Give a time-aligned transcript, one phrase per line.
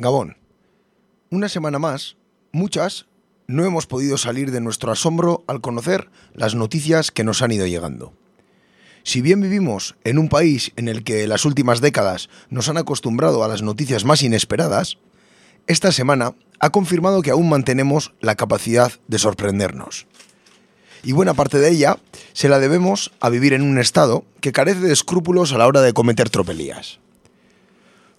[0.00, 0.38] Gabón.
[1.28, 2.16] Una semana más,
[2.52, 3.04] muchas,
[3.46, 7.66] no hemos podido salir de nuestro asombro al conocer las noticias que nos han ido
[7.66, 8.14] llegando.
[9.02, 13.44] Si bien vivimos en un país en el que las últimas décadas nos han acostumbrado
[13.44, 14.96] a las noticias más inesperadas,
[15.66, 20.06] esta semana ha confirmado que aún mantenemos la capacidad de sorprendernos.
[21.02, 21.98] Y buena parte de ella
[22.32, 25.82] se la debemos a vivir en un Estado que carece de escrúpulos a la hora
[25.82, 27.00] de cometer tropelías.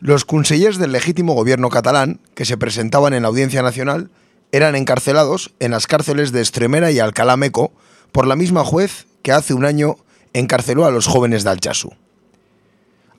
[0.02, 4.10] Los consellers del legítimo gobierno catalán, que se presentaban en la Audiencia Nacional,
[4.52, 7.72] eran encarcelados en las cárceles de Extremera y Alcalá Meco
[8.12, 9.98] por la misma juez que hace un año
[10.34, 11.94] encarceló a los jóvenes de Alchazú.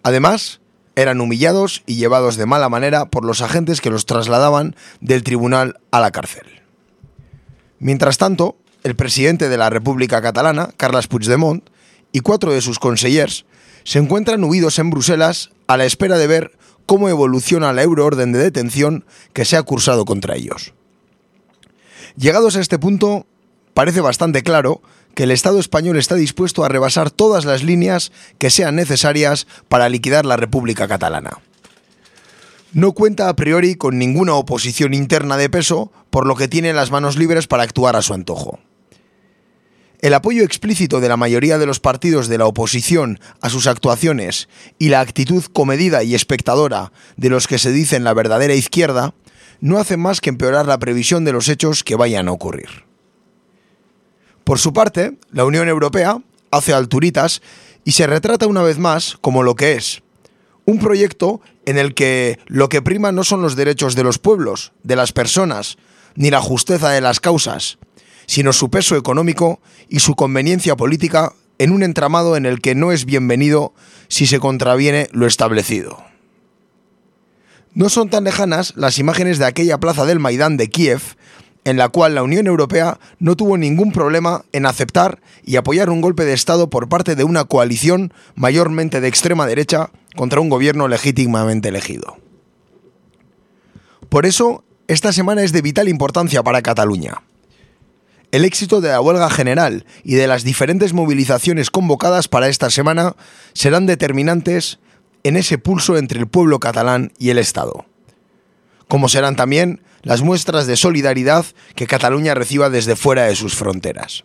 [0.02, 0.60] Además,
[0.96, 5.78] eran humillados y llevados de mala manera por los agentes que los trasladaban del tribunal
[5.92, 6.62] a la cárcel.
[7.78, 11.64] Mientras tanto, el presidente de la República Catalana, Carles Puigdemont,
[12.10, 13.46] y cuatro de sus consellers
[13.84, 16.53] se encuentran huidos en Bruselas a la espera de ver
[16.86, 20.75] cómo evoluciona la euroorden de detención que se ha cursado contra ellos.
[22.16, 23.27] Llegados a este punto,
[23.75, 24.83] parece bastante claro
[25.14, 29.88] que el Estado español está dispuesto a rebasar todas las líneas que sean necesarias para
[29.88, 31.38] liquidar la República Catalana.
[32.72, 36.91] No cuenta a priori con ninguna oposición interna de peso, por lo que tiene las
[36.91, 38.58] manos libres para actuar a su antojo.
[40.03, 44.48] El apoyo explícito de la mayoría de los partidos de la oposición a sus actuaciones
[44.77, 49.14] y la actitud comedida y espectadora de los que se dicen la verdadera izquierda
[49.61, 52.84] no hacen más que empeorar la previsión de los hechos que vayan a ocurrir.
[54.42, 57.41] Por su parte, la Unión Europea hace alturitas
[57.84, 60.03] y se retrata una vez más como lo que es,
[60.64, 64.72] un proyecto en el que lo que prima no son los derechos de los pueblos,
[64.83, 65.78] de las personas,
[66.16, 67.78] ni la justeza de las causas,
[68.27, 72.92] sino su peso económico y su conveniencia política en un entramado en el que no
[72.92, 73.73] es bienvenido
[74.09, 76.03] si se contraviene lo establecido.
[77.75, 81.00] No son tan lejanas las imágenes de aquella plaza del Maidán de Kiev,
[81.65, 86.00] en la cual la Unión Europea no tuvo ningún problema en aceptar y apoyar un
[86.00, 90.88] golpe de Estado por parte de una coalición mayormente de extrema derecha contra un gobierno
[90.88, 92.16] legítimamente elegido.
[94.09, 97.22] Por eso, esta semana es de vital importancia para Cataluña.
[98.32, 103.15] El éxito de la huelga general y de las diferentes movilizaciones convocadas para esta semana
[103.53, 104.78] serán determinantes
[105.22, 107.84] en ese pulso entre el pueblo catalán y el Estado.
[108.88, 111.44] Como serán también las muestras de solidaridad
[111.75, 114.25] que Cataluña reciba desde fuera de sus fronteras.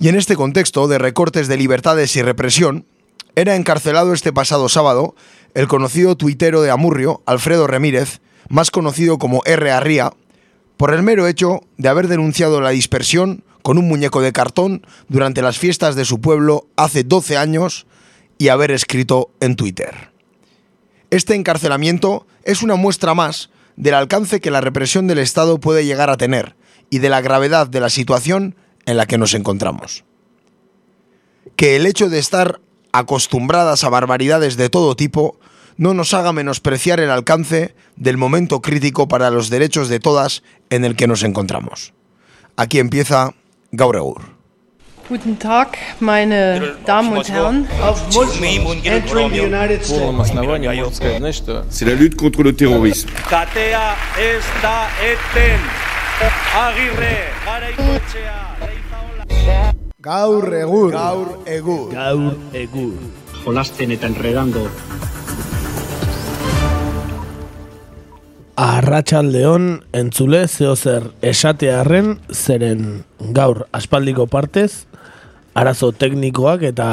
[0.00, 2.86] Y en este contexto de recortes de libertades y represión,
[3.36, 5.14] era encarcelado este pasado sábado
[5.54, 9.70] el conocido tuitero de Amurrio, Alfredo Remírez, más conocido como R.
[9.70, 10.12] Arría,
[10.80, 15.42] por el mero hecho de haber denunciado la dispersión con un muñeco de cartón durante
[15.42, 17.86] las fiestas de su pueblo hace 12 años
[18.38, 20.10] y haber escrito en Twitter.
[21.10, 26.08] Este encarcelamiento es una muestra más del alcance que la represión del Estado puede llegar
[26.08, 26.56] a tener
[26.88, 30.04] y de la gravedad de la situación en la que nos encontramos.
[31.56, 32.58] Que el hecho de estar
[32.92, 35.38] acostumbradas a barbaridades de todo tipo
[35.80, 40.84] no nos haga menospreciar el alcance del momento crítico para los derechos de todas en
[40.84, 41.94] el que nos encontramos.
[42.54, 43.32] Aquí empieza
[43.72, 44.20] Gaureur.
[45.08, 47.66] Guten Tag, meine Damen und Herren.
[51.70, 53.10] C'est la lutte contre le terrorisme.
[59.98, 60.92] Gaur egur.
[60.92, 61.92] Gaur egur.
[61.92, 62.92] Gaur egur.
[63.44, 64.68] Jolasten eta enredando
[68.60, 74.84] Arratsaldeon entzule zeo zer esatearren zeren gaur aspaldiko partez
[75.56, 76.88] arazo teknikoak eta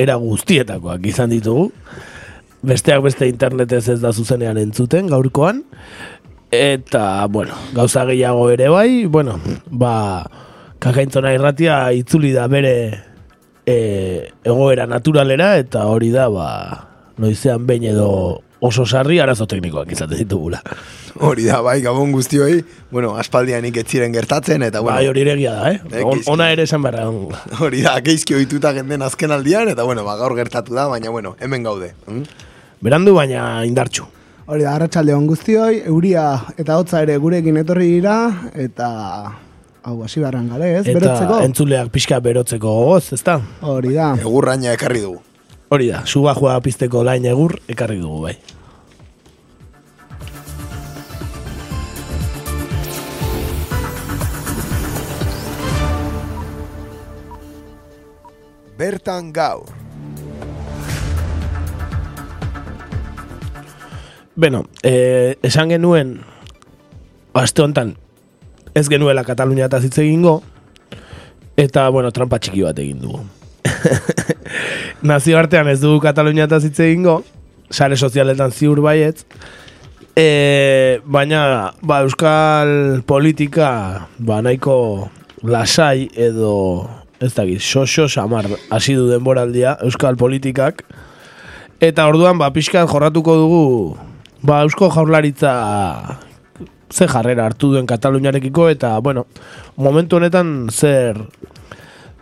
[0.00, 1.66] era guztietakoak izan ditugu.
[2.64, 5.60] Besteak beste internetez ez da zuzenean entzuten gaurkoan.
[6.52, 10.24] Eta, bueno, gauza gehiago ere bai, bueno, ba,
[10.80, 12.74] kakaintzona irratia itzuli da bere
[13.66, 13.76] e,
[14.44, 16.48] egoera naturalera eta hori da, ba,
[17.20, 18.08] noizean behin edo
[18.62, 20.60] oso sarri arazo teknikoak izaten ditugula.
[21.18, 22.60] Hori da, bai, gabon guztioi,
[22.94, 25.80] bueno, aspaldianik ez ziren gertatzen, eta bueno, Bai, hori egia da, eh?
[25.92, 27.08] Eh, On, ona ere esan barra.
[27.60, 31.34] hori da, geizki ohituta genden azken aldian, eta bueno, ba, gaur gertatu da, baina bueno,
[31.40, 31.92] hemen gaude.
[32.06, 32.22] Mm?
[32.82, 34.06] Berandu baina indartxu.
[34.46, 36.24] Hori da, arratsalde on guztioi, euria
[36.58, 38.16] eta hotza ere gurekin etorri dira,
[38.54, 38.88] eta
[39.82, 40.86] hau hasi barran gale, ez?
[40.86, 41.40] Eta Berotzeko?
[41.48, 43.40] entzuleak pixka berotzeko gogoz, ezta?
[43.66, 44.12] Hori da.
[44.22, 45.20] Egurraina ekarri dugu.
[45.72, 48.34] Hori da, suba joa pizteko lain egur ekarri dugu bai.
[58.76, 59.72] Bertan gaur.
[64.36, 66.18] Beno, eh, esan genuen,
[67.32, 67.96] aste honetan,
[68.74, 70.42] ez genuela Katalunia eta hitz egingo,
[71.56, 73.24] eta, bueno, trampa txiki bat egin dugu.
[75.08, 77.22] Nazio artean ez dugu Katalunia eta egingo,
[77.70, 79.24] sare sozialetan ziur baietz,
[80.16, 85.10] e, baina, ba, euskal politika, ba, nahiko
[85.42, 86.88] lasai edo,
[87.20, 90.84] ez dakit, xoxo samar hasi du denboraldia euskal politikak,
[91.80, 93.64] eta orduan, ba, pixkan jorratuko dugu,
[94.42, 95.54] ba, eusko jaurlaritza
[96.92, 99.24] ze jarrera hartu duen Kataluniarekiko eta, bueno,
[99.76, 101.16] momentu honetan zer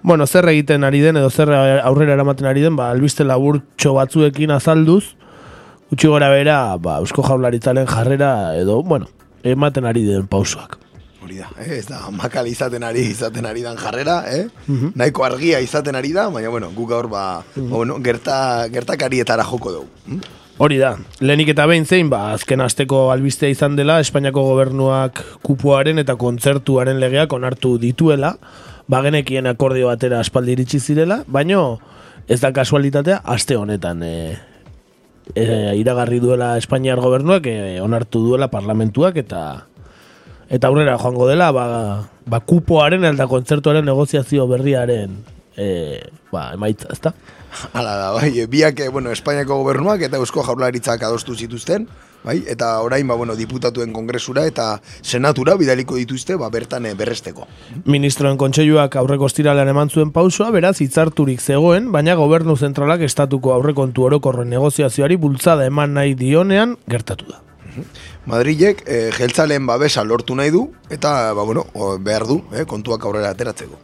[0.03, 4.51] bueno, zer egiten ari den edo zer aurrera eramaten ari den, ba, albiste laburtxo batzuekin
[4.55, 5.15] azalduz,
[5.93, 9.11] utxi gora bera, ba, eusko jaurlaritzaren jarrera edo, bueno,
[9.43, 10.79] ematen ari den pausoak.
[11.21, 11.77] Hori da, eh?
[11.77, 14.47] ez da, makal izaten ari izaten ari dan jarrera, eh?
[14.97, 17.25] nahiko argia izaten ari da, baina, bueno, guk gaur, ba,
[17.55, 20.05] ba, bueno, gerta, gertakarietara joko dugu.
[20.07, 20.21] Hm?
[20.61, 20.91] Hori da,
[21.25, 27.01] lehenik eta behin zein, ba, azken asteko albistea izan dela, Espainiako gobernuak kupoaren eta kontzertuaren
[27.01, 28.35] legeak onartu dituela,
[28.91, 31.79] ba, genekien akordio batera aspaldi iritsi zirela, baino
[32.31, 34.15] ez da kasualitatea, aste honetan e,
[35.35, 35.45] e,
[35.79, 39.43] iragarri duela Espainiar gobernuak, e, onartu duela parlamentuak, eta
[40.51, 41.67] eta aurrera joango dela, ba,
[42.27, 45.21] ba kupoaren eta kontzertuaren negoziazio berriaren
[45.55, 45.69] e,
[46.33, 47.15] ba, emaitza, ezta?
[47.73, 51.87] Hala da, bai, biak, bueno, Espainiako gobernuak eta Eusko Jaurlaritzak adostu zituzten,
[52.25, 57.47] bai, eta orain, ba, bueno, diputatuen kongresura eta senatura bidaliko dituzte, ba, bertan eh, berresteko.
[57.85, 64.09] Ministroen kontseiluak aurreko estiralean eman zuen pausua, beraz, hitzarturik zegoen, baina gobernu zentralak estatuko aurrekontu
[64.09, 67.41] orokorren negoziazioari bultzada eman nahi dionean gertatu da.
[68.27, 71.67] Madrilek e, jeltzalen babesa lortu nahi du, eta, ba, bueno,
[72.05, 73.79] behar du, eh, kontuak aurrera ateratzeko.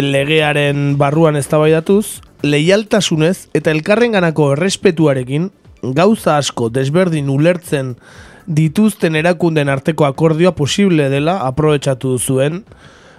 [0.00, 5.50] Legearen barruan eztabaidatuz, leialtasunez eta elkarrenganako errespetuarekin
[5.82, 7.94] gauza asko desberdin ulertzen
[8.46, 12.64] dituzten erakunden arteko akordioa posible dela aprobetsatu zuen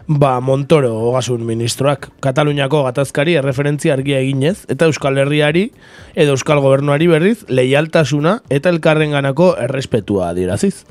[0.08, 5.69] ba Montoro ogasun ministroak Kataluniako gatazkari erreferentzia argia eginez eta Euskal Herriari
[6.16, 10.84] edo Euskal Gobernuari berriz leialtasuna eta elkarrenganako errespetua adieraziz.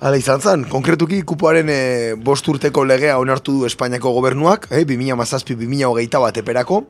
[0.00, 1.80] Hala izan zen, konkretuki kupoaren e,
[2.20, 6.82] bost urteko legea onartu du Espainiako gobernuak, e, 2000 mazazpi, 2000 hogeita bat eperako,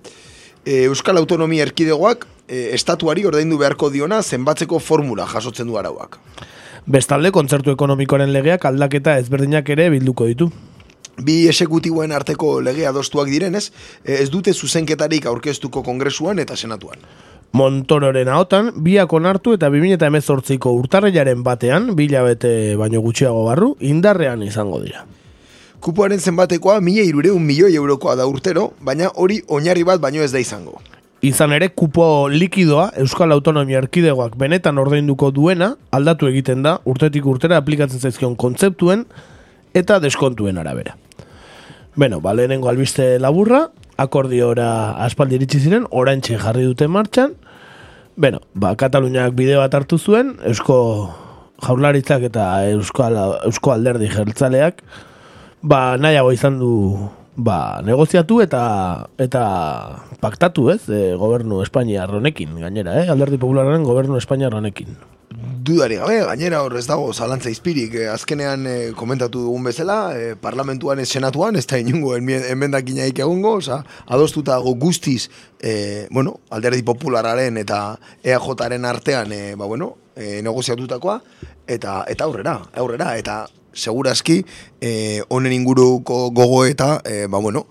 [0.64, 6.18] e, Euskal Autonomia Erkidegoak e, estatuari ordaindu beharko diona zenbatzeko formula jasotzen du arauak.
[6.86, 10.50] Bestalde, kontzertu ekonomikoaren legeak aldaketa ezberdinak ere bilduko ditu.
[11.26, 13.70] Bi esekutiboen arteko legea adostuak direnez,
[14.04, 17.00] e, ez dute zuzenketarik aurkeztuko kongresuan eta senatuan.
[17.56, 25.06] Montororen ahotan, biak onartu eta 2018ko urtarrilaren batean, bilabete baino gutxiago barru, indarrean izango dira.
[25.80, 30.42] Kupoaren zenbatekoa mila irureun milioi eurokoa da urtero, baina hori oinarri bat baino ez da
[30.42, 30.80] izango.
[31.24, 37.56] Izan ere, kupo likidoa Euskal Autonomia Erkidegoak benetan ordainduko duena aldatu egiten da urtetik urtera
[37.62, 39.06] aplikatzen zaizkion kontzeptuen
[39.74, 40.96] eta deskontuen arabera.
[41.96, 44.68] Beno, ba, lehenengo albiste laburra, akordiora
[45.06, 47.32] aspaldi iritsi ziren, oraintxe jarri dute martxan,
[48.16, 50.76] Beno, ba, Kataluniak bideo bat hartu zuen, Eusko
[51.60, 54.80] jaurlaritzak eta Euskal, Eusko alderdi jertzaleak,
[55.60, 56.70] ba, nahiago izan du
[57.36, 58.62] ba, negoziatu eta
[59.18, 59.44] eta
[60.20, 63.10] paktatu, ez, e, gobernu Espainiar honekin, gainera, eh?
[63.12, 64.96] alderdi populararen gobernu Espainiar honekin
[65.66, 70.34] dudari gabe, gainera hor ez dago zalantza izpirik, eh, azkenean eh, komentatu dugun bezala, eh,
[70.40, 75.28] parlamentuan ez senatuan, ez da inungo enmendakina egongo, oza, adostuta go guztiz,
[75.60, 81.20] eh, bueno, alderdi populararen eta EAJaren artean, eh, ba, bueno, eh, negoziatutakoa,
[81.66, 84.44] eta eta aurrera, aurrera, eta segurazki,
[84.80, 87.66] eh, honen inguruko gogo eta, eh, ba, bueno,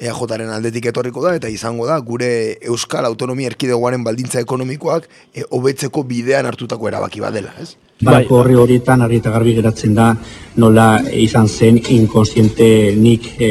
[0.00, 2.30] EAJaren aldetik etorriko da, eta izango da, gure
[2.72, 7.74] Euskal Autonomia Erkidegoaren baldintza ekonomikoak e, hobetzeko bidean hartutako erabaki bat dela, ez?
[8.00, 10.14] Bai, horri horietan, harri eta garbi geratzen da,
[10.56, 13.50] nola izan zen inkonsiente nik e,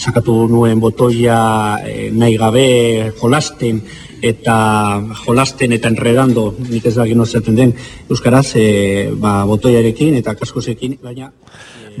[0.00, 1.40] sakatu nuen botoia
[1.84, 2.64] e, nahi gabe
[3.20, 3.82] jolasten,
[4.22, 4.56] eta
[5.24, 7.74] jolasten eta enredando, nik ez da gino den,
[8.08, 11.32] Euskaraz, e, ba, botoiarekin eta kaskosekin, baina...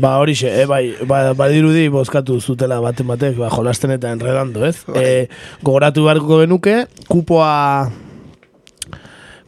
[0.00, 4.64] Ba, hori xe, eh, bai, ba, badirudi bozkatu zutela baten batek, ba, jolasten eta enredando,
[4.64, 4.84] ez?
[4.94, 5.26] E,
[5.62, 7.90] gogoratu beharko genuke, kupoa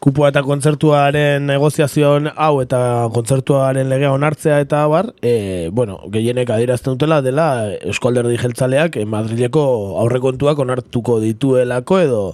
[0.03, 2.79] kupoa eta kontzertuaren negoziazioan hau eta
[3.15, 7.47] kontzertuaren legea onartzea eta bar, e, bueno, gehienek adirazten dutela dela
[7.79, 9.63] Euskalderdi jeltzaleak Madrileko
[10.03, 12.25] aurrekontuak onartuko dituelako edo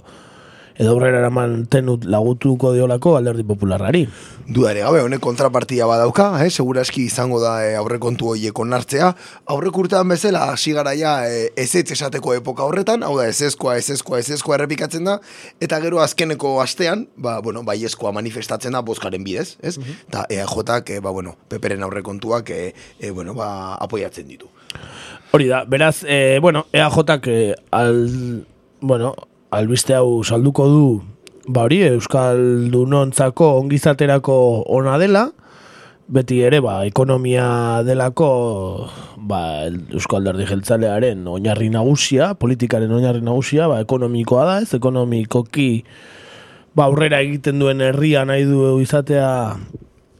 [0.79, 4.05] edo aurrera eraman tenut lagutuko diolako alderdi popularrari.
[4.49, 6.47] Dudare gabe, honek kontrapartia badauka, eh?
[6.49, 9.11] seguraski izango da eh, aurrekontu horiek onartzea.
[9.51, 14.55] Aurrek urtean bezala, hasi garaia eh, ezetz esateko epoka horretan, hau da, ezezkoa, ezezkoa, ezezkoa
[14.55, 15.19] errepikatzen da,
[15.61, 19.75] eta gero azkeneko astean, ba, bueno, baiezkoa manifestatzen da bozkaren bidez, ez?
[20.07, 24.47] Eta EAJak, eh, ba, bueno, peperen aurrekontuak, eh, eh, bueno, ba, apoiatzen ditu.
[25.35, 28.45] Hori da, beraz, e, bueno, EAJak e, al,
[28.81, 29.13] bueno,
[29.51, 30.85] albiste hau salduko du,
[31.49, 34.35] ba hori, Euskaldunontzako ongizaterako
[34.69, 35.29] ona dela,
[36.09, 38.29] beti ere, ba, ekonomia delako,
[39.29, 45.69] ba, Euskal Alderdi Jeltzalearen oinarri nagusia, politikaren oinarri nagusia, ba, ekonomikoa da, ez, ekonomikoki,
[46.77, 49.29] ba, aurrera egiten duen herria nahi du izatea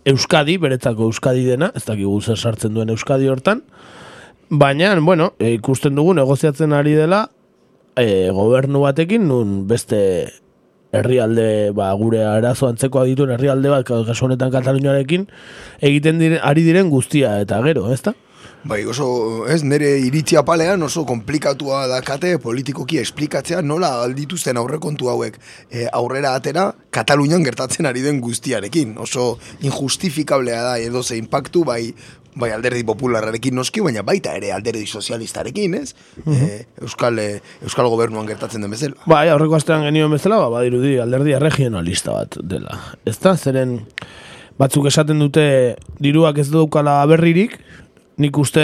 [0.09, 3.65] Euskadi, beretzako Euskadi dena, ez dakigu zer sartzen duen Euskadi hortan,
[4.50, 7.27] Baina, bueno, ikusten dugu negoziatzen ari dela
[8.01, 9.99] e, gobernu batekin, nun beste
[10.91, 15.27] herrialde, ba, gure arazo antzeko dituen herrialde bat, kasu honetan Kataluniarekin,
[15.81, 18.15] egiten diren, ari diren guztia, eta gero, ez da?
[18.67, 25.37] Bai, oso, ez, nire iritzia palean oso komplikatua dakate politikoki esplikatzea nola aldituzten aurrekontu hauek
[25.71, 28.97] e, aurrera atera Katalunian gertatzen ari den guztiarekin.
[28.99, 31.93] Oso injustifikablea da edo ze impactu bai
[32.39, 35.93] bai alderdi popularrarekin noski, baina baita ere alderdi sozialistarekin, ez?
[36.25, 38.98] e, Euskal, e, Euskal gobernuan gertatzen den bezala.
[39.10, 42.79] Bai, aurreko astean genioen bezala, ba, badirudi alderdi regionalista bat dela.
[43.05, 43.79] Ez da, zeren
[44.60, 45.46] batzuk esaten dute
[46.03, 47.58] diruak ez daukala aberririk,
[48.19, 48.63] nik uste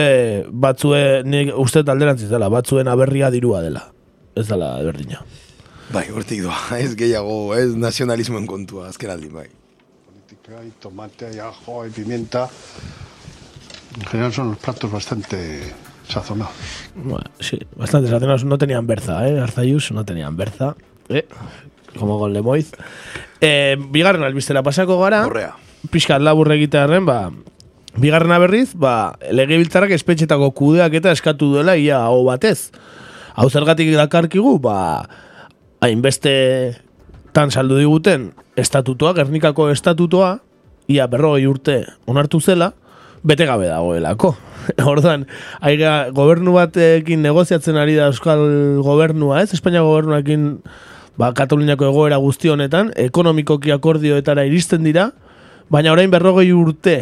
[0.52, 3.88] batzue, nik uste alderantziz dela, batzuen aberria dirua dela.
[4.36, 5.22] Ez dela berdina.
[5.94, 9.48] Bai, hortik doa, ez gehiago, ez nazionalismoen kontua, azken aldi, bai.
[10.06, 12.50] Política y tomate y ajo y pimienta.
[13.96, 15.74] En general son los platos bastante
[16.08, 16.54] sazonados.
[16.96, 18.44] Bueno, sí, bastante sazonados.
[18.44, 19.40] No tenían berza, ¿eh?
[19.40, 20.76] Arzayus no tenían berza.
[21.10, 21.28] ¿eh?
[21.98, 22.72] Como con Lemoiz.
[23.42, 25.26] Eh, bigarren albistera pasako gara.
[25.26, 25.56] Horrea.
[25.92, 27.32] Piskat labur egitearen, ba,
[27.96, 32.72] bigarrena berriz, ba, legebiltzarrak espetxetako kudeak eta eskatu duela ia hau batez.
[33.36, 35.06] Hau zergatik dakarkigu, ba,
[35.86, 36.82] hainbeste
[37.36, 40.40] tan saldu diguten estatutoa, Gernikako estatutoa,
[40.88, 42.74] ia berrogei urte onartu zela,
[43.26, 44.36] bete gabe dagoelako.
[44.92, 45.26] Orduan,
[45.66, 48.46] aiga, gobernu batekin negoziatzen ari da Euskal
[48.86, 49.52] gobernua, ez?
[49.58, 50.48] Espainia gobernuakin
[51.18, 55.10] ba, Kataluniako egoera guzti honetan, ekonomikoki akordioetara iristen dira,
[55.74, 56.98] baina orain berrogei urte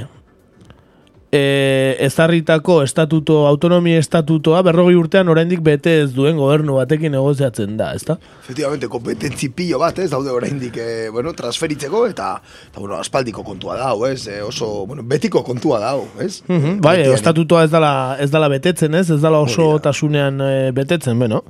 [1.34, 7.88] e, ezarritako estatuto, autonomia estatutoa, berrogei urtean oraindik bete ez duen gobernu batekin negoziatzen da,
[7.98, 8.20] ezta?
[8.44, 12.36] Efectivamente, kompetentzi pillo bat, ez, daude oraindik, eh, bueno, transferitzeko, eta,
[12.70, 16.44] eta, bueno, aspaldiko kontua da, hau, ez, eh, oso, bueno, betiko kontua da, hau, ez?
[16.48, 19.10] Mhm, bai, Betian- estatutoa ez dala, ez dala betetzen, ez?
[19.10, 19.90] Ez dala oso Hori da.
[19.90, 21.42] tasunean eh, betetzen, beno.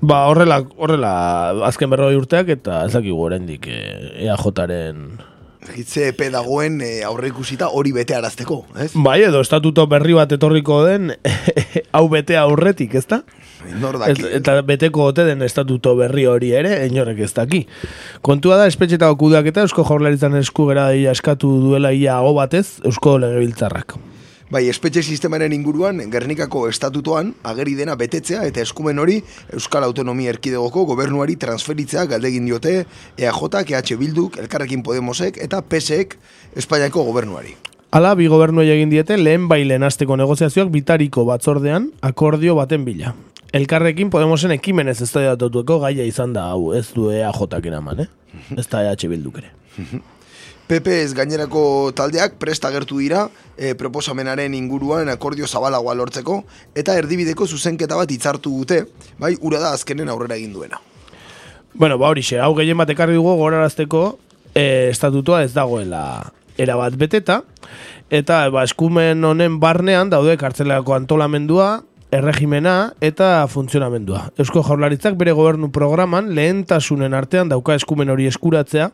[0.00, 1.12] Ba, horrela, horrela,
[1.68, 5.33] azken berroi urteak eta ez dakigu oraindik eh, EAJaren...
[5.72, 8.90] Gitze epe dagoen e, aurre ikusita hori bete arazteko, ez?
[8.94, 11.14] Bai, edo estatuto berri bat etorriko den
[11.96, 13.22] hau bete aurretik, ezta?
[13.80, 17.62] Nor Ez, eta beteko ote den estatuto berri hori ere, inorek ez daki.
[18.20, 22.66] Kontua da, espetxetako kudeak eta Eusko Jaurlaritzan esku gera ia eskatu duela ia hau batez
[22.84, 23.96] Eusko Legebiltzarrak.
[24.54, 29.16] Bai, espetxe sistemaren inguruan, Gernikako estatutoan, ageri dena betetzea eta eskumen hori
[29.50, 32.74] Euskal Autonomia Erkidegoko gobernuari transferitzea galdegin diote
[33.18, 36.14] EAJ, EH Bilduk, Elkarrekin Podemosek eta PSek
[36.54, 37.56] Espainiako gobernuari.
[37.90, 43.16] Hala, bi gobernuei egin diete lehen bailen asteko negoziazioak bitariko batzordean akordio baten bila.
[43.50, 48.10] Elkarrekin Podemosen ekimenez ez da gaia izan da hau, ez du EAJak eman, eh?
[48.56, 49.50] Ez da EH Bilduk ere.
[50.68, 56.38] PP ez gainerako taldeak prest agertu dira e, proposamenaren inguruan akordio zabalagoa lortzeko
[56.74, 58.84] eta erdibideko zuzenketa bat hitzartu dute,
[59.20, 60.80] bai, ura da azkenen aurrera egin duena.
[61.74, 64.04] Bueno, ba horixe, hau gehien bat ekarri dugu gorarazteko
[64.54, 67.42] e, estatutua ez dagoela erabat beteta,
[68.08, 71.82] eta ba, eskumen honen barnean daude kartzelako antolamendua,
[72.14, 74.28] erregimena eta funtzionamendua.
[74.38, 78.90] Eusko Jaurlaritzak bere gobernu programan lehentasunen artean dauka eskumen hori eskuratzea,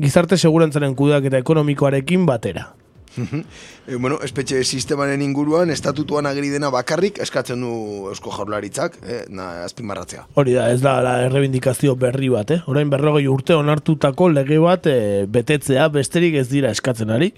[0.00, 2.70] gizarte segurantzaren kudeak eta ekonomikoarekin batera.
[3.12, 7.72] E, bueno, espetxe sistemaren inguruan estatutuan ageri dena bakarrik eskatzen du
[8.08, 10.26] Eusko Jaurlaritzak, eh, na, azpimarratzea.
[10.40, 12.62] Hori da, ez da la errebindikazio berri bat, eh?
[12.72, 17.32] Orain berrogei urte onartutako lege bat e, betetzea besterik ez dira eskatzen ari.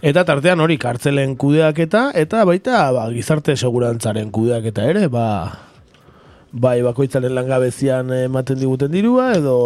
[0.00, 5.67] Eta tartean hori kartzelen kudeaketa eta baita ba, gizarte segurantzaren kudeaketa ere, ba,
[6.52, 9.56] bai bakoitzaren langabezian ematen diguten dirua edo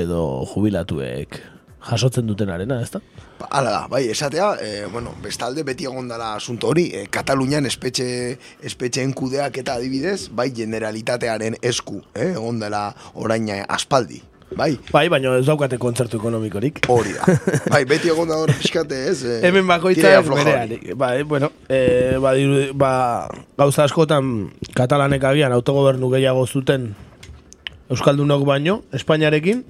[0.00, 1.40] edo jubilatuek
[1.80, 3.00] jasotzen dutenarena, ezta?
[3.38, 7.64] Ba, Hala da, bai, esatea, e, bueno, bestalde beti egon dela asunto hori, e, Katalunian
[7.66, 14.20] espetxe, espetxeen kudeak eta adibidez, bai generalitatearen esku, eh, egon dela orain aspaldi.
[14.56, 16.80] Bai, Bai, baina ez daukate kontzertu ekonomikorik.
[16.90, 17.36] hori da.
[17.72, 19.20] Bai, beti egon da hor pixkate, ez?
[19.24, 20.96] eh, Hemen bakoitzak floja berean.
[20.98, 22.90] Ba, eh, bueno, eh, ba, diru- ba,
[23.58, 26.90] gauza askotan katalanek agian autogobernu gehiago zuten
[27.90, 29.62] Euskaldunok baino, Espainiarekin,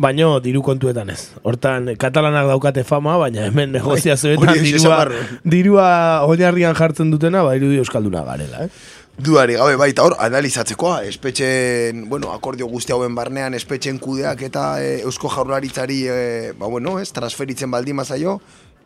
[0.00, 1.32] baino diru kontuetan ez.
[1.42, 5.00] Hortan, katalanak daukate fama, baina hemen negoziazioetan Bai, dirua,
[5.44, 5.88] dirua
[6.28, 8.70] oinarrian jartzen dutena, ba, irudi Euskalduna garela, eh?
[9.18, 14.66] Dudari gabe, bai, eta hor, analizatzekoa, espetxen, bueno, akordio guzti hauen barnean, espetxen kudeak eta
[14.78, 18.36] e, Eusko Jaurlaritzari, e, ba, bueno, ez, transferitzen baldin mazaio,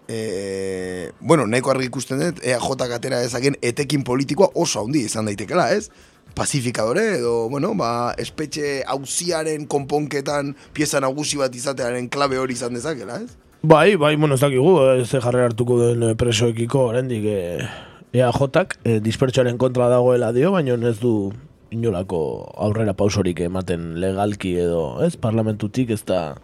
[0.08, 5.68] e, bueno, nahiko argi ikusten dut, EAJ atera ezagen etekin politikoa oso handi izan daitekela,
[5.76, 5.90] ez?
[6.32, 13.20] Pazifikadore edo, bueno, ba, espetxe hauziaren konponketan pieza nagusi bat izatearen klabe hori izan dezakela,
[13.20, 13.36] ez?
[13.60, 17.68] Bai, bai, bueno, ez dakigu, eh, ze jarrera hartuko den eh, presoekiko, oraindik eh,
[18.12, 21.32] EAJak eh, dispertsioaren kontra dagoela dio, baina ez du
[21.72, 26.34] inolako aurrera pausorik ematen legalki edo, ez, parlamentutik ez da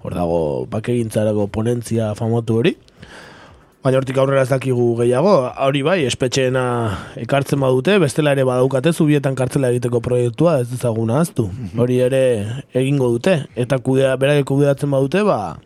[0.00, 0.38] hor dago
[0.72, 2.76] bakegintzarako ponentzia famatu hori.
[3.84, 5.34] Baina hortik aurrera ez dakigu gehiago,
[5.66, 6.64] hori bai, espetxeena
[7.20, 11.50] ekartzen badute, bestela ere badaukate zubietan kartzela egiteko proiektua, ez ezaguna aztu.
[11.80, 12.22] Hori ere
[12.76, 15.56] egingo dute, eta kudea, berake kudeatzen badute, ba,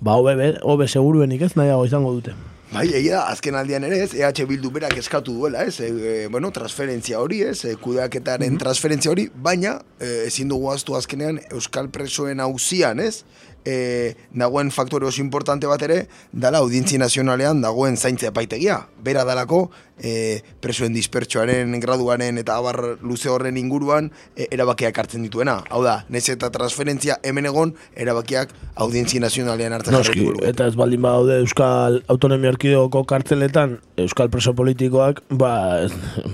[0.00, 2.34] ba hobe, be- hobe seguruenik ez nahiago izango dute.
[2.72, 6.14] Bai, egia da, azken aldian ere ez, EH Bildu berak eskatu duela, ez, e, e,
[6.32, 11.92] bueno, transferentzia hori, ez, e, kudeaketaren transferentzia hori, baina e, ezin dugu aztu azkenean Euskal
[11.94, 13.22] Presoen hauzian, ez,
[13.66, 18.78] e, dagoen faktore oso importante bat ere, dala audientzi nazionalean dagoen zaintza epaitegia.
[19.04, 19.66] Bera dalako,
[19.98, 25.58] e, presoen dispertsoaren, graduaren eta abar luze horren inguruan e, erabakiak hartzen dituena.
[25.70, 28.54] Hau da, nez eta transferentzia hemen egon, erabakiak
[28.86, 35.22] audientzi nazionalean hartzen Noski, eta ez baldin badaude Euskal Autonomia Erkidegoko kartzeletan Euskal preso politikoak,
[35.30, 35.56] ba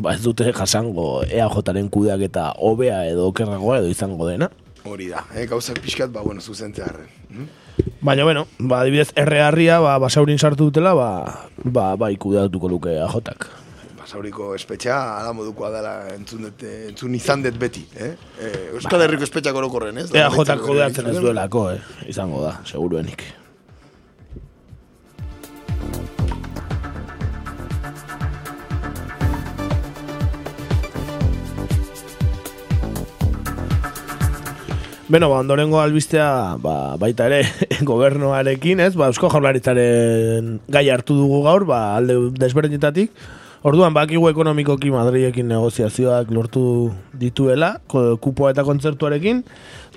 [0.02, 4.50] ba ez dute jasango EAJaren kudeak eta hobea edo okerragoa edo izango dena.
[4.84, 7.08] Hori da, eh, gauzak pixkat, ba, bueno, zuzentzea harren.
[7.30, 7.48] Mhm.
[8.02, 11.10] Baina, bueno, ba, adibidez, errearria, ba, basaurin sartu dutela, ba,
[11.64, 13.46] ba, ba ikudeatuko luke AJak.
[14.00, 18.16] Basauriko espetxea, ala modukoa dela entzun, dut, eh, entzun izan dut beti, eh?
[18.40, 20.10] eh Euskal Herriko espetxak orokorren, ez?
[20.10, 23.22] EAJak kudeatzen ez duelako, eh, izango da, seguruenik.
[35.12, 37.42] Beno, ba, ondorengo albistea, ba, baita ere,
[37.90, 43.12] gobernuarekin, ez, ba, Eusko Jaurlaritzaren gai hartu dugu gaur, ba, alde desberdinetatik,
[43.62, 46.62] Orduan, bakigu ekonomikoki Madrilekin negoziazioak lortu
[47.14, 49.44] dituela, kupoa eta kontzertuarekin,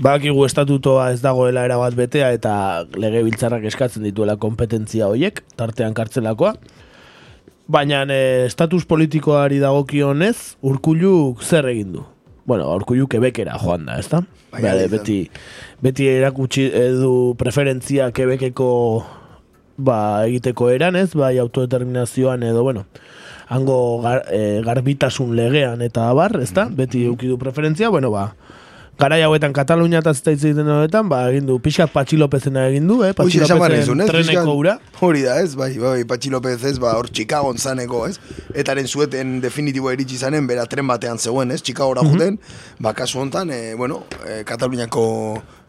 [0.05, 2.53] bakigu estatutoa ez dagoela erabat betea eta
[2.93, 6.53] lege biltzarrak eskatzen dituela kompetentzia hoiek, tartean kartzelakoa.
[7.65, 12.05] Baina e, estatus politikoari dagokionez, urkulluk zer egin du?
[12.45, 14.21] Bueno, urkullu kebekera joan da, ezta?
[14.51, 14.97] Bai, Bale, hori izan.
[14.99, 15.17] beti,
[15.81, 18.69] beti erakutsi edu preferentzia kebekeko
[19.77, 21.11] ba, egiteko eran, ez?
[21.17, 22.85] Bai, autodeterminazioan edo, bueno,
[23.49, 26.67] hango gar, e, garbitasun legean eta abar, ezta?
[26.71, 28.29] Beti eukidu preferentzia, bueno, ba,
[28.99, 33.01] garai hauetan Katalunia eta zita egiten horretan, ba, egin du, pixka Patxi Lopezena egin du,
[33.03, 33.11] eh?
[33.17, 34.77] Patxi Lopezen treneko ura.
[35.03, 35.55] Hori da, ez?
[35.59, 38.19] Bai, bai, Patxi López ez, ba, hor Chicagoan zaneko, ez?
[38.55, 41.61] Etaren zueten definitibo iritsi zanen, bera tren batean zegoen, ez?
[41.65, 42.39] Chicagora juten,
[42.79, 45.05] ba, kasu hontan, e, bueno, e, Kataluniako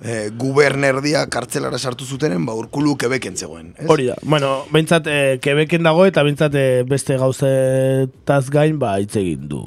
[0.01, 3.89] e, gubernerdia kartzelara sartu zutenen, ba, urkulu kebeken zegoen, ez?
[3.91, 4.21] Hori da.
[4.23, 9.65] Bueno, behintzat, e, Quebecen dago eta behintzat e, beste gauzetaz gain, ba, hitz egin du.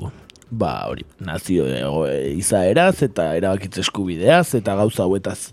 [0.49, 1.67] Ba, hori, nazio
[2.09, 5.51] e, izaeraz eta erabakitze eskubideaz eta gauza hauetaz.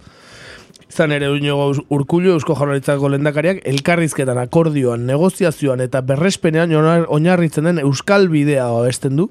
[0.86, 1.56] Izan ere uño
[1.92, 9.28] urkullu Eusko Jaurlaritzako lendakariak elkarrizketan akordioan, negoziazioan eta berrespenean oinarritzen den euskal bidea abesten du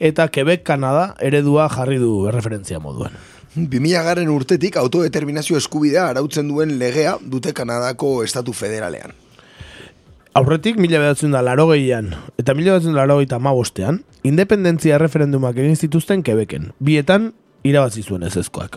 [0.00, 3.14] eta Quebec Kanada eredua jarri du referentzia moduan.
[3.56, 9.14] 2000 garen urtetik autodeterminazio eskubidea arautzen duen legea dute Kanadako estatu federalean.
[10.36, 15.56] Aurretik mila behatzen da laro gehian, eta mila behatzen da laro gehieta mabostean, independentzia referendumak
[15.56, 17.30] egin zituzten kebeken, bietan
[17.64, 18.76] irabazi zuen ezezkoak.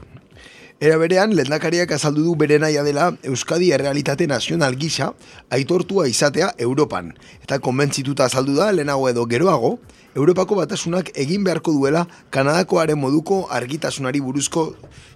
[0.79, 5.09] Era berean, lehendakariak azaldu du bere naia dela Euskadi errealitate nazional gisa
[5.51, 7.11] aitortua izatea Europan.
[7.43, 9.73] Eta konbentzituta azaldu da, lehenago edo geroago,
[10.15, 14.69] Europako batasunak egin beharko duela Kanadakoaren moduko argitasunari buruzko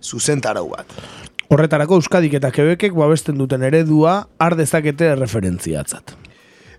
[0.03, 0.91] zuzentarau bat.
[1.47, 6.17] Horretarako Euskadik eta Kebekek babesten duten eredua har dezakete referentziatzat.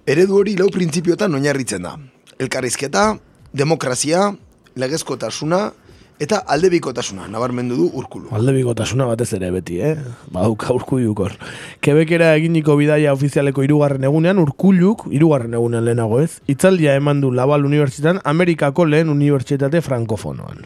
[0.05, 1.95] Eredu hori lau printzipiotan oinarritzen da.
[2.39, 3.15] Elkarrizketa,
[3.57, 4.35] demokrazia,
[4.77, 5.71] legezkotasuna,
[6.23, 8.29] Eta aldebikotasuna, nabarmendu du urkulu.
[8.39, 9.97] Alde bigotasuna batez ere beti, eh?
[10.31, 11.33] Bauka urkulluk hor.
[11.83, 17.67] Kebekera eginiko bidaia ofizialeko irugarren egunean, urkulluk, irugarren egunean lehenago ez, itzaldia eman du Laval
[17.67, 20.63] Unibertsitan, Amerikako lehen unibertsitate frankofonoan.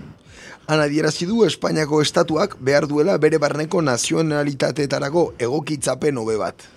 [0.68, 6.68] Han adierazi du Espainiako estatuak behar duela bere barneko nazionalitateetarako egokitzapen hobe bat.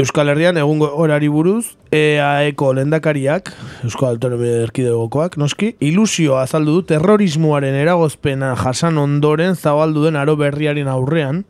[0.00, 3.50] Euskal Herrian egungo horari buruz, EAEko lendakariak,
[3.84, 10.88] Euskal Autonomia Erkidegokoak, noski, ilusio azaldu du terrorismoaren eragozpena jasan ondoren zabaldu den aro berriaren
[10.88, 11.42] aurrean,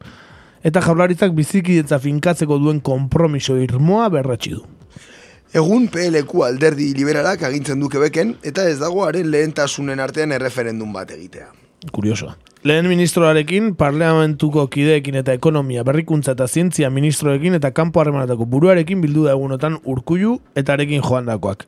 [0.66, 4.64] eta jaurlaritzak bizikidetza finkatzeko duen konpromiso irmoa berratsi du.
[5.54, 11.14] Egun PLQ alderdi liberalak agintzen du Quebecen eta ez dago haren lehentasunen artean erreferendum bat
[11.14, 11.59] egitea.
[11.92, 12.36] Kuriosoa.
[12.64, 19.24] Lehen ministroarekin, parlamentuko kideekin eta ekonomia, berrikuntza eta zientzia ministroekin eta kanpo harremanetako buruarekin bildu
[19.24, 21.64] da egunotan urkullu eta arekin joandakoak.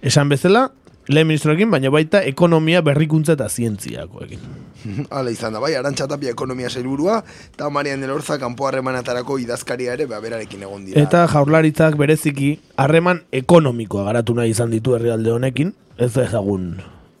[0.00, 0.70] Esan bezala,
[1.12, 4.46] lehen ministroekin, baina baita ekonomia, berrikuntza eta zientziakoekin.
[5.14, 7.18] Hala izan da, bai, Arantxa Tapia ekonomia sailburua
[7.52, 11.02] eta Marian del Orza kanpo harremanetarako idazkaria ere ba, berarekin egon dira.
[11.02, 16.78] Eta jaurlaritzak bereziki, harreman ekonomikoa garatu nahi izan ditu herrialde honekin, ez ezagun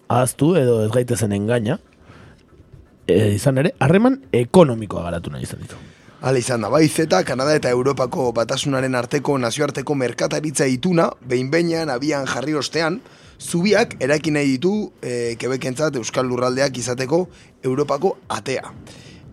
[0.08, 1.76] ahaztu edo ez gaitezen engaina,
[3.06, 5.78] e, izan ere, harreman ekonomikoa garatu nahi izan ditu.
[6.26, 11.50] Hala izan da, bai, zeta, Kanada eta Europako batasunaren arteko nazioarteko merkataritza ituna, behin
[11.90, 13.00] abian jarri ostean,
[13.40, 17.28] zubiak erakin nahi ditu e, Kebekentzat Euskal Lurraldeak izateko
[17.62, 18.72] Europako atea.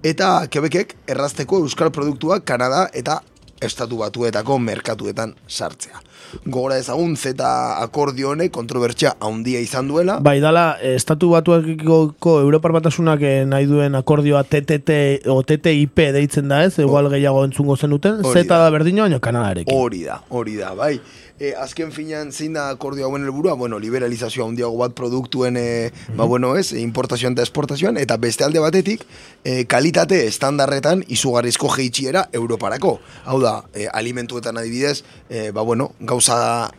[0.04, 3.22] Eta Quebecek errazteko Euskal produktuak Kanada eta
[3.62, 6.02] estatu batuetako merkatuetan sartzea.
[6.46, 7.50] Gogora ezagun zeta
[7.84, 10.20] akordio honek kontrobertsia handia izan duela.
[10.24, 16.50] Bai, dala, eh, estatu batuakiko Europar batasunak eh, nahi duen akordioa TTT o TTIP deitzen
[16.52, 18.64] da ez, igual gehiago entzungo zenuten, zeta da.
[18.66, 19.76] da berdina, baina Kanadarekin.
[19.76, 20.98] Hori da, hori da, bai.
[21.44, 26.24] E, azken finean zein da akordio hauen helburua, bueno, liberalizazioa handiago bat produktuen, e, ba
[26.24, 29.04] bueno, ez, importazioan eta esportazioan, eta beste alde batetik,
[29.44, 32.94] e, kalitate estandarretan izugarrizko jeitxiera Europarako.
[33.28, 36.38] Hau da, e, alimentuetan adibidez, e, ba bueno, gauza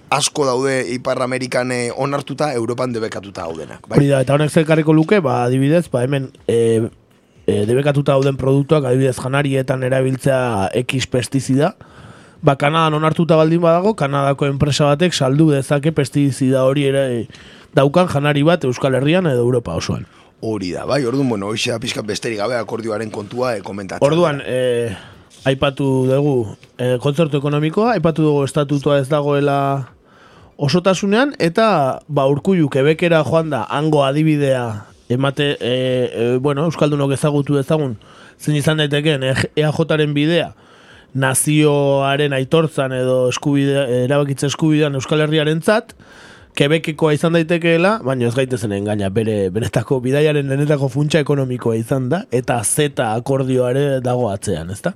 [0.08, 3.84] asko daude Ipar Amerikan onartuta, Europan debekatuta daudenak.
[3.90, 4.12] Hori Bai?
[4.14, 6.88] da, eta honek zekarriko luke, ba, adibidez, ba, hemen e,
[7.44, 11.74] e, debekatuta dauden produktuak, adibidez, janarietan erabiltzea X pestizida,
[12.44, 17.04] ba, Kanadan onartuta baldin badago, Kanadako enpresa batek saldu dezake pestizida hori ere
[17.74, 20.04] daukan janari bat Euskal Herrian edo Europa osoan.
[20.44, 24.04] Hori da, bai, orduan, bueno, hoxe pixka besterik gabe akordioaren kontua e, komentatzen.
[24.04, 24.92] Orduan, e,
[25.48, 26.36] aipatu dugu
[26.76, 29.58] e, kontzertu ekonomikoa, aipatu dugu estatutua ez dagoela
[30.60, 35.72] osotasunean, eta ba, urkullu kebekera joan da, hango adibidea emate, e,
[36.12, 37.96] e, bueno, Euskaldunok ezagutu dezagun,
[38.36, 40.52] zein izan daitekeen e, EAJaren bidea,
[41.14, 45.94] nazioaren aitortzan edo eskubide, erabakitze eskubidean Euskal Herriaren zat,
[46.54, 52.20] Kebekekoa izan daitekeela, baina ez gaitezen engaina, bere benetako bidaiaren benetako funtsa ekonomikoa izan da,
[52.30, 54.92] eta zeta akordioare dago atzean, ezta?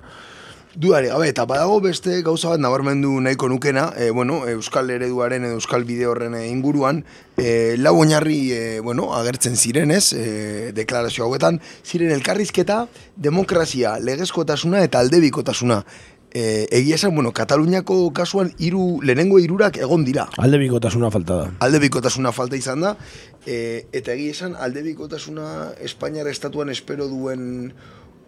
[0.79, 5.57] Duari gabe, eta badago beste gauza bat nabarmendu nahiko nukena, e, bueno, Euskal ereduaren edo
[5.57, 7.01] Euskal bide horren eh, inguruan,
[7.35, 12.85] e, lau oinarri, e, bueno, agertzen zirenez, e, deklarazio hauetan, ziren elkarrizketa,
[13.17, 15.83] demokrazia, legezkotasuna eta aldebikotasuna.
[16.31, 20.29] E, egia esan, bueno, Kataluniako kasuan hiru lehenengo hirurak egon dira.
[20.39, 21.53] Aldebikotasuna falta da.
[21.67, 22.95] Aldebikotasuna falta izan da,
[23.43, 27.73] e, eta egia esan, aldebikotasuna Espainiar estatuan espero duen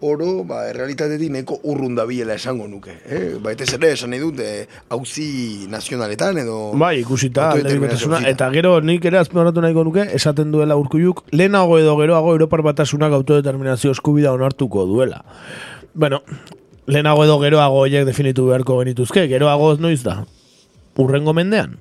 [0.01, 2.93] oro, ba, errealitatetik nahiko urrun dabilela esango nuke.
[3.05, 3.37] Eh?
[3.41, 6.57] Baitez ere, esan nahi dut, eh, hauzi nazionaletan edo...
[6.81, 8.25] Bai, ikusita auzietan.
[8.29, 13.13] eta gero nik ere azpimarratu nahiko nuke, esaten duela urkulluk, lehenago edo geroago Europar batasunak
[13.19, 15.23] autodeterminazio eskubida onartuko duela.
[15.93, 16.21] Bueno,
[16.87, 20.23] lehenago edo geroago horiek definitu beharko genituzke, geroago noiz da?
[20.99, 21.77] Urrengo mendean?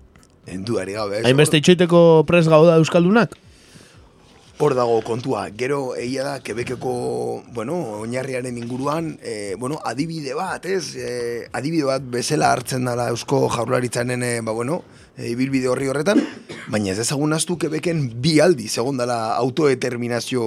[0.51, 1.21] Endudari gabe.
[1.21, 1.29] ez?
[1.29, 3.37] Hainbeste itxoiteko pres gauda Euskaldunak?
[4.61, 6.91] Hor dago kontua, gero egia da, Quebeceko,
[7.57, 10.99] bueno, oinarriaren inguruan, e, bueno, adibide bat, ez?
[11.01, 14.83] E, adibide bat bezala hartzen dela eusko jaurlaritzanen, e, ba, bueno,
[15.17, 16.21] e, ibilbide horri horretan,
[16.69, 20.45] baina ez ezagun astu Quebecen bi aldi, segun dela autodeterminazio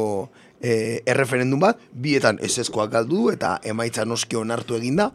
[0.62, 5.10] e, erreferendum bat, bietan ezezkoak galdu du eta emaitza noski onartu eginda,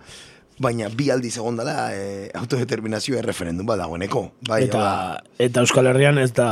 [0.59, 4.27] baina bi aldi segon dela e, autodeterminazio erreferendum bat dagoeneko.
[4.51, 5.27] Bai, eta, da.
[5.39, 6.49] eta Euskal Herrian ez da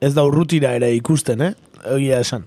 [0.00, 1.54] ez da urrutira ere ikusten, eh?
[1.96, 2.44] Egia esan.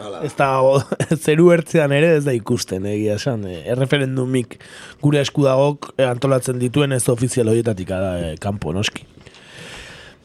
[0.00, 0.22] Hala.
[0.24, 0.80] Ez da o-
[1.24, 3.44] zeru ertzean ere ez da ikusten, egia esan.
[3.48, 4.58] E, erreferendumik
[5.02, 9.04] gure eskudagok eh, antolatzen dituen ez ofizial horietatik da e, kanpo noski.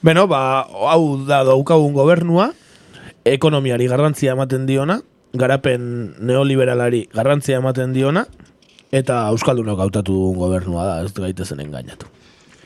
[0.06, 0.62] Beno, ba,
[0.92, 2.52] hau da daukagun gobernua,
[3.26, 5.00] ekonomiari garrantzia ematen diona,
[5.36, 8.26] garapen neoliberalari garrantzia ematen diona,
[8.96, 12.06] eta Euskaldunok hautatu dugun gobernua da, ez gaitezen engainatu.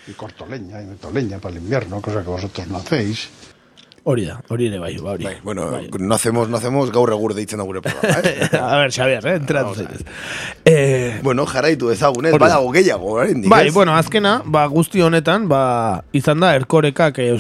[0.10, 3.30] Y corto leña, y meto leña para el invierno, cosa que vosotros no hacéis.
[4.10, 5.24] Hori da, hori ere bai, ba, hori.
[5.24, 5.68] Bai, bueno,
[6.00, 8.48] no hacemos, no hacemos, gaur egur deitzen da gure programa, eh?
[8.58, 10.02] a ver, Xavier, eh, entratu zaitez.
[10.66, 12.32] Eh, bueno, jarraitu ezagun, ez?
[12.34, 12.48] Hori da.
[12.48, 15.62] Badago gehiago, oraindik, Bai, bueno, azkena, ba, guzti honetan, ba,
[16.12, 17.36] izan da, erkorekak eh,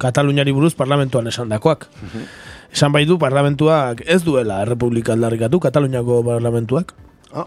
[0.00, 1.90] Kataluniari buruz parlamentuan esan dakoak.
[2.72, 6.96] Esan bai du, parlamentuak ez duela errepublika aldarrikatu, Kataluniako parlamentuak.
[7.36, 7.44] Ah.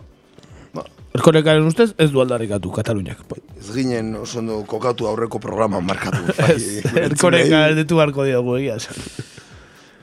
[1.14, 3.26] Erkorekaren ustez, ez du aldarrikatu, Kataluniak.
[3.30, 3.42] Bai.
[3.60, 6.22] Ez ginen oso ondo kokatu aurreko programan markatu.
[6.40, 7.76] Bai, Ez, Erkoreka entzulei.
[7.82, 8.78] detu barko diogu egia.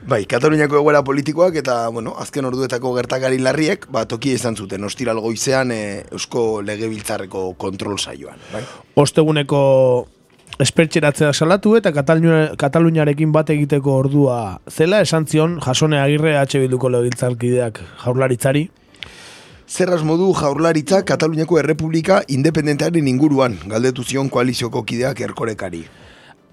[0.08, 5.18] Bai, Kataluniako egoera politikoak eta, bueno, azken orduetako gertakari larriek, ba, toki izan zuten, ostiral
[5.20, 5.80] goizean e,
[6.12, 8.62] Eusko Legebiltzarreko kontrol saioan, bai?
[9.00, 9.60] Osteguneko
[10.60, 16.56] espertxeratzea salatu eta Katalunia- Kataluniarekin bat egiteko ordua zela, esan zion jasone agirre H.
[16.62, 18.68] Bilduko legitzarkideak jaurlaritzari.
[19.68, 25.82] Zer modu jaurlaritza Kataluniako Errepublika independentearen inguruan, galdetu zion koalizioko kideak erkorekari.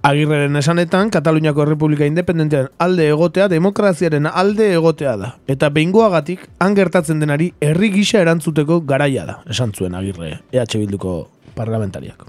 [0.04, 5.30] Agirreren esanetan, Kataluniako Errepublika Independentearen alde egotea, demokraziaren alde egotea da.
[5.48, 11.16] Eta behingoagatik, han gertatzen denari herri gisa erantzuteko garaia da, esan zuen agirre EH Bilduko
[11.56, 12.28] parlamentariak.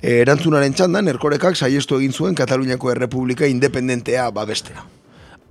[0.00, 4.88] E, erantzunaren txandan, erkorekak saiestu egin zuen Kataluniako Errepublika independentea babestera.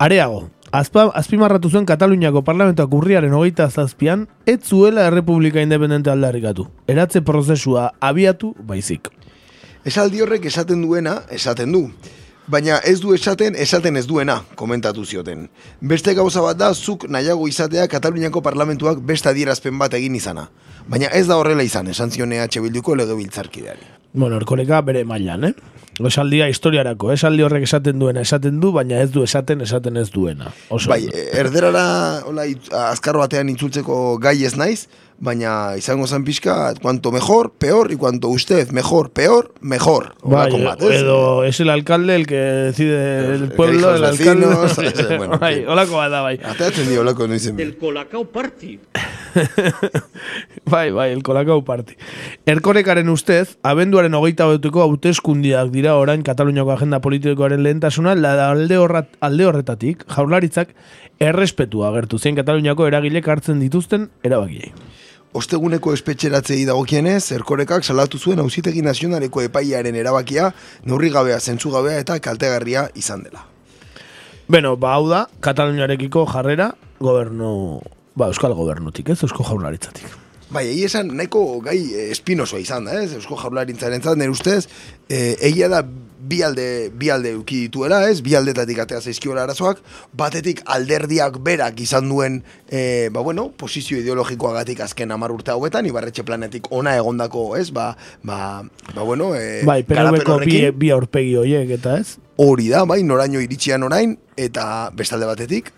[0.02, 6.68] Areago, azpa, azpimarratu zuen Kataluniako parlamentoak urriaren hogeita zazpian, ez zuela Errepublika Independente aldarrikatu.
[6.88, 9.12] Eratze prozesua abiatu baizik.
[9.86, 11.88] Esaldi horrek esaten duena, esaten du.
[12.52, 15.48] Baina ez du esaten, esaten ez duena, komentatu zioten.
[15.80, 20.50] Beste gauza bat da, zuk nahiago izatea Kataluniako parlamentuak beste adierazpen bat egin izana.
[20.88, 24.01] Baina ez da horrela izan, esan zion EH Bilduko legebiltzarkideari.
[24.14, 25.54] Bueno, erkoreka bere mailan, eh?
[26.08, 30.50] Esaldia historiarako, esaldi horrek esaten duena esaten du, baina ez du esaten esaten ez duena.
[30.70, 31.04] Oso, Bai,
[31.38, 31.84] erderara
[32.28, 32.48] hola,
[32.88, 34.88] azkar batean itzultzeko gai ez naiz,
[35.22, 40.16] baina izango zen pixka, cuanto mejor, peor, y cuanto usted mejor, peor, mejor.
[40.24, 41.02] Bai, Horrelako bat, ez?
[41.02, 45.18] edo es el alcalde el que decide el pueblo, el vecinos, alcalde.
[45.18, 46.40] bueno, bai, holako bat da, bai.
[46.44, 47.56] Atatzen dio lako noizen.
[47.56, 48.80] Del Colacao Party.
[50.66, 51.94] bai, bai, el Colacao Party.
[52.46, 59.14] Erkorekaren ustez, abenduaren hogeita betuko hauteskundiak dira orain Kataluniako agenda politikoaren lehentasuna, la alde, horrat,
[59.22, 60.74] alde horretatik, jaurlaritzak
[61.22, 64.74] errespetua agertu zen Kataluniako eragilek hartzen dituzten erabakiei.
[65.32, 70.50] Osteguneko espetxeratzei dagokienez, erkorekak salatu zuen auzitegi nazionaleko epaiaren erabakia,
[70.84, 73.46] neurri gabea, zentzu eta kaltegarria izan dela.
[74.50, 77.80] Beno, ba hau da, Kataluniarekiko jarrera gobernu,
[78.16, 80.18] ba, euskal gobernutik, ez, eusko jaurlaritzatik.
[80.52, 83.14] Bai, egia esan nahiko gai eh, espinosoa izan da, ez?
[83.16, 84.66] Eusko jaurlarintzaren zan, nire ustez,
[85.08, 85.86] eh, egia da
[86.22, 88.22] bi alde, bi alde uki dituela, ez?
[88.24, 89.82] Bi aldetatik atea zaizkiola arazoak,
[90.18, 96.26] batetik alderdiak berak izan duen, eh, ba bueno, posizio ideologikoagatik azken amar urte hauetan, ibarretxe
[96.28, 97.70] planetik ona egondako, ez?
[97.72, 98.62] Ba, ba,
[98.94, 102.18] ba bueno, eh, bai, bi, bi aurpegi horiek, eta ez?
[102.42, 105.74] Hori da, bai, noraino iritsian orain, eta bestalde batetik,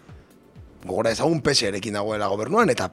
[0.84, 2.92] gogora ezagun PSE-erekin dagoela gobernuan, eta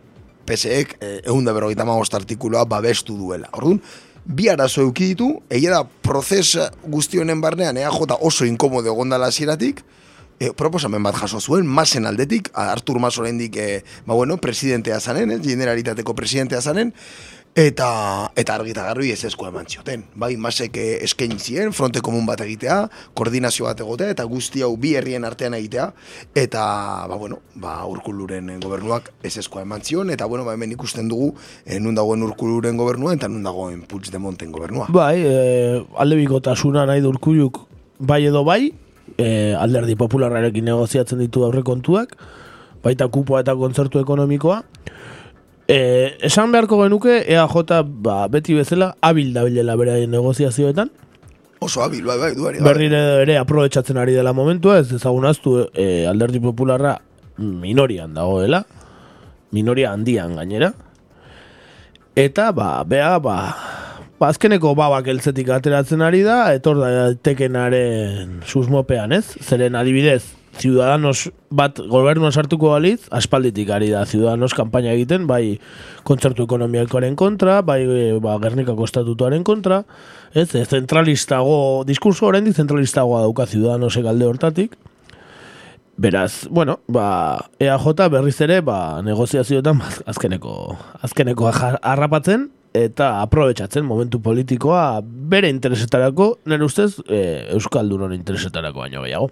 [0.50, 3.50] PSEek eh, egun da berrogeita magost artikuloa babestu duela.
[3.58, 3.80] Orduan,
[4.24, 9.82] bi arazo euki ditu, egia da prozes guzti honen barnean EAJ oso inkomodo egondala hasieratik,
[10.40, 15.30] e, proposamen bat jaso zuen, masen aldetik, Artur Mas oraindik e, ba bueno, presidentea zanen,
[15.30, 16.94] ez, generalitateko presidentea zanen,
[17.54, 20.04] eta eta argita garbi ez eskoa eman zioten.
[20.14, 22.76] Bai, masek eh, eskaini zien, fronte komun bat egitea,
[23.18, 25.90] koordinazio bat egotea, eta guzti hau bi herrien artean egitea,
[26.34, 26.62] eta,
[27.10, 31.32] ba, bueno, ba, urkuluren gobernuak ez eskoa eman zion, eta, bueno, ba, hemen ikusten dugu,
[31.64, 34.86] e, nun dagoen urkuluren gobernua, eta nun dagoen Puigdemonten gobernua.
[34.94, 37.64] Bai, e, alde bikotasuna nahi du urkulluk
[38.00, 38.72] bai edo bai,
[39.18, 42.14] e, alderdi popularrarekin negoziatzen ditu aurrekontuak,
[42.84, 44.62] baita kupoa eta kontzertu ekonomikoa.
[45.70, 50.90] E, esan beharko genuke, EAJ ba, beti bezala, abil dabilela beraien negoziazioetan,
[51.60, 52.62] Oso habil, bai, bai, duari.
[52.64, 56.94] berriro ere aprobetsatzen ari dela momentua, ez ezagun aztu e, alderdi popularra
[57.36, 58.62] minorian dagoela,
[59.52, 60.72] minoria handian gainera,
[62.16, 63.36] eta ba, bea, ba,
[64.18, 69.36] ba azkeneko babak eltzetik ateratzen ari da, etor da tekenaren susmopean, ez?
[69.44, 70.24] Zeren adibidez,
[70.58, 75.60] Ciudadanos bat gobernuan sartuko baliz, aspalditik ari da Ciudadanos kanpaina egiten, bai
[76.04, 79.84] kontzertu ekonomiakoaren kontra, bai e, ba, Gernikako estatutuaren kontra,
[80.34, 84.76] ez, ez zentralistago, diskurso oraindik zentralistagoa dauka Ciudadanosek alde hortatik,
[86.00, 94.22] Beraz, bueno, ba, EAJ berriz ere, ba, negoziazioetan az- azkeneko, azkeneko harrapatzen eta aprobetsatzen momentu
[94.24, 99.28] politikoa bere interesetarako, nire ustez, e, Euskaldunon interesetarako baino gehiago.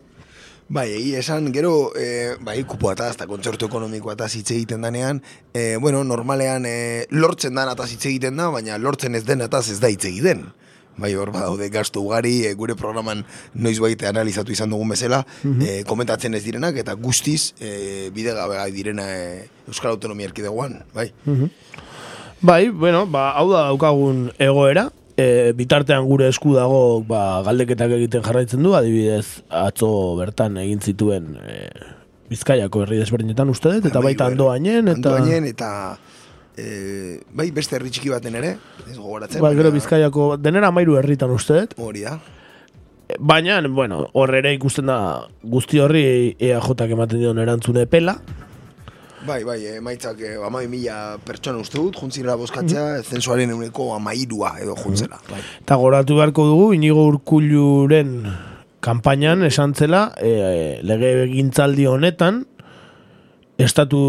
[0.68, 5.22] Bai, egi esan, gero, e, bai, kupoataz eta kontzertu ekonomikoataz hitz egiten danean,
[5.56, 9.70] e, bueno, normalean e, lortzen dan ataz hitz egiten da, baina lortzen ez den ataz
[9.72, 10.50] ez da hitz egiten.
[10.98, 13.20] bai hor badaude gastu ugari, e, gure programan
[13.54, 15.62] noiz baite analizatu izan dugun bezala, Mhm.
[15.62, 21.12] e, komentatzen ez direnak, eta guztiz e, bidegabe direna e, Euskal Autonomia Erkidegoan, bai.
[21.24, 21.50] Mhm.
[22.42, 28.24] Bai, bueno, ba, hau da daukagun egoera, e, bitartean gure esku dago ba, galdeketak egiten
[28.24, 31.58] jarraitzen du, adibidez atzo bertan egin zituen e,
[32.28, 35.14] Bizkaiako herri desberdinetan uste dut, eta Bai, baita bai, andoainen, eta...
[35.16, 35.70] Andoainen, eta
[36.60, 38.50] e, bai beste herri txiki baten ere,
[38.84, 39.40] ez gogoratzen.
[39.40, 42.18] Ba, gero Bizkaiako, denera mairu herritan uste dut, Hori da.
[43.18, 44.98] baina, bueno, hor ere ikusten da
[45.42, 46.04] guzti horri
[46.36, 48.18] EAJak ematen dion erantzune pela,
[49.26, 54.76] Bai, bai, emaitzak eh, amai mila pertsona uste dut, juntzira bozkatzea, zensuaren euneko amairua edo
[54.78, 55.18] juntzela.
[55.30, 55.40] Bai.
[55.64, 58.14] Eta goratu beharko dugu, inigo urkulluren
[58.84, 62.44] kanpainan esan zela, e, lege gintzaldi honetan,
[63.58, 64.00] estatu,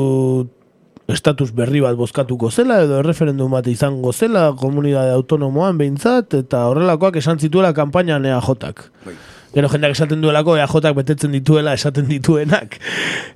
[1.09, 7.17] estatus berri bat bozkatuko zela, edo erreferendum bat izango zela, komunidade autonomoan behintzat, eta horrelakoak
[7.23, 8.85] esan zituela kanpainan EAJak.
[9.07, 9.17] Bai.
[9.53, 12.77] Gero jendeak esaten duelako EAJak betetzen dituela esaten dituenak,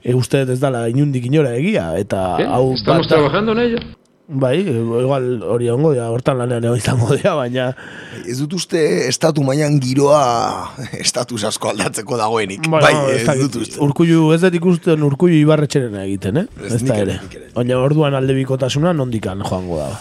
[0.04, 3.80] e, uste ez dala inundik inora egia, eta hau Estamos bata- trabajando en ello.
[4.26, 7.66] Bai, igual hori ongo dira, hortan lanean egon izango dira, baina...
[8.26, 10.22] Ez dut uste estatu mailan giroa
[10.96, 12.64] estatus asko aldatzeko dagoenik.
[12.70, 13.82] Bueno, bai, ez ez dut uste.
[13.84, 16.48] Urkullu, ez dut ikusten urkullu ibarretxerena egiten, eh?
[16.64, 17.20] Ez, Ez, da ere.
[17.54, 19.92] Baina orduan aldebikotasuna nondikan joango da.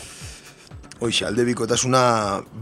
[1.03, 2.01] Hoxe, aldebikotasuna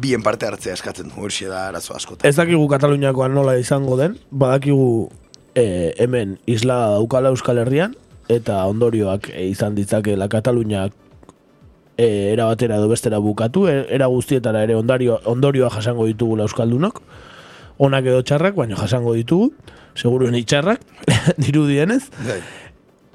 [0.00, 2.24] bien parte hartzea eskatzen du, hori da arazo askotan.
[2.24, 5.10] Ez dakigu Kataluniakoan nola izango den, badakigu
[5.54, 7.92] eh, hemen isla daukala Euskal Herrian,
[8.32, 10.96] eta ondorioak eh, izan ditzakeela Kataluniak
[12.00, 17.02] e, era batera edo bestera bukatu, e, era guztietara ere ondario, ondorioa jasango ditugula Euskaldunok,
[17.76, 19.52] onak edo txarrak, baina jasango ditugu,
[19.92, 20.80] seguruen itxarrak,
[21.44, 22.40] dirudienez, Bai.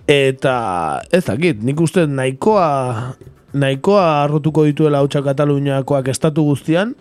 [0.06, 3.16] Eta ez dakit, nik uste nahikoa
[3.56, 6.96] nahikoa arrotuko dituela hautsa Kataluniakoak estatu guztian,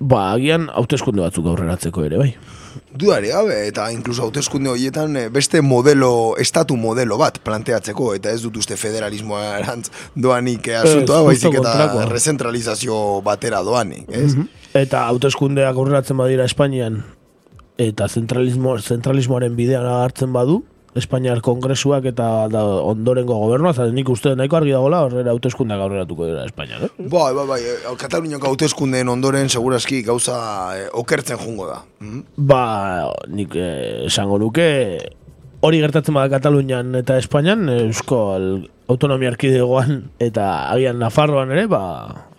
[0.00, 2.30] ba, agian hauteskunde batzuk aurreratzeko ere, bai.
[2.96, 8.42] Dudari gabe, eta inkluso hauteskunde horietan eh, beste modelo, estatu modelo bat planteatzeko, eta ez
[8.44, 14.34] dut uste federalismoa erantz doanik eh, asuntoa, baizik eta rezentralizazio batera doanik, ez?
[14.34, 14.48] Mhm.
[14.76, 17.00] Eta hauteskundeak aurreratzen badira Espainian,
[17.80, 20.62] eta zentralismo, zentralismoaren bidean hartzen badu,
[20.96, 26.28] Espainiar kongresuak eta da, ondorengo gobernua, zaten nik uste nahiko argi dagoela horrela hauteskundeak aurreratuko
[26.30, 26.90] dira Espainian, eh?
[27.12, 30.38] Bai, bai, bai, eh, Kataluniako hauteskundeen ondoren seguraski gauza
[30.78, 31.82] eh, okertzen jungo da.
[32.00, 32.24] Mhm.
[32.48, 32.62] Ba,
[33.28, 34.66] nik eh, esango nuke
[35.66, 41.80] hori gertatzen bada Katalunian eta Espainian, Euskal Autonomia Erkidegoan eta agian Nafarroan ere, ba,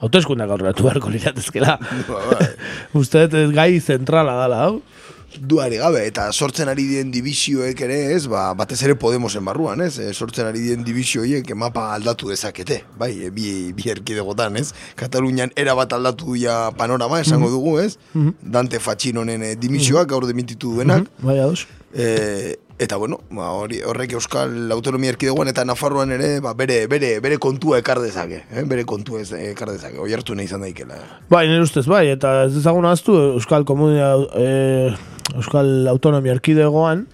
[0.01, 1.77] hauteskundak aurreratu beharko liratezkela.
[2.07, 2.51] Ba, bai.
[3.01, 4.96] Uste dut ez gai zentrala dala, hau?
[5.41, 9.97] Duari gabe, eta sortzen ari dien divisioek ere ez, ba, batez ere Podemosen barruan, ez?
[10.01, 13.47] E, sortzen ari dien divisioiek mapa aldatu dezakete, bai, e, bi,
[13.77, 14.71] bi erkidegotan, ez?
[14.99, 17.97] Katalunian era bat aldatu ja panorama, esango dugu, ez?
[18.41, 21.67] Dante Fatxinonen e, dimisioak gaur demititu duenak, Bai, ados.
[21.93, 27.17] e, eta bueno, ba, hori, horrek Euskal Autonomia Erkidegoan eta Nafarroan ere, ba, bere, bere,
[27.23, 28.63] bere kontua ekar dezake, eh?
[28.69, 30.99] bere kontua ekar dezake, oi hartu nahi daikela.
[31.29, 34.93] Bai, nire ustez, bai, eta ez dezagun ahaztu Euskal Komunia, e,
[35.35, 37.07] Euskal Autonomia Erkidegoan,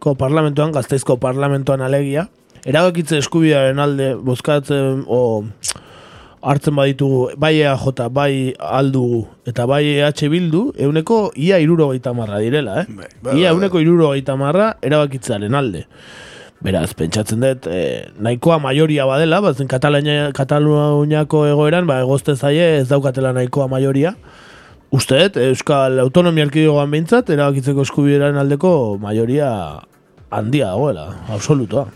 [0.00, 2.28] ko parlamentoan, gazteizko parlamentoan alegia,
[2.64, 5.44] erabakitze eskubidearen alde bozkatzen, o
[6.42, 12.80] hartzen baditugu, bai EAJ, bai aldugu, eta bai EH Bildu, euneko ia irurogeita marra direla,
[12.82, 12.86] eh?
[12.88, 15.84] Bai, bai, ia bai, euneko irurogeita marra erabakitzearen alde.
[16.60, 23.32] Beraz, pentsatzen dut, eh, nahikoa majoria badela, bazen Kataluniako egoeran, ba, egozte zaie ez daukatela
[23.32, 24.14] nahikoa majoria.
[24.92, 29.50] Uste dut, Euskal Autonomia Erkidegoan behintzat, erabakitzeko eskubidearen aldeko majoria
[30.30, 31.86] handia dagoela, absolutoa.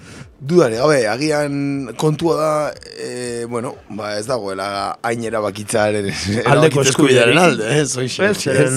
[0.44, 4.66] Dudare, gabe, agian kontua da, e, bueno, ba ez dagoela
[5.00, 8.74] hain erabakitzaren eskubidearen alde, ez, oixe, Ez,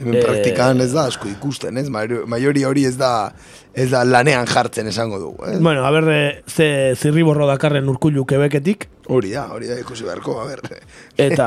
[0.00, 1.88] Hemen eh, praktikan ez da asko ikusten, ez?
[1.92, 3.32] Maio- Maioria hori ez da
[3.74, 5.58] ez da lanean jartzen esango dugu, ez?
[5.62, 10.36] Bueno, a ber, eh, ze zirriborro dakarren urkullu kebeketik, Hori da, hori da ikusi beharko,
[10.40, 10.60] a ber.
[11.18, 11.46] eta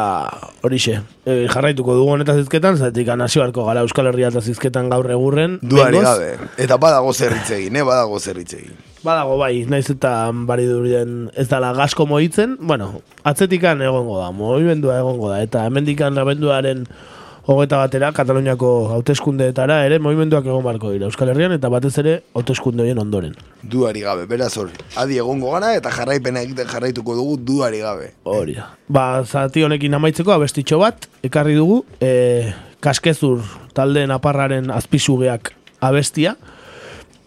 [0.67, 5.59] horixe, e, jarraituko dugu honetaz zizketan, zatik nazioarko gara Euskal Herria eta zizketan gaur egurren.
[5.61, 6.33] Duari gabe.
[6.57, 7.83] Eta badago zerritze egin, eh?
[7.87, 8.75] Badago zerritze egin.
[9.03, 14.99] Badago bai, naiz eta bari durien ez dala gasko moitzen, bueno, atzetikan egongo da, movimendua
[14.99, 16.83] egongo da, eta hemendikan abenduaren
[17.45, 22.83] hogeta batera, Kataluniako hauteskundeetara ere movimenduak egon barko dira Euskal Herrian, eta batez ere hauteskunde
[22.83, 23.35] horien ondoren.
[23.63, 24.75] Duari gabe, beraz hori.
[24.99, 28.13] Adi egongo gara eta jarraipena egiten jarraituko dugu duari gabe.
[28.23, 28.69] Hori da.
[28.87, 33.43] Ba, zati honekin amaitzeko abestitxo bat, ekarri dugu, e, kaskezur
[33.75, 36.37] talde naparraren azpizugeak abestia,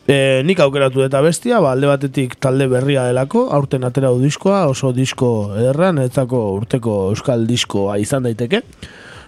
[0.07, 4.93] E, nik aukeratu eta bestia, ba, alde batetik talde berria delako, aurten atera diskoa, oso
[4.95, 8.63] disko ederra, netzako urteko euskal diskoa izan daiteke.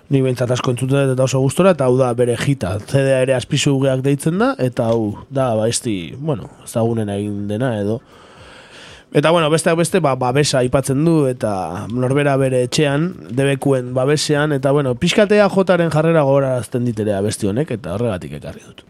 [0.09, 2.78] Ni behintzat asko entzuten eta oso gustora, eta hau da bere jita.
[2.80, 7.74] CD ere aspizu geak deitzen da, eta hau da, ba, esti, bueno, ezagunen egin dena
[7.82, 7.98] edo.
[9.12, 14.72] Eta bueno, besteak beste, ba, babesa aipatzen du, eta norbera bere etxean, debekuen babesean, eta
[14.72, 18.84] bueno, pixkatea jotaren jarrera gogorarazten diterea besti honek, eta horregatik ekarri dut.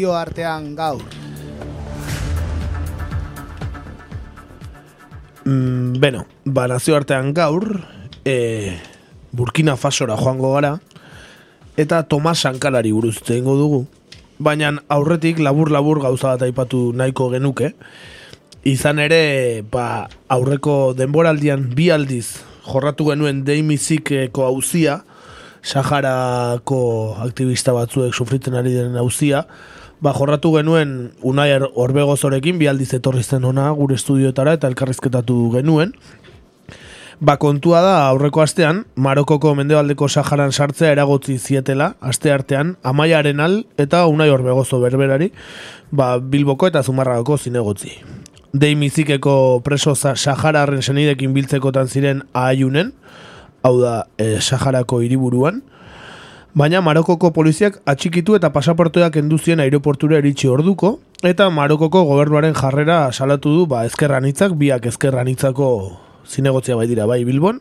[0.00, 1.02] Nazio artean gaur.
[5.44, 7.82] Mm, beno, ba, nazioartean gaur,
[8.24, 8.78] e,
[9.30, 10.78] Burkina Fasora joango gara,
[11.76, 13.80] eta Tomas Sankalari buruz hitz egingo dugu.
[14.38, 17.74] Baina aurretik labur-labur gauza bat aipatu nahiko genuke.
[18.64, 25.02] Izan ere, ba, aurreko denboraldian bi aldiz jorratu genuen deimizikeko hauzia,
[25.60, 26.80] Saharako
[27.20, 29.44] aktivista batzuek sufritzen ari den hauzia,
[30.00, 35.94] ba, jorratu genuen Unai Orbegozorekin bi aldiz etorri zen ona gure estudioetara eta elkarrizketatu genuen.
[37.20, 43.58] Ba, kontua da aurreko astean, Marokoko mendebaldeko Saharan sartzea eragotzi zietela, aste artean, Amaiaren al
[43.76, 45.28] eta Unai Orbegozo berberari,
[45.92, 47.92] ba, Bilboko eta Zumarragako zinegotzi.
[48.56, 52.94] Deimizikeko preso Sahararren senidekin biltzekotan ziren ahaiunen,
[53.62, 55.60] hau da, eh, Saharako hiriburuan,
[56.50, 63.52] Baina Marokoko poliziak atxikitu eta pasaportoak enduzien aeroportura eritxi orduko, eta Marokoko gobernuaren jarrera salatu
[63.54, 65.68] du ba, ezkerranitzak, biak ezkerranitzako
[66.26, 67.60] zinegotzia bai dira bai Bilbon,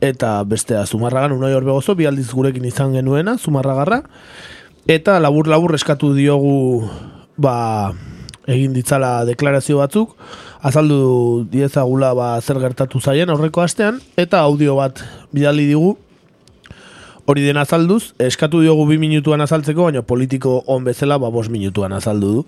[0.00, 4.00] eta bestea Zumarragan unai orbegozo, bi aldiz gurekin izan genuena, Zumarragarra,
[4.88, 6.88] eta labur-labur eskatu diogu
[7.36, 7.92] ba,
[8.48, 10.16] egin ditzala deklarazio batzuk,
[10.64, 15.98] azaldu diezagula ba, zer gertatu zaien aurreko astean, eta audio bat bidali digu,
[17.28, 21.92] hori den azalduz, eskatu diogu bi minutuan azaltzeko, baina politiko on bezala, ba, bos minutuan
[21.92, 22.44] azaldu du.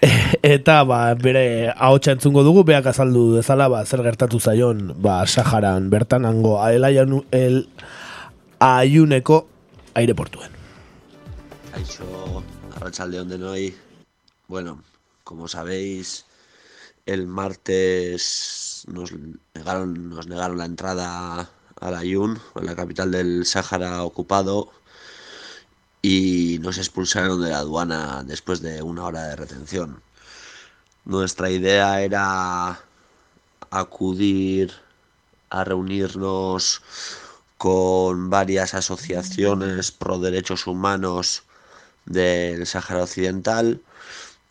[0.46, 5.90] Eta, ba, bere ahotsa entzungo dugu, beak azaldu dezala, ba, zer gertatu zaion, ba, Saharan
[5.90, 7.66] bertan, hango, el,
[8.60, 9.40] aiuneko
[9.94, 10.54] aireportuen.
[11.74, 12.44] Aicho,
[12.76, 13.74] Arrachaldeón de Noy.
[14.46, 14.84] Bueno,
[15.24, 16.26] como sabéis,
[17.06, 19.10] el martes nos
[19.52, 21.50] negaron, nos negaron la entrada
[21.80, 24.70] a a la capital del Sáhara ocupado,
[26.02, 30.02] y nos expulsaron de la aduana después de una hora de retención.
[31.04, 32.80] Nuestra idea era
[33.70, 34.72] acudir
[35.50, 36.82] a reunirnos
[37.58, 41.44] con varias asociaciones pro derechos humanos
[42.04, 43.82] del Sáhara Occidental,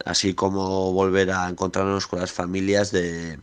[0.06, 3.40] así como volver a encontrarnos con las familias de,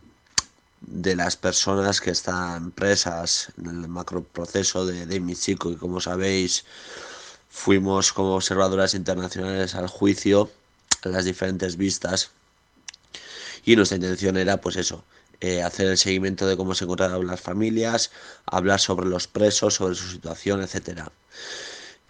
[0.87, 6.64] de las personas que están presas en el macroproceso de Demi Chico, y como sabéis,
[7.49, 10.51] fuimos como observadoras internacionales al juicio,
[11.05, 12.30] las diferentes vistas,
[13.64, 15.05] y nuestra intención era, pues eso,
[15.41, 18.11] eh, hacer el seguimiento de cómo se encontraban las familias,
[18.47, 21.11] hablar sobre los presos, sobre su situación, etcétera.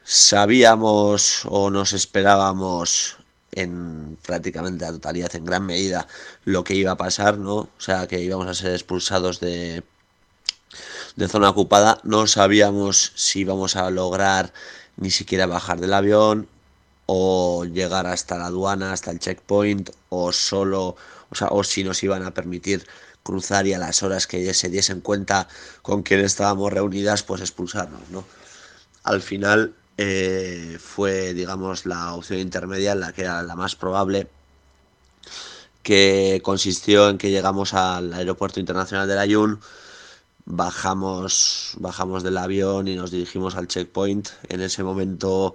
[0.05, 3.17] Sabíamos o nos esperábamos
[3.53, 6.09] en prácticamente la totalidad, en gran medida,
[6.45, 7.55] lo que iba a pasar, ¿no?
[7.57, 9.85] O sea, que íbamos a ser expulsados de,
[11.17, 12.01] de zona ocupada.
[12.03, 14.53] No sabíamos si íbamos a lograr
[14.97, 16.49] ni siquiera bajar del avión
[17.07, 20.97] o llegar hasta la aduana, hasta el checkpoint, o solo,
[21.31, 22.87] o sea, o si nos iban a permitir
[23.23, 25.49] cruzar y a las horas que se diesen cuenta
[25.83, 28.25] con quién estábamos reunidas, pues expulsarnos, ¿no?
[29.05, 29.75] Al final
[30.05, 34.29] eh, fue, digamos, la opción intermedia, la que era la más probable,
[35.83, 39.61] que consistió en que llegamos al aeropuerto internacional de Layún,
[40.45, 44.29] bajamos, bajamos del avión y nos dirigimos al checkpoint.
[44.49, 45.55] En ese momento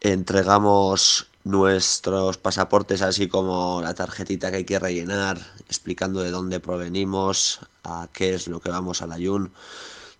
[0.00, 7.60] entregamos nuestros pasaportes, así como la tarjetita que hay que rellenar, explicando de dónde provenimos,
[7.84, 9.52] a qué es lo que vamos al Ayun,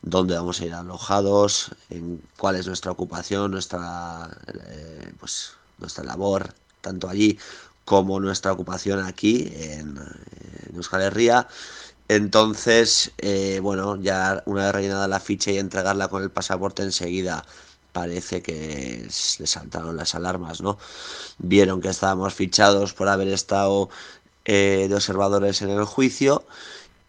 [0.02, 4.30] dónde vamos a ir alojados, en cuál es nuestra ocupación, nuestra,
[4.68, 7.38] eh, pues, nuestra labor, tanto allí
[7.84, 9.98] como nuestra ocupación aquí en,
[10.68, 11.48] en Euskal Herria.
[12.08, 17.44] Entonces, eh, bueno, ya una vez rellenada la ficha y entregarla con el pasaporte enseguida
[17.92, 20.78] parece que le saltaron las alarmas, ¿no?
[21.38, 23.90] Vieron que estábamos fichados por haber estado
[24.44, 26.44] eh, de observadores en el juicio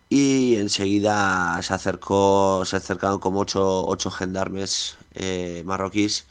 [0.09, 6.25] y enseguida se acercó, se acercaron como ocho, ocho gendarmes eh, marroquíes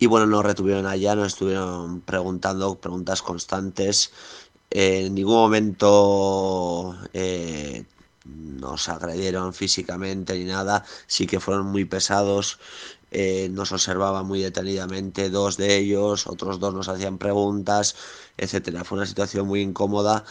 [0.00, 4.12] y bueno, nos retuvieron allá, nos estuvieron preguntando preguntas constantes.
[4.70, 7.84] En ningún momento eh,
[8.24, 12.58] nos agredieron físicamente ni nada, sí que fueron muy pesados,
[13.10, 17.94] eh, nos observaban muy detenidamente dos de ellos, otros dos nos hacían preguntas,
[18.38, 18.84] etcétera.
[18.84, 20.24] Fue una situación muy incómoda,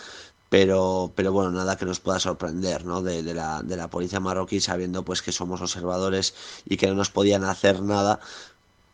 [0.49, 3.01] pero, pero bueno, nada que nos pueda sorprender, ¿no?
[3.01, 6.33] De, de la, de la policía marroquí sabiendo pues que somos observadores
[6.65, 8.19] y que no nos podían hacer nada,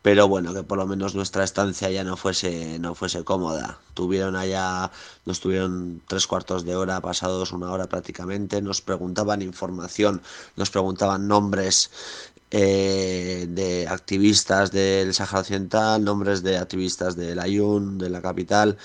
[0.06, 3.80] pero bueno, que por lo menos nuestra estancia ya no fuese, no fuese cómoda.
[3.92, 4.92] Tuvieron allá,
[5.24, 10.22] nos tuvieron tres cuartos de hora, pasados una hora prácticamente, nos preguntaban información,
[10.54, 11.90] nos preguntaban nombres
[12.52, 18.78] eh, de activistas del Sáhara Occidental, nombres de activistas del Ayun, de la capital,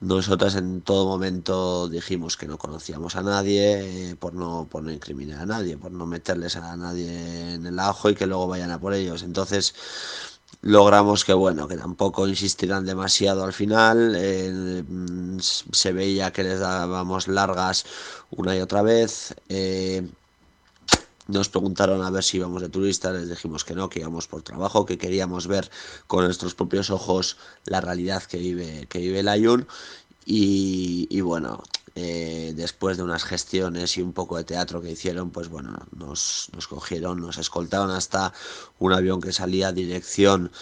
[0.00, 4.90] Nosotras en todo momento dijimos que no conocíamos a nadie eh, por no por no
[4.90, 8.70] incriminar a nadie, por no meterles a nadie en el ajo y que luego vayan
[8.70, 9.22] a por ellos.
[9.22, 9.74] Entonces
[10.62, 16.60] logramos que bueno que tampoco insistieran demasiado al final eh, mm, se veía que les
[16.60, 17.84] dábamos largas
[18.30, 20.08] una y otra vez eh,
[21.30, 24.42] nos preguntaron a ver si íbamos de turistas, les dijimos que no, que íbamos por
[24.42, 25.70] trabajo, que queríamos ver
[26.06, 29.66] con nuestros propios ojos la realidad que vive, que vive el Ayun.
[30.26, 31.62] Y, bueno,
[31.96, 36.50] eh, después de unas gestiones y un poco de teatro que hicieron, pues bueno, nos,
[36.54, 38.32] nos cogieron, nos escoltaron hasta
[38.78, 40.52] un avión que salía dirección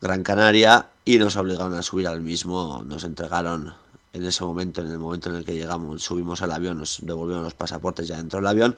[0.00, 3.74] Gran Canaria y nos obligaron a subir al mismo, nos entregaron
[4.12, 7.44] en ese momento, en el momento en el que llegamos, subimos al avión, nos devolvieron
[7.44, 8.76] los pasaportes ya dentro del avión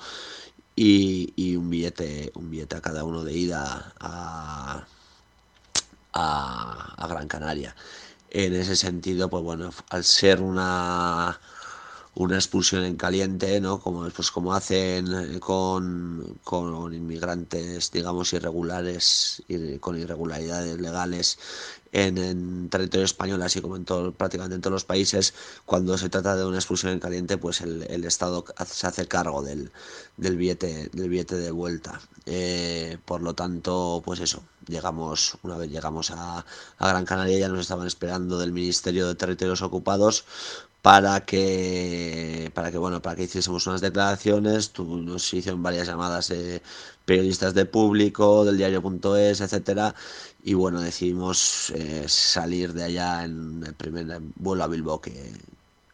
[0.78, 4.86] y, y un billete un billete a cada uno de ida a,
[6.12, 7.74] a, Gran Canaria.
[8.30, 11.40] En ese sentido, pues bueno, al ser una
[12.14, 13.80] una expulsión en caliente, ¿no?
[13.80, 21.38] Como, pues como hacen con, con inmigrantes, digamos, irregulares, y con irregularidades legales
[21.92, 25.34] en, territorio español, así como en todo, prácticamente en todos los países,
[25.64, 29.42] cuando se trata de una expulsión en caliente, pues el, el Estado se hace cargo
[29.42, 29.70] del,
[30.16, 32.00] del, billete, del billete de vuelta.
[32.26, 36.44] Eh, por lo tanto, pues eso, llegamos, una vez llegamos a,
[36.78, 40.24] a Gran Canaria, ya nos estaban esperando del Ministerio de Territorios Ocupados
[40.88, 44.70] para que para que bueno para que hiciésemos unas declaraciones.
[44.70, 46.62] Tú, nos hicieron varias llamadas de
[47.04, 49.94] periodistas de público del diario.es etcétera.
[50.42, 55.12] Y bueno decidimos eh, salir de allá en el primer vuelo a Bilbao que,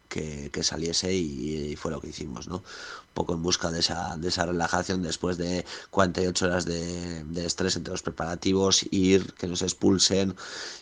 [0.07, 4.15] que, saliese y, y fue lo que hicimos no un poco en busca de esa,
[4.15, 9.47] de esa relajación después de 48 horas de, de estrés entre los preparativos, ir, que
[9.47, 10.35] nos expulsen.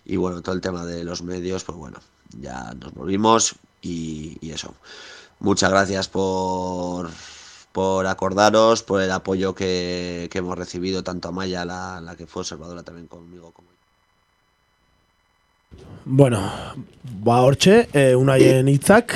[0.05, 1.99] Y bueno, todo el tema de los medios, pues bueno,
[2.39, 4.73] ya nos volvimos y, eso.
[5.39, 7.09] Muchas gracias por,
[7.71, 12.41] por acordaros, por el apoyo que, hemos recibido, tanto a Maya, la, la que fue
[12.41, 13.73] observadora también conmigo, como
[16.05, 16.51] Bueno,
[17.23, 19.15] ba hortxe, e, unaien hitzak,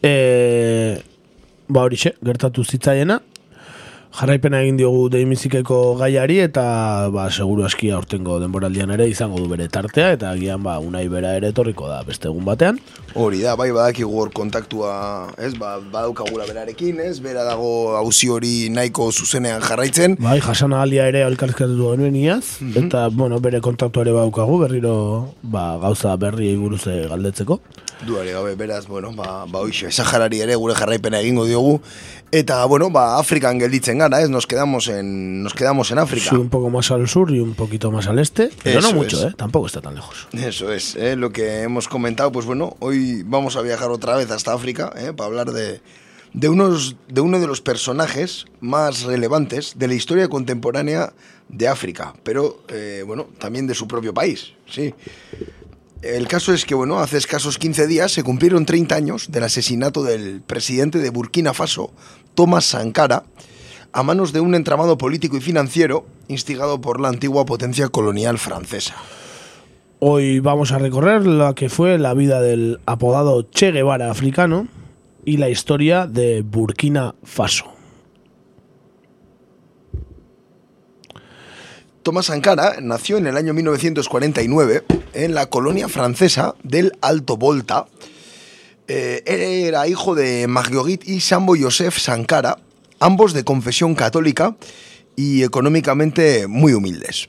[0.00, 1.02] e,
[1.68, 3.20] ba horixe, gertatu zitzaiena,
[4.14, 6.64] jarraipena egin diogu deimizikeko gaiari eta
[7.10, 11.32] ba seguru aski aurtengo denboraldian ere izango du bere tartea eta agian ba unai bera
[11.38, 12.78] ere etorriko da beste egun batean.
[13.14, 14.92] Hori da, bai badakigu hor kontaktua,
[15.38, 20.16] ez, ba, badaukagula berarekin, ez, bera dago auzi hori nahiko zuzenean jarraitzen.
[20.18, 24.96] Bai, jasana alia ere alkarrizkatu genuen iaz, eta, bueno, bere kontaktu ere baukagu, berriro,
[25.42, 27.60] ba, gauza berriei buruz eh, galdetzeko.
[28.04, 31.78] Duari gabe, beraz, bueno, ba, ba Saharari ere gure jarraipena egingo diogu.
[32.34, 36.30] Eta, bueno, ba, Afrikan gelditzen ez, nos quedamos en, nos quedamos en África.
[36.30, 38.96] Sí, un poco más al sur y un poquito más al este, pero Eso no
[38.96, 39.32] mucho, es.
[39.32, 39.34] ¿eh?
[39.36, 40.28] Tampoco está tan lejos.
[40.32, 41.16] Eso es, ¿eh?
[41.16, 45.12] lo que hemos comentado, pues bueno, hoy vamos a viajar otra vez hasta África ¿eh?
[45.16, 45.80] para hablar de,
[46.32, 51.12] de, unos, de uno de los personajes más relevantes de la historia contemporánea
[51.48, 54.94] de África, pero eh, bueno, también de su propio país, sí.
[56.02, 60.02] El caso es que, bueno, hace escasos 15 días se cumplieron 30 años del asesinato
[60.02, 61.92] del presidente de Burkina Faso,
[62.34, 63.24] Thomas Sankara,
[63.94, 68.96] a manos de un entramado político y financiero instigado por la antigua potencia colonial francesa.
[70.00, 74.66] Hoy vamos a recorrer la que fue la vida del apodado Che Guevara africano
[75.24, 77.66] y la historia de Burkina Faso.
[82.02, 87.86] Thomas Sankara nació en el año 1949 en la colonia francesa del Alto Volta.
[88.88, 92.58] Eh, era hijo de Marguerite y Sambo Joseph Sankara,
[93.04, 94.56] ambos de confesión católica
[95.14, 97.28] y económicamente muy humildes.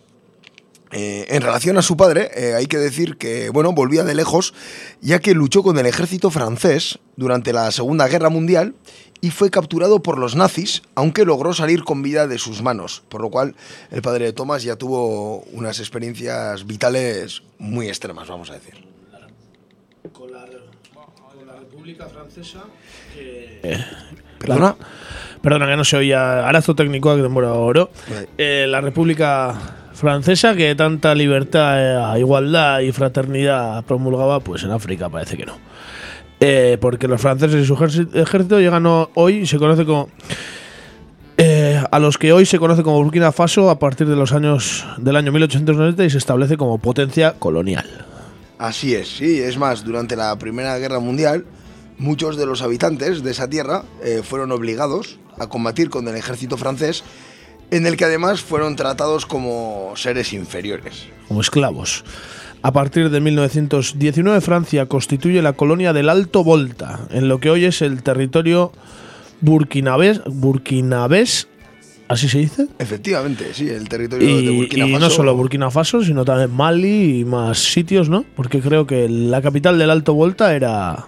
[0.91, 4.53] Eh, en relación a su padre, eh, hay que decir que, bueno, volvía de lejos,
[5.01, 8.75] ya que luchó con el ejército francés durante la Segunda Guerra Mundial
[9.19, 13.19] y fue capturado por los nazis, aunque logró salir con vida de sus manos, por
[13.21, 13.55] lo cual
[13.91, 18.75] el padre de Thomas ya tuvo unas experiencias vitales muy extremas, vamos a decir.
[20.13, 20.45] Con la,
[21.85, 22.63] República Francesa
[24.39, 24.75] ¿Perdona?
[25.39, 27.91] Perdona, que no se oía arazo técnico que demora oro.
[28.39, 29.53] Eh, la República
[29.93, 35.59] Francesa, que tanta libertad, eh, igualdad y fraternidad promulgaba, pues en África parece que no.
[36.39, 40.09] Eh, porque los franceses y su ejército llegan hoy y se conoce como.
[41.37, 44.83] eh, a los que hoy se conoce como Burkina Faso a partir de los años
[44.97, 47.85] del año 1890 y se establece como potencia colonial.
[48.57, 51.45] Así es, sí, es más, durante la Primera Guerra Mundial,
[51.97, 56.57] muchos de los habitantes de esa tierra eh, fueron obligados a combatir con el ejército
[56.57, 57.03] francés,
[57.71, 61.07] en el que además fueron tratados como seres inferiores.
[61.27, 62.03] como esclavos.
[62.61, 67.65] A partir de 1919, Francia constituye la colonia del Alto Volta, en lo que hoy
[67.65, 68.71] es el territorio
[69.41, 71.47] burkinabés, burkinabés
[72.07, 72.67] ¿así se dice?
[72.79, 75.05] Efectivamente, sí, el territorio de Y, Burkina y Faso.
[75.05, 78.25] no solo Burkina Faso, sino también Mali y más sitios, ¿no?
[78.35, 81.05] Porque creo que la capital del Alto Volta era.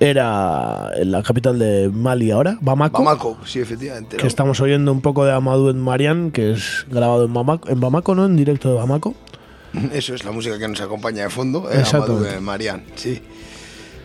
[0.00, 3.04] Era la capital de Mali ahora, Bamako.
[3.04, 4.16] Bamako, sí, efectivamente.
[4.16, 4.28] Que ¿no?
[4.28, 8.14] estamos oyendo un poco de Amadou en Marian, que es grabado en Bamako, en Bamako,
[8.14, 8.24] ¿no?
[8.24, 9.14] En directo de Bamako.
[9.92, 11.84] Eso es la música que nos acompaña de fondo, eh.
[11.92, 13.20] Amadou de Marian, sí.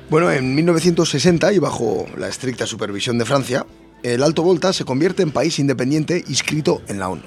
[0.09, 3.65] Bueno, en 1960 y bajo la estricta supervisión de Francia,
[4.03, 7.23] el Alto Volta se convierte en país independiente inscrito en la ONU.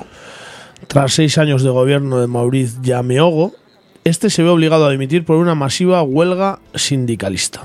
[0.88, 3.54] Tras seis años de gobierno de Maurice Yameogo,
[4.04, 7.64] este se ve obligado a dimitir por una masiva huelga sindicalista.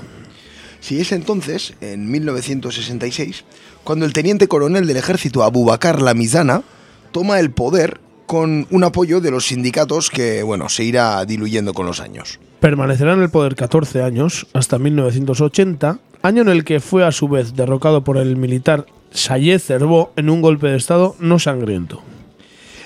[0.84, 3.44] Si es entonces, en 1966,
[3.84, 6.62] cuando el teniente coronel del ejército Abubakar Lamizana
[7.10, 11.86] toma el poder con un apoyo de los sindicatos que, bueno, se irá diluyendo con
[11.86, 12.38] los años.
[12.60, 17.28] Permanecerá en el poder 14 años, hasta 1980, año en el que fue a su
[17.28, 22.02] vez derrocado por el militar Sayed Cerveau en un golpe de estado no sangriento.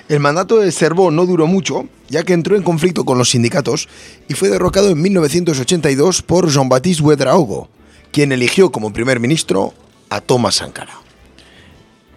[0.07, 3.89] El mandato de Cerveau no duró mucho, ya que entró en conflicto con los sindicatos
[4.29, 7.67] y fue derrocado en 1982 por Jean-Baptiste Ouedraogo,
[8.11, 9.73] quien eligió como primer ministro
[10.09, 10.93] a Thomas Sankara.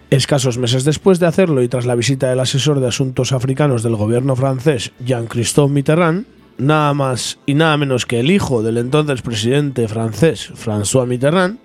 [0.09, 3.95] Escasos meses después de hacerlo y tras la visita del asesor de asuntos africanos del
[3.95, 6.25] gobierno francés, Jean-Christophe Mitterrand,
[6.57, 11.57] nada más y nada menos que el hijo del entonces presidente francés, François Mitterrand,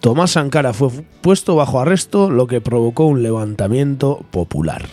[0.00, 0.90] Thomas Sankara fue
[1.22, 4.86] puesto bajo arresto, lo que provocó un levantamiento popular.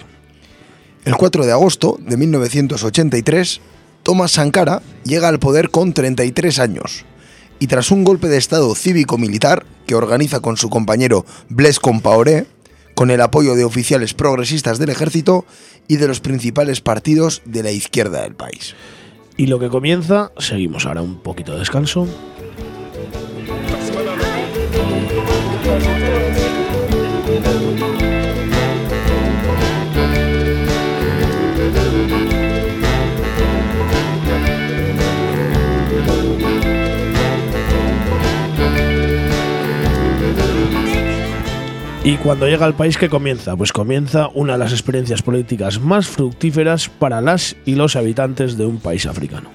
[1.03, 3.59] El 4 de agosto de 1983,
[4.03, 7.05] Thomas Sankara llega al poder con 33 años
[7.61, 12.47] y tras un golpe de estado cívico-militar que organiza con su compañero Blaise Compaoré,
[12.95, 15.45] con el apoyo de oficiales progresistas del ejército
[15.87, 18.73] y de los principales partidos de la izquierda del país.
[19.37, 22.07] Y lo que comienza, seguimos ahora un poquito de descanso.
[42.03, 43.55] Y cuando llega al país, ¿qué comienza?
[43.55, 48.65] Pues comienza una de las experiencias políticas más fructíferas para las y los habitantes de
[48.65, 49.49] un país africano.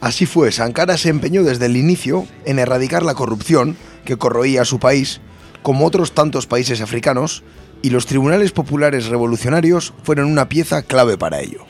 [0.00, 4.66] Así fue, Sankara se empeñó desde el inicio en erradicar la corrupción que corroía a
[4.66, 5.20] su país,
[5.62, 7.44] como otros tantos países africanos,
[7.80, 11.60] y los tribunales populares revolucionarios fueron una pieza clave para ello.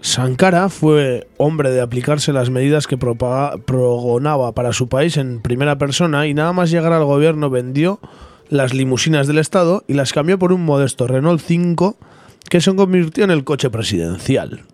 [0.00, 5.76] Sankara fue hombre de aplicarse las medidas que propaga- progonaba para su país en primera
[5.78, 8.00] persona y nada más llegar al gobierno vendió
[8.48, 11.96] las limusinas del Estado y las cambió por un modesto Renault 5
[12.48, 14.64] que se convirtió en el coche presidencial.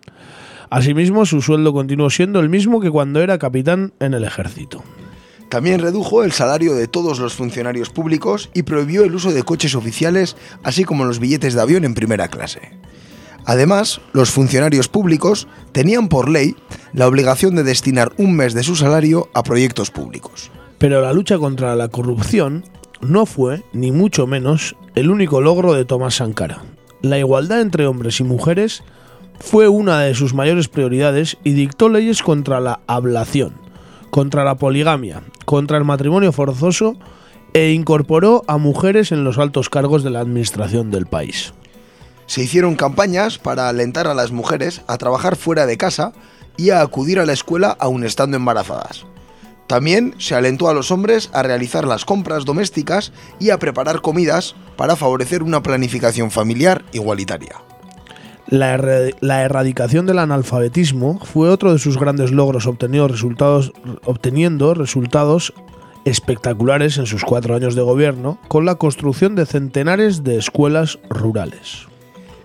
[0.71, 4.85] Asimismo, su sueldo continuó siendo el mismo que cuando era capitán en el ejército.
[5.49, 9.75] También redujo el salario de todos los funcionarios públicos y prohibió el uso de coches
[9.75, 12.79] oficiales, así como los billetes de avión en primera clase.
[13.47, 16.55] Además, los funcionarios públicos tenían por ley
[16.93, 20.53] la obligación de destinar un mes de su salario a proyectos públicos.
[20.79, 22.65] Pero la lucha contra la corrupción
[23.01, 26.63] no fue, ni mucho menos, el único logro de Tomás Sankara.
[27.03, 28.83] La igualdad entre hombres y mujeres
[29.39, 33.55] fue una de sus mayores prioridades y dictó leyes contra la ablación,
[34.11, 36.97] contra la poligamia, contra el matrimonio forzoso
[37.55, 41.55] e incorporó a mujeres en los altos cargos de la administración del país.
[42.27, 46.13] Se hicieron campañas para alentar a las mujeres a trabajar fuera de casa
[46.57, 49.07] y a acudir a la escuela aun estando embarazadas.
[49.71, 54.57] También se alentó a los hombres a realizar las compras domésticas y a preparar comidas
[54.77, 57.55] para favorecer una planificación familiar igualitaria.
[58.49, 58.75] La,
[59.45, 63.73] erradicación del analfabetismo fue otro de sus grandes logros resultados,
[64.05, 65.53] obteniendo resultados
[66.05, 71.87] espectaculares en sus cuatro años de gobierno con la construcción de centenares de escuelas rurales.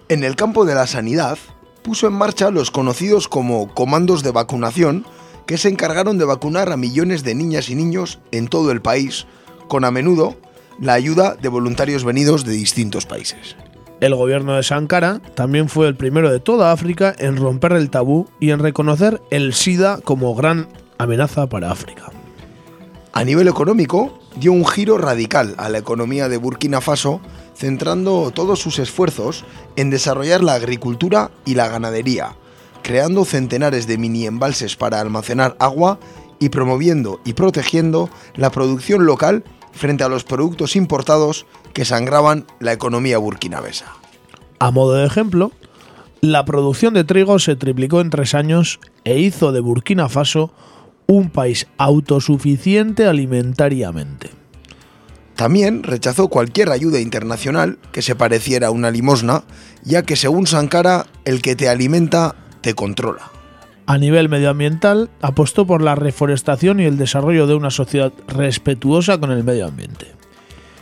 [0.09, 1.39] En el campo de la sanidad,
[1.81, 5.07] puso en marcha los conocidos como comandos de vacunación,
[5.45, 9.25] que se encargaron de vacunar a millones de niñas y niños en todo el país,
[9.67, 10.35] con a menudo
[10.79, 13.55] la ayuda de voluntarios venidos de distintos países.
[14.01, 18.27] El gobierno de Sankara también fue el primero de toda África en romper el tabú
[18.39, 20.67] y en reconocer el SIDA como gran
[20.97, 22.11] amenaza para África.
[23.13, 27.21] A nivel económico, dio un giro radical a la economía de Burkina Faso,
[27.55, 29.45] centrando todos sus esfuerzos
[29.77, 32.35] en desarrollar la agricultura y la ganadería,
[32.85, 35.99] creando centenares de mini embalses para almacenar agua
[36.39, 42.73] y promoviendo y protegiendo la producción local frente a los productos importados que sangraban la
[42.73, 43.87] economía burkinabesa.
[44.59, 45.51] A modo de ejemplo,
[46.21, 50.51] La producción de trigo se triplicó en tres años e hizo de Burkina Faso
[51.07, 54.31] un país autosuficiente alimentariamente.
[55.35, 59.43] También rechazó cualquier ayuda internacional que se pareciera a una limosna,
[59.83, 63.29] ya que según Sankara, el que te alimenta te controla.
[63.85, 69.31] A nivel medioambiental, apostó por la reforestación y el desarrollo de una sociedad respetuosa con
[69.31, 70.07] el medio ambiente.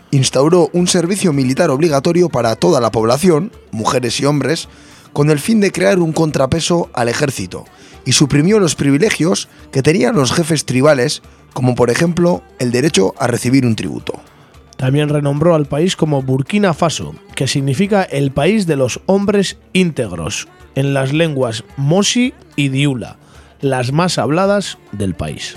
[0.09, 4.69] Instauró un servicio militar obligatorio para toda la población, mujeres y hombres,
[5.11, 7.65] con el fin de crear un contrapeso al ejército,
[8.05, 11.21] y suprimió los privilegios que tenían los jefes tribales,
[11.51, 14.21] como por ejemplo el derecho a recibir un tributo.
[14.77, 20.47] También renombró al país como Burkina Faso, que significa el país de los hombres íntegros,
[20.75, 23.17] en las lenguas Mosi y Diula,
[23.61, 25.55] las más habladas del país.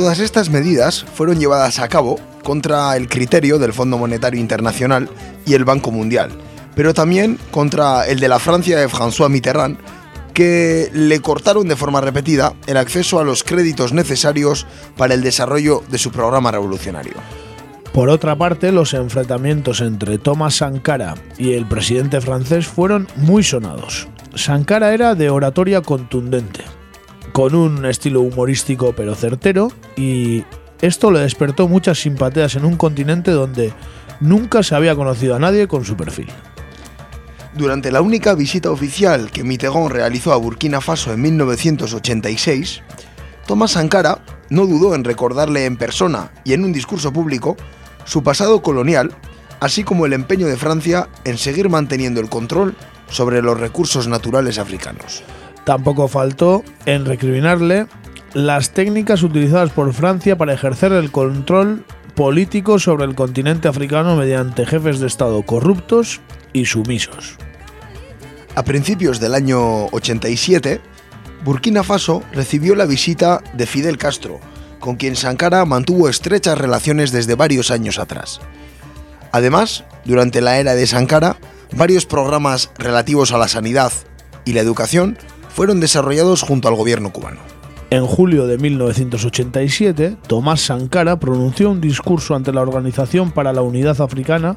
[0.00, 5.10] Todas estas medidas fueron llevadas a cabo contra el criterio del Fondo Monetario Internacional
[5.44, 6.30] y el Banco Mundial,
[6.74, 9.76] pero también contra el de la Francia de François Mitterrand,
[10.32, 15.82] que le cortaron de forma repetida el acceso a los créditos necesarios para el desarrollo
[15.90, 17.16] de su programa revolucionario.
[17.92, 24.08] Por otra parte, los enfrentamientos entre Thomas Sankara y el presidente francés fueron muy sonados.
[24.34, 26.64] Sankara era de oratoria contundente,
[27.40, 30.44] con un estilo humorístico pero certero, y
[30.82, 33.72] esto le despertó muchas simpatías en un continente donde
[34.20, 36.26] nunca se había conocido a nadie con su perfil.
[37.54, 42.82] Durante la única visita oficial que Mitterrand realizó a Burkina Faso en 1986,
[43.46, 47.56] Thomas Sankara no dudó en recordarle en persona y en un discurso público
[48.04, 49.14] su pasado colonial,
[49.60, 52.76] así como el empeño de Francia en seguir manteniendo el control
[53.08, 55.24] sobre los recursos naturales africanos.
[55.64, 57.86] Tampoco faltó en recriminarle
[58.34, 61.84] las técnicas utilizadas por Francia para ejercer el control
[62.14, 66.20] político sobre el continente africano mediante jefes de Estado corruptos
[66.52, 67.36] y sumisos.
[68.54, 70.80] A principios del año 87,
[71.44, 74.40] Burkina Faso recibió la visita de Fidel Castro,
[74.80, 78.40] con quien Sankara mantuvo estrechas relaciones desde varios años atrás.
[79.32, 81.36] Además, durante la era de Sankara,
[81.72, 83.92] varios programas relativos a la sanidad
[84.44, 85.16] y la educación
[85.54, 87.40] fueron desarrollados junto al gobierno cubano.
[87.90, 94.00] En julio de 1987, Tomás Sankara pronunció un discurso ante la Organización para la Unidad
[94.00, 94.56] Africana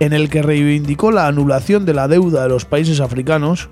[0.00, 3.68] en el que reivindicó la anulación de la deuda de los países africanos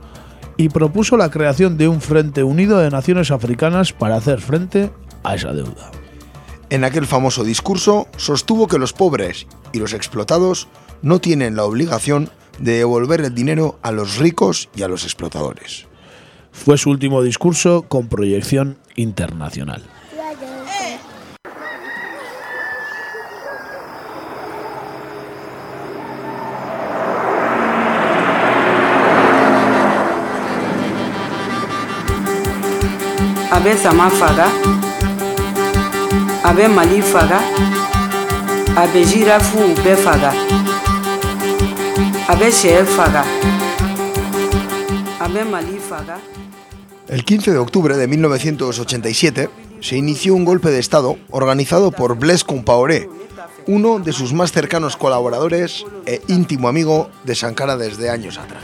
[0.56, 4.90] y propuso la creación de un Frente Unido de Naciones Africanas para hacer frente
[5.24, 5.90] a esa deuda.
[6.68, 10.68] En aquel famoso discurso sostuvo que los pobres y los explotados
[11.02, 12.30] no tienen la obligación
[12.60, 15.89] de devolver el dinero a los ricos y a los explotadores.
[16.62, 19.82] Fue su último discurso con proyección internacional.
[33.52, 34.46] a bɛ sama faga
[36.44, 37.40] a bɛ mali faga
[38.76, 39.74] a bɛ zirafuw
[47.10, 49.50] El 15 de octubre de 1987
[49.80, 53.08] se inició un golpe de Estado organizado por Blaise Compaoré,
[53.66, 58.62] uno de sus más cercanos colaboradores e íntimo amigo de Sankara desde años atrás.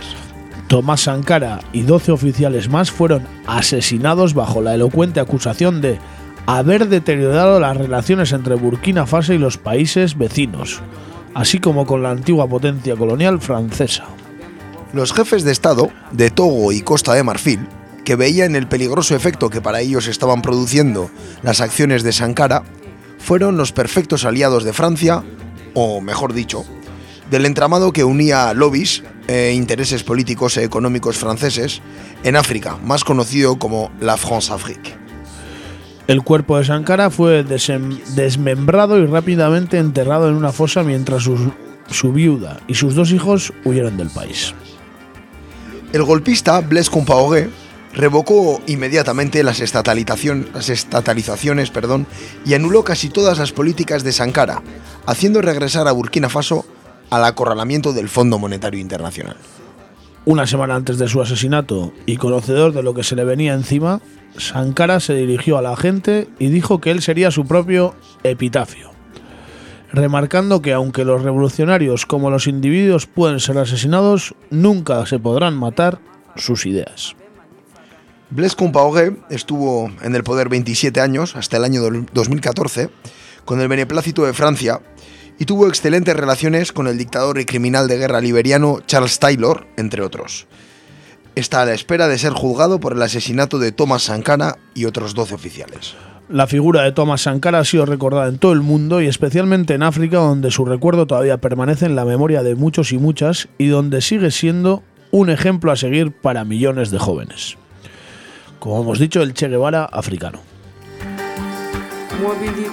[0.68, 5.98] Tomás Sankara y 12 oficiales más fueron asesinados bajo la elocuente acusación de
[6.46, 10.82] haber deteriorado las relaciones entre Burkina Faso y los países vecinos,
[11.34, 14.04] así como con la antigua potencia colonial francesa.
[14.92, 17.66] Los jefes de Estado de Togo y Costa de Marfil,
[18.06, 21.10] que veían el peligroso efecto que para ellos estaban produciendo
[21.42, 22.62] las acciones de Sankara,
[23.18, 25.24] fueron los perfectos aliados de Francia,
[25.74, 26.64] o mejor dicho,
[27.32, 31.82] del entramado que unía lobbies e intereses políticos e económicos franceses
[32.22, 34.94] en África, más conocido como la France-Afrique.
[36.06, 41.50] El cuerpo de Sankara fue desmembrado y rápidamente enterrado en una fosa mientras su,
[41.90, 44.54] su viuda y sus dos hijos huyeron del país.
[45.92, 47.50] El golpista Blaise Compaoré
[47.96, 52.06] revocó inmediatamente las, estatalizaciones perdón,
[52.44, 54.62] y anuló casi todas las políticas de Sankara,
[55.06, 56.66] haciendo regresar a Burkina Faso
[57.10, 59.36] al acorralamiento del Fondo Monetario Internacional.
[60.26, 64.00] Una semana antes de su asesinato y conocedor de lo que se le venía encima,
[64.36, 67.94] Sankara se dirigió a la gente y dijo que él sería su propio
[68.24, 68.90] epitafio,
[69.92, 76.00] remarcando que aunque los revolucionarios como los individuos pueden ser asesinados, nunca se podrán matar
[76.34, 77.16] sus ideas.
[78.28, 82.90] Blaise Compaoré estuvo en el poder 27 años, hasta el año del 2014,
[83.44, 84.80] con el beneplácito de Francia,
[85.38, 90.02] y tuvo excelentes relaciones con el dictador y criminal de guerra liberiano Charles Taylor, entre
[90.02, 90.48] otros.
[91.36, 95.14] Está a la espera de ser juzgado por el asesinato de Thomas Sankara y otros
[95.14, 95.94] 12 oficiales.
[96.28, 99.84] La figura de Thomas Sankara ha sido recordada en todo el mundo y especialmente en
[99.84, 104.00] África, donde su recuerdo todavía permanece en la memoria de muchos y muchas y donde
[104.00, 107.56] sigue siendo un ejemplo a seguir para millones de jóvenes.
[108.66, 110.40] Como hemos dicho, el Che Guevara africano.
[112.10, 112.24] Eh,
[112.56, 112.70] eh,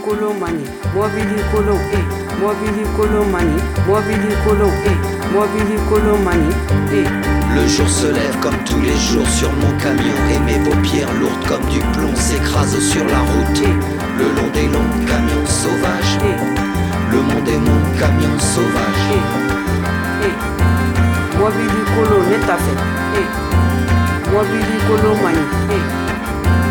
[5.87, 6.49] kolo mani
[6.91, 7.05] eh.
[7.53, 11.45] Le jour se lève comme tous les jours sur mon camion et mes paupières lourdes
[11.47, 13.61] comme du plomb s'écrasent sur la route.
[14.17, 16.17] Le long des longs camions sauvages,
[17.11, 19.53] le monde est mon camion sauvage.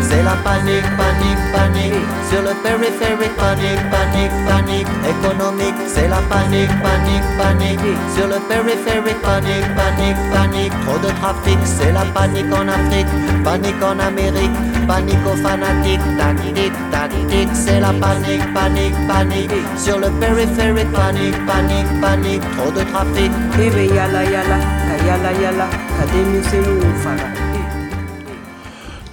[0.01, 1.93] C'est la panique, panique, panique.
[2.29, 4.87] Sur le périphérique, panique, panique, panique.
[5.07, 7.79] Économique, c'est la panique, panique, panique.
[8.15, 10.73] Sur le périphérique, panique, panique, panique.
[10.85, 13.07] Trop de trafic, c'est la panique en Afrique.
[13.45, 14.51] Panique en Amérique,
[14.85, 16.01] panique aux fanatiques.
[16.17, 19.51] Tactique, tactique, c'est la panique, panique, panique.
[19.77, 22.43] Sur le périphérique, panique, panique, panique.
[22.57, 23.31] Trop de trafic.
[23.57, 24.59] Ebe yala yala,
[25.07, 27.52] yala yala, ka denmisɛnninw faga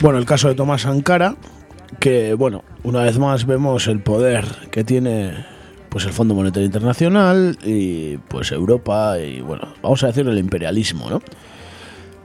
[0.01, 1.37] Bueno, el caso de Tomás Sankara,
[1.99, 5.45] que bueno, una vez más vemos el poder que tiene
[5.91, 11.11] pues el Fondo Monetario Internacional y pues Europa y bueno, vamos a decir el imperialismo,
[11.11, 11.21] ¿no?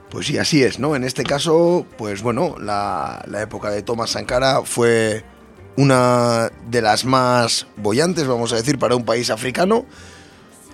[0.08, 0.96] Pues sí, así es, ¿no?
[0.96, 5.22] En este caso, pues bueno, la, época de Thomas Sankara fue
[5.76, 9.84] una de las más bollantes, vamos a decir, para un país africano.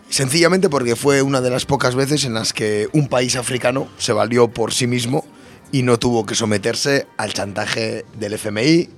[0.09, 4.13] Sencillamente porque fue una de las pocas veces en las que un país africano se
[4.13, 5.25] valió por sí mismo
[5.73, 8.91] y no tuvo que someterse al chantaje del FMI,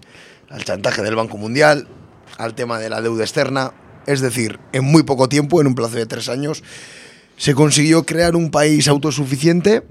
[0.50, 1.88] al chantaje del Banco Mundial,
[2.36, 3.72] al tema de la deuda externa.
[4.06, 6.62] Es decir, en muy poco tiempo, en un plazo de tres años,
[7.36, 9.84] se consiguió crear un país autosuficiente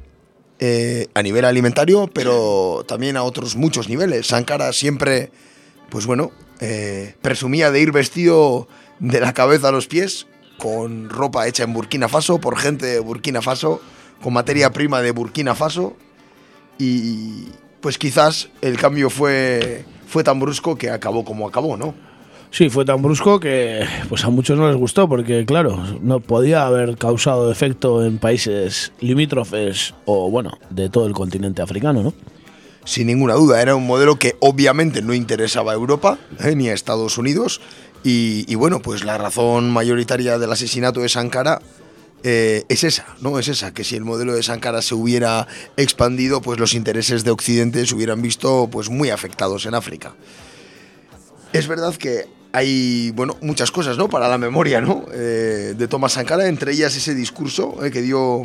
[0.59, 4.27] eh, a nivel alimentario, pero también a otros muchos niveles.
[4.27, 5.31] Sankara siempre,
[5.89, 8.67] pues bueno, eh, presumía de ir vestido
[8.99, 10.27] de la cabeza a los pies,
[10.57, 13.81] con ropa hecha en Burkina Faso, por gente de Burkina Faso,
[14.21, 15.97] con materia prima de Burkina Faso,
[16.77, 17.47] y
[17.81, 21.93] pues quizás el cambio fue, fue tan brusco que acabó como acabó, ¿no?
[22.49, 26.67] Sí, fue tan brusco que pues a muchos no les gustó porque claro, no podía
[26.67, 32.13] haber causado efecto en países limítrofes o bueno, de todo el continente africano, ¿no?
[32.85, 36.73] Sin ninguna duda, era un modelo que obviamente no interesaba a Europa eh, ni a
[36.73, 37.59] Estados Unidos
[38.03, 41.59] y, y, bueno, pues la razón mayoritaria del asesinato de Sankara
[42.23, 43.37] eh, es esa, ¿no?
[43.37, 47.31] Es esa, que si el modelo de Sankara se hubiera expandido, pues los intereses de
[47.31, 50.15] Occidente se hubieran visto pues muy afectados en África.
[51.51, 54.07] Es verdad que hay, bueno, muchas cosas, ¿no?
[54.07, 55.05] Para la memoria, ¿no?
[55.13, 58.43] Eh, de Thomas Sankara, entre ellas ese discurso eh, que dio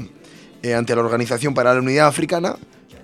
[0.76, 2.56] ante la Organización para la Unidad Africana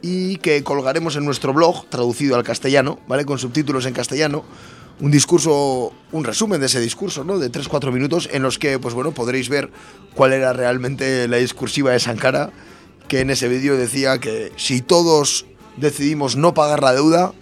[0.02, 3.24] y que colgaremos en nuestro blog, traducido al castellano, ¿vale?
[3.24, 4.44] Con subtítulos en castellano,
[5.00, 7.38] un discurso, un resumen de ese discurso, ¿no?
[7.38, 9.70] De 3-4 minutos en los que, pues bueno, podréis ver
[10.14, 12.50] cuál era realmente la discursiva de Sankara,
[13.08, 17.32] que en ese vídeo decía que si todos decidimos no pagar la deuda,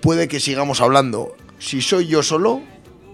[0.00, 1.34] puede que sigamos hablando.
[1.58, 2.60] Si soy yo solo,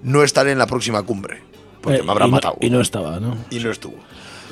[0.02, 1.42] no estaré en la próxima cumbre,
[1.80, 2.56] porque Eh, me habrán y no- matado.
[2.60, 3.36] y no estaba, ¿no?
[3.50, 3.96] Y no estuvo.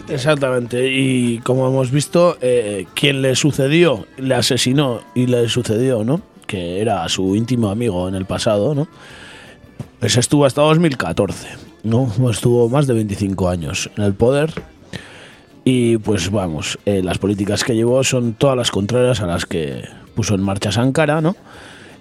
[0.09, 6.20] Exactamente, y como hemos visto, eh, quien le sucedió, le asesinó y le sucedió, ¿no?
[6.47, 8.88] Que era su íntimo amigo en el pasado, ¿no?
[10.01, 11.49] Pues estuvo hasta 2014,
[11.82, 12.12] ¿no?
[12.30, 14.53] Estuvo más de 25 años en el poder
[15.64, 19.88] y pues vamos, eh, las políticas que llevó son todas las contrarias a las que
[20.14, 21.34] puso en marcha Sankara, ¿no?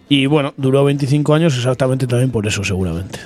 [0.10, 3.20] Y bueno, duró 25 años exactamente también por eso seguramente.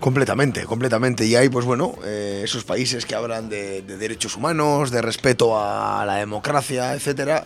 [0.00, 1.24] Completamente, completamente.
[1.26, 5.58] Y hay, pues bueno, eh, esos países que hablan de, de derechos humanos, de respeto
[5.58, 7.44] a la democracia, etcétera,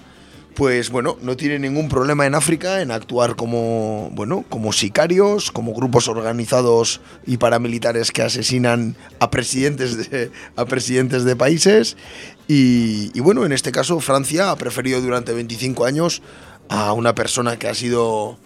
[0.54, 5.74] pues bueno, no tienen ningún problema en África en actuar como, bueno, como sicarios, como
[5.74, 11.96] grupos organizados y paramilitares que asesinan a presidentes de, a presidentes de países.
[12.48, 16.22] Y, y bueno, en este caso Francia ha preferido durante 25 años
[16.68, 18.38] a una persona que ha sido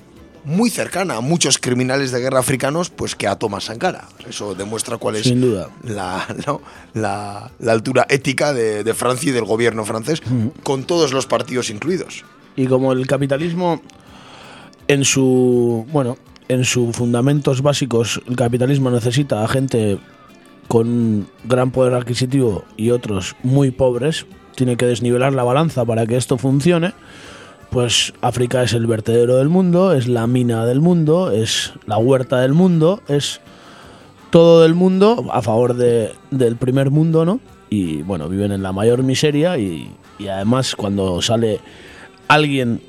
[0.44, 4.08] muy cercana a muchos criminales de guerra africanos pues que a Thomas Sankara.
[4.28, 5.68] Eso demuestra cuál es Sin duda.
[5.82, 6.60] La, ¿no?
[6.94, 10.22] la, la altura ética de, de Francia y del gobierno francés,
[10.62, 12.24] con todos los partidos incluidos.
[12.56, 13.80] Y como el capitalismo
[14.88, 16.18] en su bueno,
[16.48, 19.98] en sus fundamentos básicos, el capitalismo necesita a gente
[20.68, 26.16] con gran poder adquisitivo y otros muy pobres, tiene que desnivelar la balanza para que
[26.16, 26.92] esto funcione.
[27.74, 32.40] Pues África es el vertedero del mundo, es la mina del mundo, es la huerta
[32.40, 33.40] del mundo, es
[34.30, 37.40] todo del mundo a favor de- del primer mundo, ¿no?
[37.70, 41.58] Y bueno, viven en la mayor miseria y, y además cuando sale
[42.28, 42.80] alguien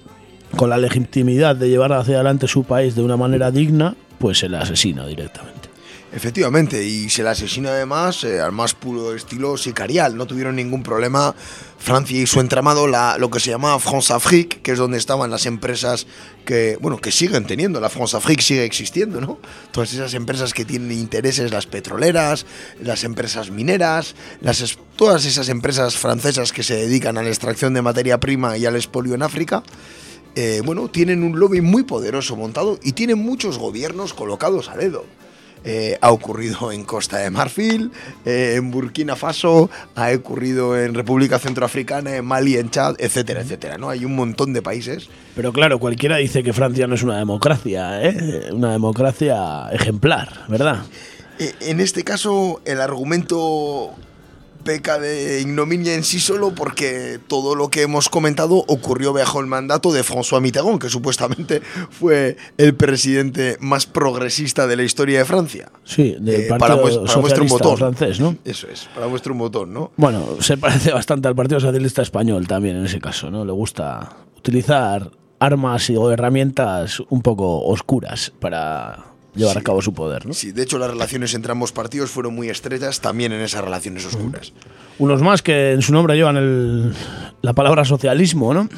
[0.55, 4.49] con la legitimidad de llevar hacia adelante su país de una manera digna, pues se
[4.49, 5.54] le asesina directamente.
[6.15, 10.15] Efectivamente, y se le asesina además eh, al más puro estilo sicarial.
[10.15, 11.35] No tuvieron ningún problema
[11.77, 15.29] Francia y su entramado, la, lo que se llamaba France Afrique, que es donde estaban
[15.29, 16.07] las empresas
[16.45, 17.81] que, bueno, que siguen teniendo.
[17.81, 19.39] La France Afrique sigue existiendo, ¿no?
[19.71, 22.45] Todas esas empresas que tienen intereses, las petroleras,
[22.81, 27.81] las empresas mineras, las, todas esas empresas francesas que se dedican a la extracción de
[27.81, 29.63] materia prima y al expolio en África.
[30.35, 35.05] eh, bueno, tienen un lobby muy poderoso montado y tienen muchos gobiernos colocados a dedo.
[35.67, 37.91] Eh, ha ocurrido en Costa de Marfil,
[38.23, 43.79] eh, en Burkina Faso, ha ocurrido en República Centroafricana, en Mali, en Chad, etcétera, etcétera.
[43.79, 43.89] ¿no?
[43.89, 45.09] Hay un montón de países.
[45.35, 48.49] Pero claro, cualquiera dice que Francia no es una democracia, ¿eh?
[48.51, 50.83] Una democracia ejemplar, ¿verdad?
[51.39, 53.95] Eh, en este caso, el argumento
[54.65, 59.45] peca de ignominia en sí solo porque todo lo que hemos comentado ocurrió bajo el
[59.47, 65.25] mandato de François Mitterrand, que supuestamente fue el presidente más progresista de la historia de
[65.25, 65.71] Francia.
[65.85, 67.77] Sí, del Eh, Partido para, para muestra un Socialista botón.
[67.77, 68.35] francés, ¿no?
[68.43, 69.91] Eso es, para muestra un botón, ¿no?
[69.95, 73.45] Bueno, se parece bastante al Partido Socialista Español también en ese caso, ¿no?
[73.45, 79.05] Le gusta utilizar armas y o herramientas un poco oscuras para
[79.35, 80.33] llevar a cabo su poder, ¿no?
[80.33, 84.05] Sí, de hecho las relaciones entre ambos partidos fueron muy estrechas también en esas relaciones
[84.05, 84.53] oscuras.
[84.99, 86.93] Unos más que en su nombre llevan el-
[87.41, 88.69] la palabra socialismo, ¿no?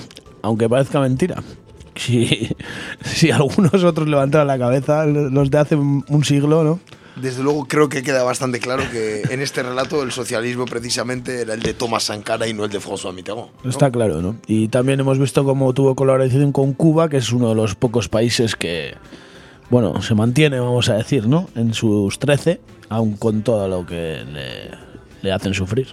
[0.41, 1.41] Aunque parezca mentira.
[1.95, 2.49] Si,
[3.03, 6.79] si algunos otros levantaran la cabeza, los de hace un un siglo, ¿no?
[7.15, 11.55] Desde luego creo que queda bastante claro que en este relato el socialismo precisamente era
[11.55, 13.47] el de Thomas Sankara y no el de François Mitterrand.
[13.63, 13.69] ¿no?
[13.71, 14.35] Está claro, ¿no?
[14.45, 18.07] Y también hemos visto cómo tuvo colaboración con Cuba, que es uno de los pocos
[18.07, 18.93] países que,
[19.69, 21.49] bueno, se mantiene, vamos a decir, ¿no?
[21.55, 22.59] En sus 13,
[22.89, 24.23] aun con todo lo que
[25.21, 25.87] le, hacen sufrir.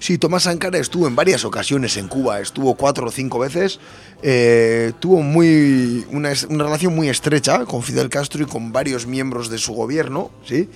[0.00, 3.78] Sí, Tomás Sankara estuvo en varias ocasiones en Cuba, estuvo cuatro o cinco veces,
[4.22, 9.50] eh, tuvo muy una, una relación muy estrecha con Fidel Castro y con varios miembros
[9.50, 10.68] de su gobierno, ¿sí?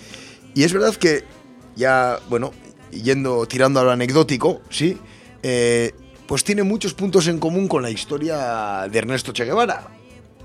[0.55, 1.25] Y es verdad que
[1.75, 2.53] ya, bueno,
[2.93, 4.99] yendo, tirando a lo anecdótico, ¿sí?
[5.43, 5.93] Eh,
[6.27, 9.89] pues tiene muchos puntos en común con la historia de Ernesto Che Guevara.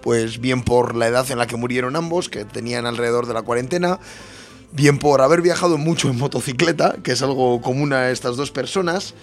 [0.01, 3.41] Pues bien por la edad en la que murieron ambos, que tenían alrededor de la
[3.41, 3.99] cuarentena,
[4.71, 9.13] bien por haber viajado mucho en motocicleta, que es algo común a estas dos personas,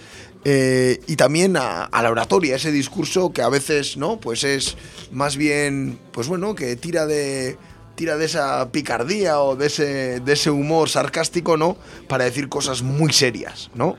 [0.45, 4.19] eh, y también a, la oratoria, ese discurso que a veces, ¿no?
[4.19, 4.77] Pues es
[5.11, 7.57] más bien, pues bueno, que tira de
[7.95, 11.77] tira de esa picardía o de ese, de ese humor sarcástico, ¿no?
[12.07, 13.97] Para decir cosas muy serias, ¿no?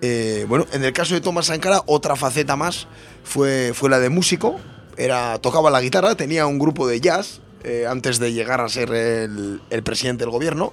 [0.00, 2.86] Eh, bueno, en el caso de Thomas Sankara, otra faceta más
[3.24, 4.60] fue, fue la de músico.
[4.96, 8.92] Era, tocaba la guitarra, tenía un grupo de jazz eh, antes de llegar a ser
[8.92, 10.72] el, el presidente del gobierno.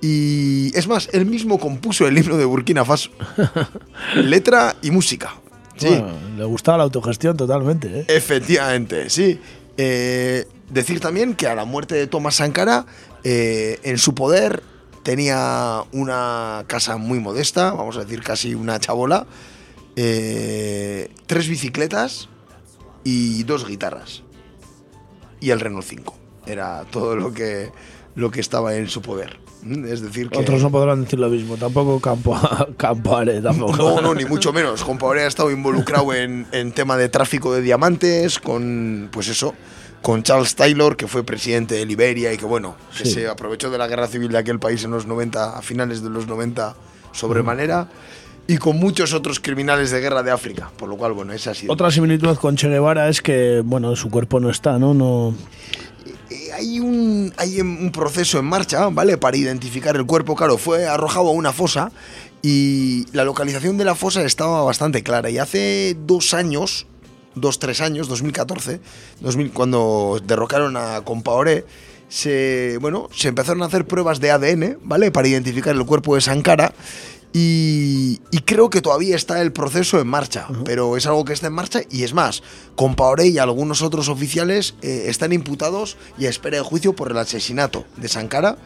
[0.00, 3.10] Y es más, él mismo compuso el himno de Burkina Faso.
[4.14, 5.34] Letra y música.
[5.76, 5.88] Sí.
[5.88, 8.04] Bueno, le gustaba la autogestión totalmente, ¿eh?
[8.08, 9.40] Efectivamente, sí.
[9.76, 12.86] Eh, decir también que a la muerte de Thomas Sankara,
[13.24, 14.62] eh, en su poder
[15.02, 19.26] tenía una casa muy modesta, vamos a decir casi una chabola,
[19.96, 22.28] eh, tres bicicletas
[23.08, 24.22] y dos guitarras.
[25.40, 26.14] Y el Renault 5.
[26.46, 27.70] Era todo lo que,
[28.16, 29.38] lo que estaba en su poder.
[29.62, 30.38] Mm, Es decir, que...
[30.38, 32.36] Otros no podrán decir lo mismo, tampoco Campo,
[32.76, 33.76] Campare, tampoco.
[33.76, 34.82] No, no, ni mucho menos.
[34.82, 39.54] Compaoré ha estado involucrado en, en tema de tráfico de diamantes, con, pues eso,
[40.02, 43.12] con Charles Taylor, que fue presidente de Liberia y que, bueno, que Sí.
[43.12, 46.10] se aprovechó de la guerra civil de aquel país en los 90, a finales de
[46.10, 46.74] los 90,
[47.12, 47.88] sobremanera,
[48.46, 50.70] y con muchos otros criminales de guerra de África.
[50.76, 51.72] Por lo cual, bueno, esa ha sido.
[51.72, 54.94] Otra similitud con Che Guevara es que, bueno, su cuerpo no está, ¿no?
[54.94, 55.34] no
[56.30, 59.16] Eh, hay un, hay un proceso en marcha, ¿vale?
[59.18, 61.90] Para identificar el cuerpo, claro, fue arrojado a una fosa
[62.42, 65.30] y la localización de la fosa estaba bastante clara.
[65.30, 66.86] Y hace dos años,
[67.34, 68.80] dos, tres años, 2014,
[69.20, 71.64] 2000, cuando derrocaron a Compaoré,
[72.08, 75.10] se, bueno, se empezaron a hacer pruebas de ADN, ¿vale?
[75.10, 76.72] Para identificar el cuerpo de Sankara.
[77.38, 81.48] Y, y creo que todavía está el proceso en marcha, pero es algo que está
[81.48, 82.42] en marcha y es más,
[82.76, 87.18] Compaoré y algunos otros oficiales eh, están imputados y a espera de juicio por el
[87.18, 88.56] asesinato de Sankara.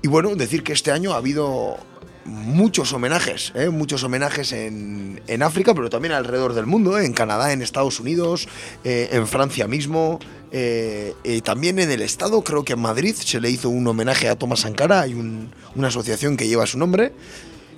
[0.00, 1.76] Y bueno, decir que este año ha habido
[2.24, 3.68] muchos homenajes, ¿eh?
[3.68, 7.04] muchos homenajes en, en África, pero también alrededor del mundo, ¿eh?
[7.04, 8.48] en Canadá, en Estados Unidos,
[8.84, 10.20] eh, en Francia mismo,
[10.52, 11.12] eh,
[11.44, 14.60] también en el Estado, creo que en Madrid se le hizo un homenaje a Thomas
[14.60, 17.12] Sankara, hay un- una asociación que lleva su nombre.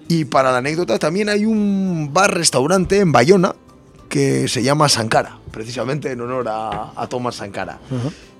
[0.08, 3.54] Y para la anécdota también hay un bar-restaurante en Bayona
[4.08, 7.80] que se llama Sankara, precisamente en honor a, a Thomas Sankara.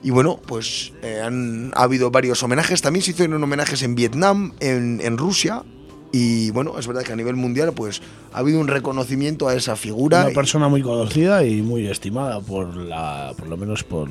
[0.03, 2.81] Y bueno, pues eh, han ha habido varios homenajes.
[2.83, 5.65] También se hicieron homenajes en Vietnam, en, en Rusia.
[6.13, 8.01] Y bueno, es verdad que a nivel mundial, pues
[8.33, 10.21] ha habido un reconocimiento a esa figura.
[10.23, 14.09] Una y- persona muy conocida y muy estimada por la, por lo menos por,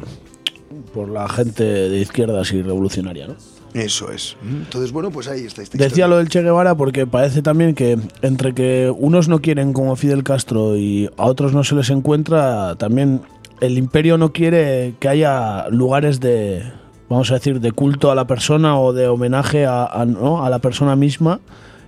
[0.93, 3.35] por la gente de izquierdas y revolucionaria, ¿no?
[3.75, 4.37] Eso es.
[4.41, 5.61] Entonces, bueno, pues ahí está.
[5.61, 9.73] esta Decía lo del Che Guevara porque parece también que entre que unos no quieren
[9.73, 13.21] como Fidel Castro y a otros no se les encuentra, también
[13.59, 16.63] el imperio no quiere que haya lugares de,
[17.09, 20.45] vamos a decir, de culto a la persona o de homenaje a, a- ¿no?
[20.45, 21.41] a la persona misma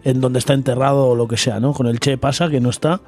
[0.04, 1.72] en donde está enterrado o lo que sea, ¿no?
[1.72, 3.00] Con el Che pasa que no está.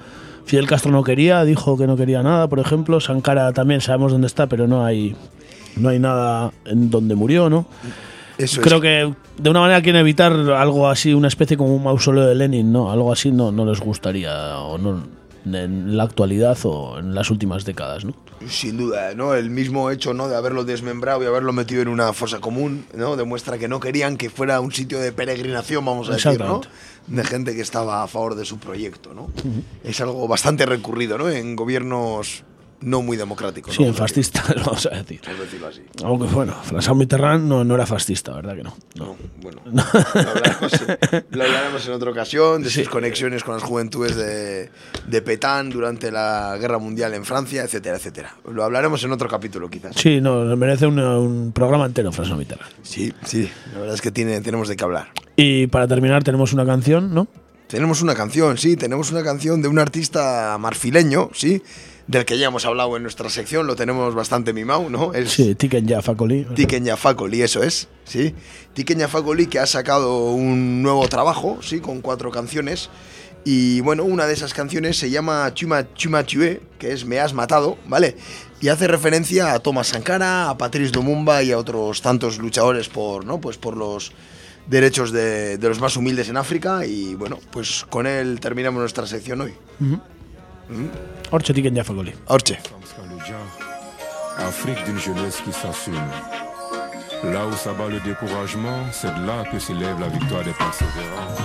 [0.46, 3.02] Fidel Castro no quería, dijo que no quería nada, por ejemplo.
[3.02, 5.16] Sankara también sabemos dónde está, pero no hay,
[5.76, 7.66] no hay nada en donde murió, ¿no?
[8.40, 8.82] Eso Creo es.
[8.82, 12.72] que de una manera quieren evitar algo así, una especie como un mausoleo de Lenin,
[12.72, 12.92] ¿no?
[12.92, 15.04] Algo así no, no les gustaría, o no
[15.46, 18.14] en la actualidad o en las últimas décadas, ¿no?
[18.48, 19.34] Sin duda, ¿no?
[19.34, 20.30] El mismo hecho, ¿no?
[20.30, 23.18] De haberlo desmembrado y haberlo metido en una fosa común, ¿no?
[23.18, 26.62] Demuestra que no querían que fuera un sitio de peregrinación, vamos a decir, ¿no?
[27.08, 29.30] De gente que estaba a favor de su proyecto, ¿no?
[29.84, 31.30] Es algo bastante recurrido, ¿no?
[31.30, 32.44] En gobiernos
[32.82, 33.76] no muy democráticos.
[33.76, 35.22] Sí, en vamos a decir.
[35.26, 35.82] vamos a decirlo así.
[36.04, 38.76] Aunque bueno, François Mitterrand no, no era fascista, ¿verdad que no?
[38.96, 39.62] No, bueno.
[39.74, 40.82] Lo hablaremos,
[41.32, 44.70] lo hablaremos en otra ocasión, de sus conexiones con las juventudes de,
[45.08, 48.36] de Petán durante la Guerra Mundial en Francia, etcétera, etcétera.
[48.52, 49.96] Lo hablaremos en otro capítulo, quizás.
[49.96, 52.72] Sí, no, merece un, un programa entero François Mitterrand.
[52.84, 55.12] Sí, sí, la verdad es que tiene, tenemos de qué hablar.
[55.36, 57.28] Y para terminar tenemos una canción, ¿no?
[57.68, 61.62] Tenemos una canción, sí, tenemos una canción de un artista marfileño, sí,
[62.10, 65.14] del que ya hemos hablado en nuestra sección, lo tenemos bastante mimado, ¿no?
[65.14, 66.44] Es Sí, Tiken Ya Fakoli.
[66.56, 68.34] Tiken Yafakoli, eso es, sí.
[68.74, 72.90] Tiken Yafakoli que ha sacado un nuevo trabajo, sí, con cuatro canciones.
[73.46, 77.34] Y bueno, una de esas canciones se llama Chuma Chuma Chue, que es Me has
[77.36, 78.18] matado, ¿vale?
[78.60, 83.24] Y hace referencia a Thomas Sankara, a Patrice Lumumba y a otros tantos luchadores por,
[83.24, 83.40] ¿no?
[83.40, 84.14] Pues por los
[84.66, 86.88] derechos de, de los más humildes en África.
[86.88, 89.54] Y bueno, pues con él terminamos nuestra sección hoy.
[89.80, 90.00] Ujú.
[91.32, 92.14] Orche Tiken Ya Fakoli.
[92.28, 92.54] Orche.
[94.38, 95.96] Afrique d'une jeunesse qui s'assume.
[97.24, 101.36] Là où s'abat le découragement, c'est de là que s'élève la victoire des persévérants.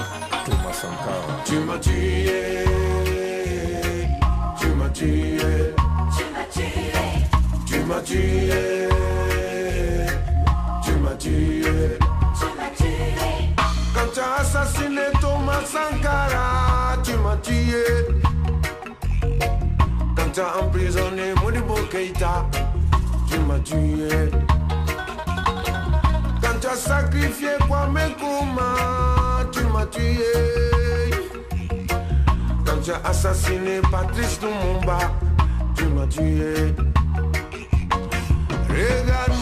[0.44, 1.42] Thomas Sankara.
[1.44, 2.64] Tu m'as tué,
[4.60, 5.36] tu m'as tué,
[6.16, 6.92] tu m'as tué,
[7.66, 8.88] tu m'as tué,
[10.84, 11.62] tu m'as tué,
[12.38, 13.18] tu m'as tué.
[13.94, 17.84] Quand tu as assassiné Thomas Sankara, tu m'as tué.
[20.36, 22.44] As emprisonné Modibo Keita,
[23.30, 24.30] tu m'as tué.
[26.42, 30.18] Quand tu as sacrifié Kwame Nkrumah, tu m'as tué.
[32.66, 34.98] Quand tu as assassiné Patrice Lumumba,
[35.76, 36.74] tu m'as tué.
[38.68, 39.33] Regarde-moi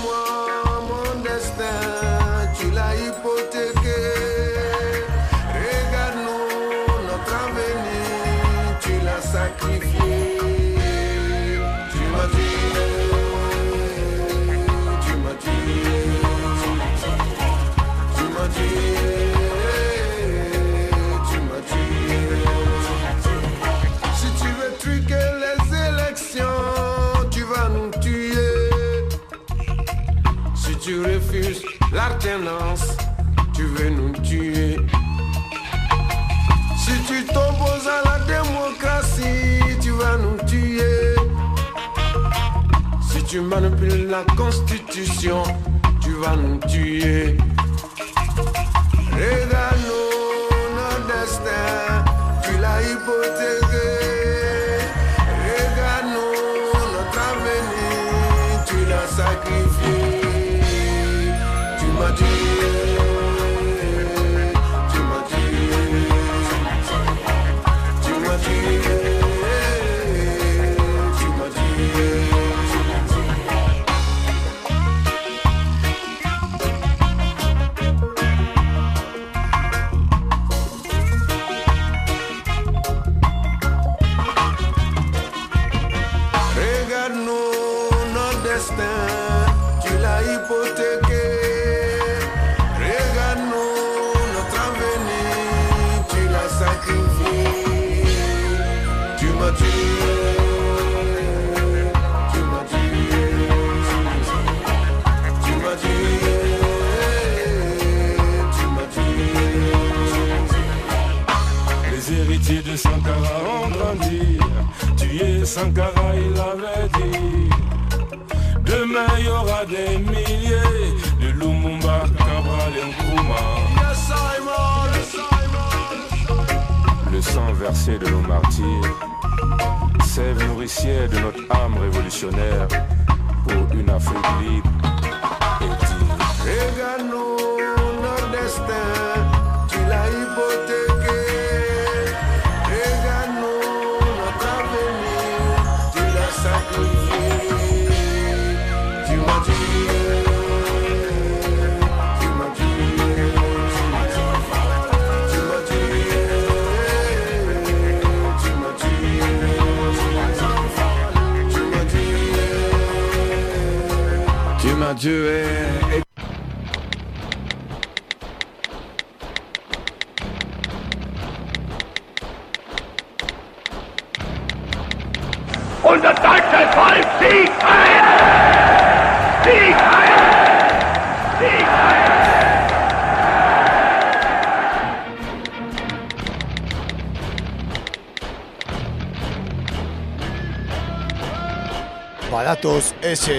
[31.92, 32.96] l'alternance,
[33.54, 34.76] tu veux nous tuer.
[36.76, 41.14] Si tu t'opposes à la démocratie, tu vas nous tuer.
[43.10, 45.42] Si tu manipules la constitution,
[46.00, 47.36] tu vas nous tuer.
[49.12, 52.04] Regarde-nous notre destin,
[52.42, 53.71] tu l'as hypothéqué.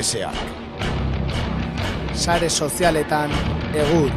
[0.03, 0.31] SSA.
[2.13, 3.31] Sare sozialetan
[3.73, 4.11] egur.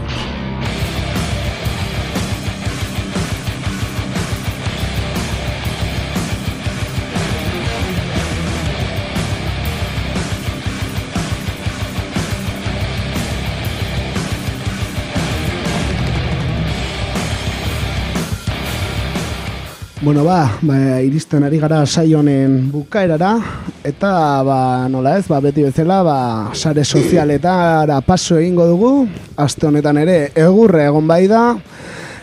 [20.02, 23.32] Bueno, ba, ba, iristen ari gara saio honen bukaerara,
[23.86, 24.58] eta, ba,
[24.90, 26.16] nola ez, ba, beti bezala, ba,
[26.54, 28.90] sare sozialetara paso egingo dugu,
[29.38, 31.42] aste honetan ere, egurre egon bai da,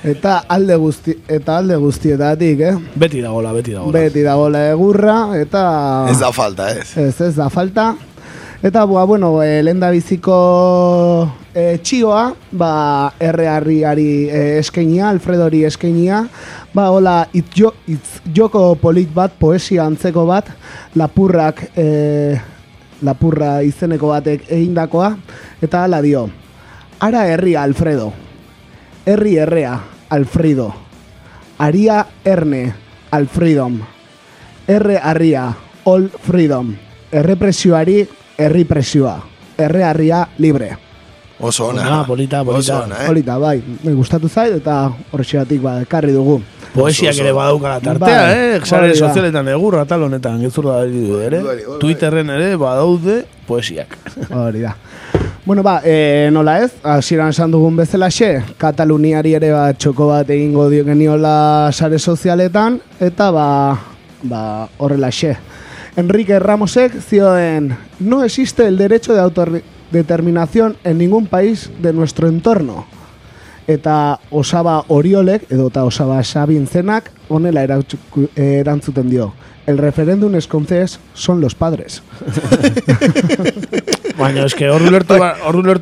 [0.03, 2.73] eta alde guzti, eta alde guztietatik, eh?
[2.99, 3.93] Beti dagola, beti dagola.
[3.95, 5.63] Beti dagoela egurra, eta...
[6.11, 6.89] Ez da falta, ez.
[6.99, 7.93] Ez, ez da falta.
[8.63, 10.35] Eta, bua, bueno, e, lehen da biziko
[11.53, 16.23] e, txioa, ba, erre harriari e, eskenia, Alfredori eskenia,
[16.73, 20.51] ba, hola, itz, jo, itz joko polit bat, poesia antzeko bat,
[20.99, 21.87] lapurrak, e,
[23.03, 25.13] lapurra izeneko batek egindakoa,
[25.63, 26.27] eta hala dio,
[26.99, 28.11] ara herria Alfredo,
[29.05, 29.77] herri errea
[30.13, 30.71] Alfredo,
[31.59, 32.65] aria erne
[33.13, 33.77] Alfredom,
[34.67, 35.51] erre harria
[35.85, 36.71] all freedom,
[37.11, 38.03] errepresioari
[38.37, 39.17] herri presioa,
[39.57, 40.82] erre harria libre.
[41.43, 41.81] Oso ona.
[41.81, 42.77] Ona, polita, polita.
[42.77, 43.07] Oso ona, eh?
[43.07, 44.77] Polita, bai, me gustatu zait eta
[45.11, 46.37] horrexegatik ba, ekarri dugu.
[46.73, 48.61] Poesiak ere badauka tartea, Bai, eh?
[48.63, 49.09] Sare hori da.
[49.09, 51.41] sozialetan egurra tal honetan, gezurra da ere.
[51.81, 53.97] Twitterren ere badaude poesiak.
[54.31, 54.71] Hori da.
[55.45, 60.69] Bueno, ba, e, nola ez, hasieran esan dugun bezalaxe, Kataluniari ere ba, txoko bat egingo
[60.71, 63.47] dio geniola sare sozialetan, eta ba,
[64.23, 64.43] ba,
[64.79, 65.35] horrelaxe.
[65.99, 69.19] Enrique Ramosek zioen, no existe el derecho de
[69.97, 72.85] autodeterminación en ningún país de nuestro entorno.
[73.67, 79.33] Eta Osaba Oriolek, edo eta Osaba Sabintzenak, honela erantzuten dio.
[79.65, 82.03] El referéndum escocés son los padres.
[84.17, 85.37] Baina, es que hor ulertu, ba-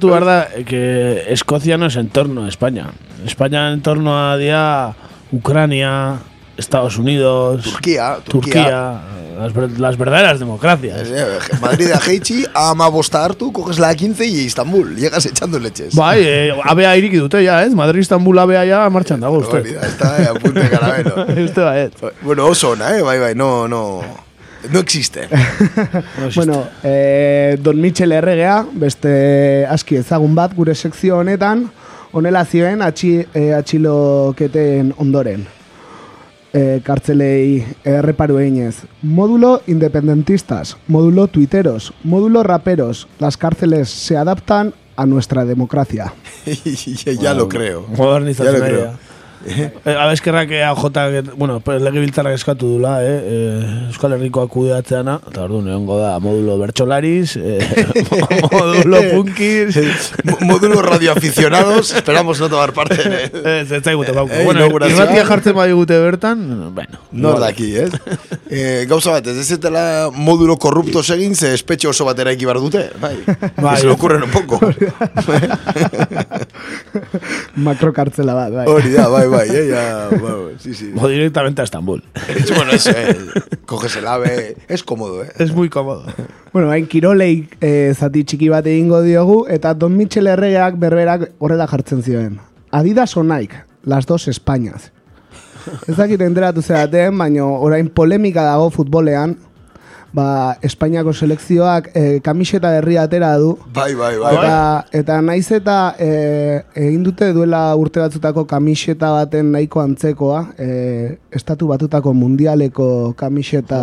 [0.07, 2.91] behar da que Escocia no es entorno a España.
[3.25, 4.93] España entorno a día
[5.31, 6.19] Ucrania,
[6.61, 9.01] Estados Unidos, Turquía, Turquía, Turquía.
[9.39, 11.07] las, las verdaderas democracias.
[11.09, 11.25] Eh,
[11.59, 14.95] Madrid a Heichi, ama bosta hartu, coges la 15 y Istambul.
[14.95, 15.95] Llegas echando leches.
[15.95, 17.73] Bai, eh, abea iriki dute ja, ez?
[17.73, 19.57] Madrid Istanbul abea ja martxan dago, uste.
[19.57, 21.27] Hori da, está eh, a punto de caramelo.
[21.27, 21.91] Este va, ez.
[22.21, 23.01] Bueno, oso ona, eh?
[23.01, 24.01] Bai, bai, no, no...
[24.71, 25.27] No existe.
[26.35, 31.65] Bueno, eh, Don Michel erregea, beste aski ezagun bat gure sekzio honetan,
[32.13, 35.47] honela zioen atxi, eh, atxiloketen ondoren.
[36.53, 38.83] Eh, kartzelei erreparu eginez.
[39.01, 43.07] Módulo independentistas, módulo tuiteros, módulo raperos.
[43.19, 46.13] Las cárceles se adaptan a nuestra democracia.
[47.21, 47.85] ya, lo creo.
[47.95, 49.10] Modernización Ya lo creo.
[49.45, 53.19] Eh, Abeskerrak EAJ, bueno, pues legebiltzarrak eskatu dula, eh?
[53.25, 57.57] eh Euskal Herrikoa kudeatzeana, eta orduan egongo da modulo bertsolariz, eh,
[58.51, 59.79] modulo punkis,
[60.23, 63.01] Mo- Módulo radioaficionados, esperamos no tomar parte.
[63.01, 63.31] el-
[63.61, 64.33] Ez, ez zaigute bauko.
[64.33, 66.99] Eh, Bueno, irratia jartzen badigute bertan, bueno.
[67.11, 67.91] Nor daki, ez?
[68.51, 72.89] Eh, gauza bat, ez ezetela modulo korruptos egin, ze espetxe oso batera eki bar dute,
[72.99, 73.13] bai.
[73.55, 73.77] Bai.
[73.79, 74.59] Se le ocurren un poco.
[77.55, 78.65] Makrokartzela bat, bai.
[78.67, 80.91] Hori da, bai, bai, eh, ya, bai, sí, sí.
[80.95, 82.03] O directamente a Estambul.
[82.27, 83.17] Es, bueno, eso, eh,
[83.65, 85.31] coges el ave, es cómodo, eh.
[85.37, 86.05] Es muy cómodo.
[86.53, 91.67] Bueno, hain kirolei eh, zati txiki bat egingo diogu, eta Don Michel Erregeak berberak horrela
[91.67, 92.39] jartzen zioen.
[92.71, 94.91] Adidas o Nike, las dos Españas.
[95.87, 99.37] Ez dakit enteratu zeraten, baina orain polemika dago futbolean,
[100.13, 104.33] ba, Espainiako selekzioak eh, kamiseta herria atera du, Bai, bai, bai.
[104.35, 111.17] Eta, eta naiz eta eh, egin dute duela urte batzutako kamiseta baten nahiko antzekoa, eh,
[111.31, 113.81] estatu batutako mundialeko kamiseta...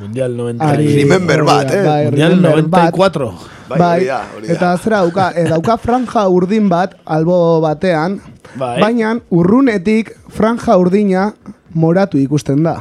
[0.00, 0.62] Mundial 90.
[0.62, 1.84] Ari- Remember bat, da, eh?
[1.86, 2.94] bai, Mundial remember bat.
[2.94, 3.30] 94.
[3.68, 4.20] Bai, da.
[4.48, 8.20] Eta zera dauka, eh, dauka franja urdin bat albo batean,
[8.56, 8.78] Bai.
[8.80, 11.32] baina urrunetik franja urdina
[11.74, 12.78] moratu ikusten da.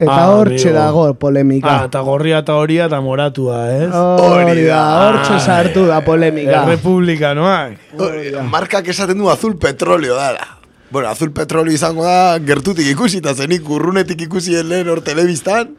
[0.00, 0.78] Eta Ah, hortxe amigo.
[0.80, 1.82] dago polemika.
[1.82, 3.90] Ah, eta gorria eta horia eta moratua, ez?
[3.92, 4.78] Hori da,
[5.10, 6.62] hortxe sartu da polemika.
[6.64, 7.74] Errepublikanoak.
[8.00, 10.56] Hori da, Markak esaten du azul petroleo dara.
[10.90, 15.76] Bueno, azul petroleo izango da gertutik ikusi, eta zenik urrunetik ikusi lehen hor telebistan,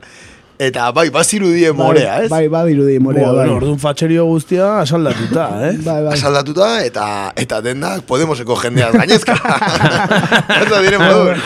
[0.61, 2.29] eta bai, bazirudie morea, ez?
[2.29, 3.45] Bai, bai, dirudi morea, Bueno, bai.
[3.47, 5.71] bueno, orduan fatxerio guztia asaldatuta, eh?
[5.81, 6.13] Bai, bai.
[6.13, 7.05] Asaldatuta, eta
[7.35, 9.33] eta dendak Podemoseko jendeaz gainezka.
[10.61, 11.39] Eta dire modun.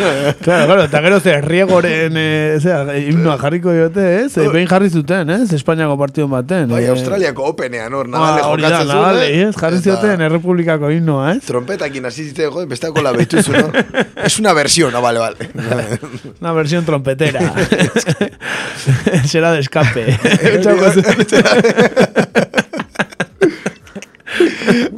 [0.44, 4.38] Claro, claro, eta gero ze riegoren, eh, zera, himnoa jarriko diote, ez?
[4.38, 5.54] Eh, behin jarri zuten, ez?
[5.56, 6.68] Espainiako partido baten.
[6.72, 6.90] Bai, eh.
[6.94, 9.02] Australiako openean hor, Ah, hori da, jokatzen zuen.
[9.02, 9.48] Nadale, eh?
[9.50, 9.56] ez?
[9.60, 11.44] Jarri zioten Errepublikako himnoa, ez?
[11.48, 14.04] Trompetakin hasi zitzen, joder, besteako la behitu zuen, hor.
[14.26, 15.50] Es una versión, ah, vale, vale.
[16.42, 17.54] Una versión trompetera.
[19.32, 20.18] Será de escape.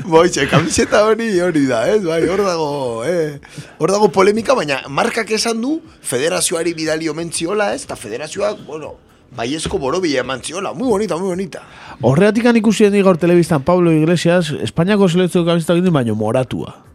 [0.08, 2.04] Boitxe, kamiseta hori hori da, ez?
[2.06, 3.40] Bai, hor dago, eh?
[3.78, 7.84] Hor dago polemika, baina markak esan du federazioari bidali omen ziola, ez?
[7.84, 8.96] Eta federazioak, bueno,
[9.36, 10.74] baiezko borobila eman ziola.
[10.74, 11.64] Muy bonita, muy bonita.
[12.02, 16.87] Horregatik ikusi den gaur telebistan Pablo Iglesias, Espainiako selekzio kamiseta egin du, baino moratua.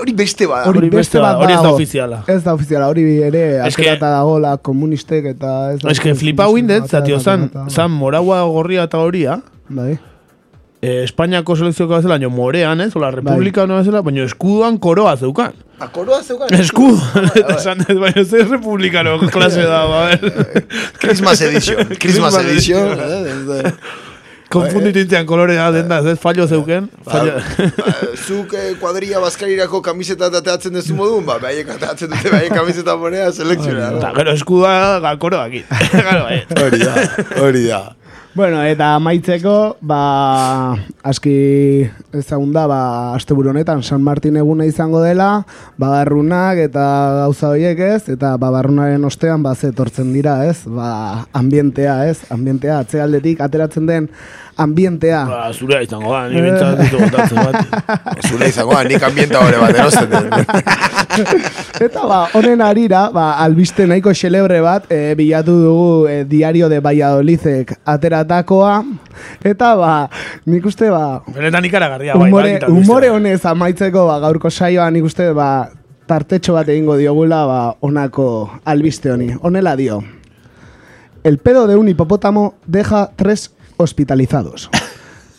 [0.00, 0.68] Hori beste bada.
[0.70, 2.22] Hori beste bat hori ez da ofiziala.
[2.26, 5.72] Ez da ofiziala, hori ere Es que- aterata dagoela komunistek eta...
[5.74, 9.98] Ez da Es que flipa windet, zatio, zan, zan moraua gorria eta horia, Bai.
[10.80, 15.52] eh, Espainiako selekzioko bezala, baino morean, ez, ola, republikano bezala, baino eskuduan koroa zeukan.
[15.80, 16.52] Akoroa zeukan.
[16.54, 16.96] Eskudu,
[17.34, 20.64] eta esan dut, baina ze republikano klase da, ba, ber.
[21.00, 21.84] Christmas edition.
[22.02, 22.88] Christmas edition.
[24.54, 26.88] eh, desde- Konfunditu intzian kolorea den da, ez fallo zeuken.
[27.04, 27.32] Fallo.
[27.34, 27.94] Ba,
[28.26, 33.32] zuk eh, kuadrilla baskarirako kamiseta ateatzen dezu modun, ba, behaiek ateatzen dute behaiek kamiseta morea
[33.32, 33.90] selekziona.
[33.98, 35.64] Eta gero eskudua gakoroa aquí.
[35.90, 36.44] Claro, eh.
[36.62, 36.94] Hori da,
[37.42, 37.82] hori da.
[38.34, 40.74] Bueno, eta amaitzeko, ba,
[41.06, 41.34] aski
[42.18, 42.78] ezagun da, ba,
[43.14, 45.44] asteburu honetan San Martin eguna izango dela,
[45.78, 46.82] bagarrunak eta
[47.20, 52.80] gauza horiek ez, eta bagarrunaren ostean, ba, ze etortzen dira, ez, ba, ambientea, ez, ambientea,
[52.82, 54.10] atzealdetik ateratzen den
[54.56, 55.24] ambientea.
[55.28, 57.86] Ba, zurea izango da, ni bintzat ditu botatzen bat.
[58.28, 60.34] Zure izango da, nik ambienta hori bat erosten dut.
[61.86, 66.80] Eta ba, honen arira, ba, albiste nahiko xelebre bat, e, bilatu dugu e, Diario de
[66.80, 68.74] Valladolidek ateratakoa,
[69.44, 69.94] eta ba,
[70.50, 75.06] nik uste ba, Benetan ikaragarria, bai, humore, bai, humore honez amaitzeko ba, gaurko saioa nik
[75.06, 75.48] uste ba,
[76.06, 78.26] tartetxo bat egingo diogula ba, honako
[78.64, 79.32] albiste honi.
[79.40, 80.02] Honela dio.
[81.24, 84.70] El pedo de un hipopótamo deja tres hospitalizados.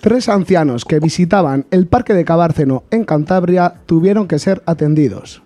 [0.01, 5.41] Tres ancianos que visitaban el parque de Cabárceno en Cantabria tuvieron que ser atendidos.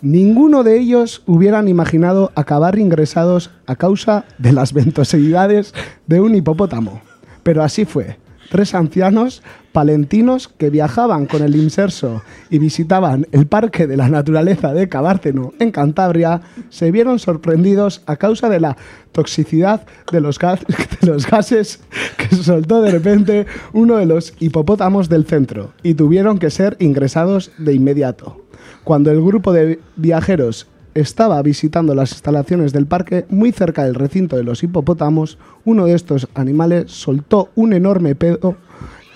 [0.00, 5.74] Ninguno de ellos hubieran imaginado acabar ingresados a causa de las ventosidades
[6.06, 7.00] de un hipopótamo.
[7.42, 8.18] Pero así fue.
[8.50, 9.42] Tres ancianos
[9.72, 15.52] palentinos que viajaban con el inserso y visitaban el Parque de la Naturaleza de Cabárceno
[15.58, 16.40] en Cantabria
[16.70, 18.76] se vieron sorprendidos a causa de la
[19.12, 20.38] toxicidad de los,
[21.00, 21.80] de los gases
[22.16, 27.50] que soltó de repente uno de los hipopótamos del centro y tuvieron que ser ingresados
[27.58, 28.40] de inmediato.
[28.84, 30.68] Cuando el grupo de viajeros
[31.00, 35.94] estaba visitando las instalaciones del parque muy cerca del recinto de los hipopótamos, uno de
[35.94, 38.56] estos animales soltó un enorme pedo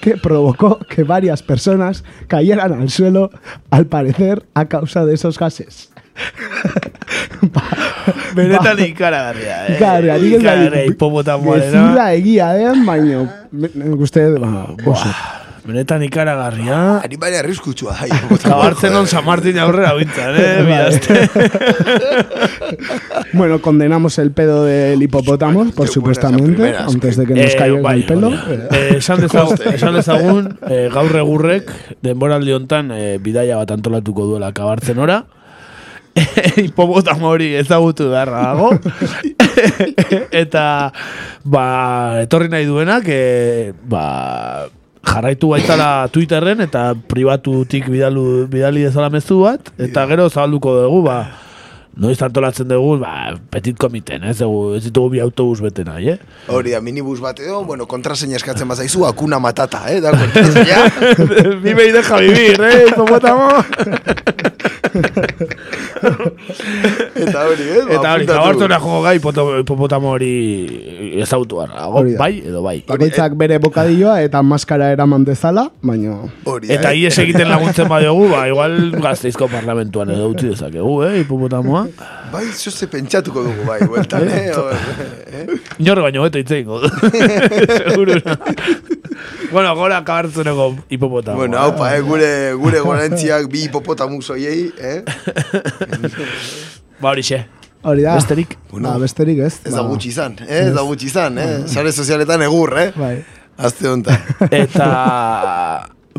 [0.01, 3.31] que provocó que varias personas cayeran al suelo,
[3.71, 5.91] al parecer a causa de esos gases.
[8.35, 9.77] Benetan ikaragarria, eh.
[9.77, 11.71] Ikaragarria, Ikaragarria, hipopotamoarena.
[11.71, 13.29] Gezurra egia den, baino,
[13.99, 15.09] uste, ba, oso.
[15.71, 16.99] Benetan ikaragarria.
[17.07, 17.95] Animalia arriskutsua.
[18.03, 18.09] Ai,
[18.43, 20.63] Kabartzen on San Martin aurrera bintzan, eh?
[20.67, 21.15] Bidazte.
[23.33, 28.01] Bueno, condenamos el pedo del hipopótamo, por supuestamente, antes de que nos Eh, caiga bai,
[28.01, 28.31] el pelo.
[28.33, 31.71] Eh, esan dezagun, esan dezagun eh, gaur egurrek
[32.03, 35.21] denboraldi hontan eh, bidaia bat antolatuko duela kabartzen ora.
[36.59, 38.73] Hipopotamo hori ezagutu beharra dago.
[40.35, 40.67] Eta
[41.45, 41.67] ba,
[42.27, 44.67] etorri nahi duenak eh, ba,
[45.07, 51.19] jarraitu baitala Twitterren eta pribatutik bidalu, bidali dezala mezu bat eta gero zabalduko dugu ba,
[51.97, 56.19] noiz antolatzen dugu ba, petit komiten, ez, dugu, ez ditugu bi autobus bete nahi, eh?
[56.53, 60.01] Hori da, minibus bat edo, bueno, kontraseña eskatzen bazaizu, akuna matata, eh?
[60.01, 60.85] Da, kontraseña.
[61.65, 63.49] Vive y deja vivir, eh, hipopótamo.
[67.21, 67.83] Eta hori, eh?
[67.95, 70.31] Eta hori, kabartona jogo gai hipopotamo hori
[71.21, 72.19] Hori da.
[72.19, 72.77] bai edo bai.
[72.89, 76.17] Bakoitzak bere bokadilloa eta maskara eraman dezala, baina...
[76.69, 81.80] Eta ies egiten laguntzen badiogu, ba, igual gazteizko parlamentuan edo utzi dezakegu, eh, hipopotamoa.
[82.33, 84.51] Bai, zoze pentsatuko dugu, bai, bueltan, eh?
[84.57, 85.47] O- eh?
[85.83, 86.81] Inorre baino beto itzeiko.
[87.91, 88.19] Seguro.
[89.53, 91.39] bueno, gora kabartzeneko hipopotamoa.
[91.45, 92.01] Bueno, haupa, eh?
[92.07, 92.31] Gure,
[92.61, 95.03] gure gorentziak bi hipopotamus hoiei, eh?
[97.01, 97.45] Ba horixe.
[97.83, 98.15] Hori da.
[98.19, 98.57] Besterik.
[98.77, 99.55] Ba, besterik ez.
[99.65, 99.89] Ez da ba.
[99.89, 100.67] gutxi izan, eh?
[100.67, 101.53] Ez da gutxi izan, eh?
[101.73, 102.91] Sare sozialetan egur, eh?
[102.97, 103.15] Bai.
[103.61, 104.21] Azte honetan.
[104.53, 104.89] Eta,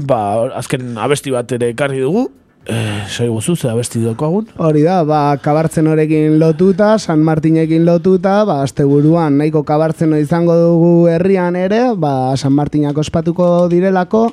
[0.10, 0.20] ba,
[0.58, 2.28] azken abesti bat ere ekarri dugu.
[2.66, 4.46] Eh, Sai gozu, ze abesti dokoagun.
[4.62, 10.92] Hori da, ba, kabartzen horekin lotuta, San Martinekin lotuta, ba, asteburuan nahiko kabartzen izango dugu
[11.10, 14.28] herrian ere, ba, San Martinak ospatuko direlako,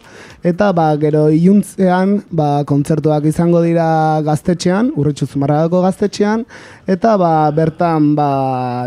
[0.45, 6.45] eta ba, gero iluntzean, ba, kontzertuak izango dira gaztetxean, urretxu zumarragako gaztetxean,
[6.87, 8.31] eta ba, bertan ba,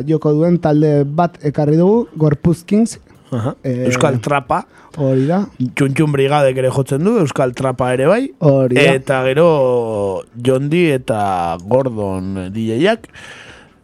[0.07, 2.99] joko duen talde bat ekarri dugu, Gorpuz Kings,
[3.31, 3.55] Aha.
[3.63, 4.65] Eh, Euskal Trapa.
[4.99, 5.45] Hori da.
[5.57, 8.25] Txuntxun brigadek ere jotzen du, Euskal Trapa ere bai.
[8.39, 8.97] Hori da.
[8.97, 9.47] Eta gero
[10.35, 11.21] Jondi eta
[11.63, 13.07] Gordon DJ-ak.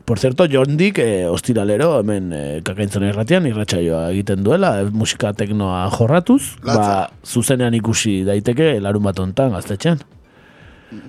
[0.07, 5.81] Por cierto, Jondik eh, ostiralero hemen eh, kakaintzen irratian irratsaioa egiten duela, eh, musika teknoa
[5.91, 9.99] jorratuz, ba, zuzenean ikusi daiteke larun bat hontan gaztetxean.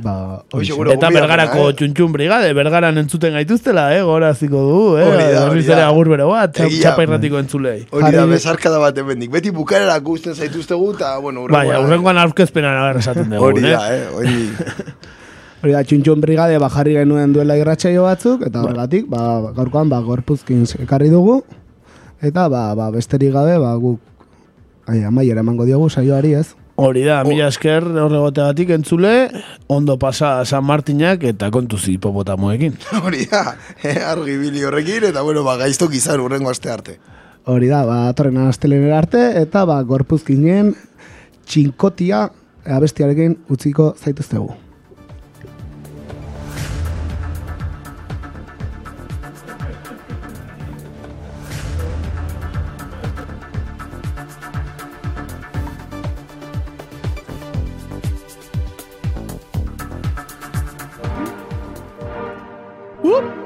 [0.03, 1.75] Ba, gure Eta bergarako eh?
[1.79, 5.05] txuntxun brigade, bergaran entzuten gaituztela, eh, gora ziko dugu, eh,
[5.39, 6.81] Hori da, agur bero bat, txap- Egia.
[6.89, 7.87] txapa irratiko entzulei.
[7.95, 9.31] Hori da, bezarkada bat emendik.
[9.31, 13.71] Beti bukarera gusten zaituztegu, eta, bueno, Bai, urrengoan- aurrengoan aurkezpenan esaten dugu, Hori eh?
[13.71, 14.09] da, eh?
[14.19, 14.37] Hori...
[15.63, 20.67] Hori da, txuntxun brigade bajarri genuen duela irratsaio batzuk, eta horregatik, ba, gaurkoan, ba, gorpuzkin
[20.83, 21.45] ekarri dugu,
[22.21, 24.01] eta, ba, ba, besterik gabe, ba, guk,
[24.91, 26.55] ai, amaiera emango diogu saioari, ez?
[26.79, 29.13] Hori da, mila esker horregotegatik entzule,
[29.67, 32.77] ondo pasa San Martinak eta kontuzi hipopotamoekin.
[33.05, 36.95] Hori da, eh, argi bili horrekin, eta, bueno, ba, gaiztok izan urrengo aste arte.
[37.51, 40.71] Hori da, ba, atorren astelenera arte, eta, ba, gorpuzkinen
[41.51, 42.29] txinkotia
[42.79, 44.53] abestiarekin utziko zaituztegu.
[63.09, 63.38] Whoop.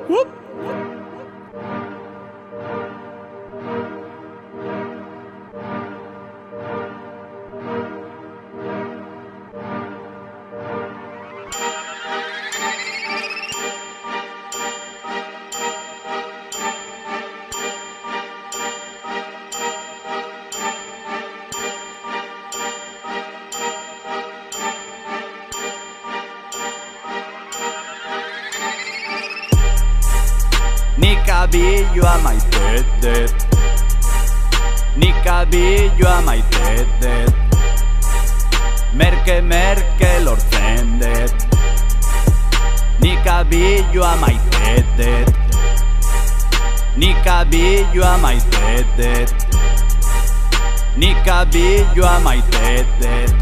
[51.93, 53.35] Abilloa maite dut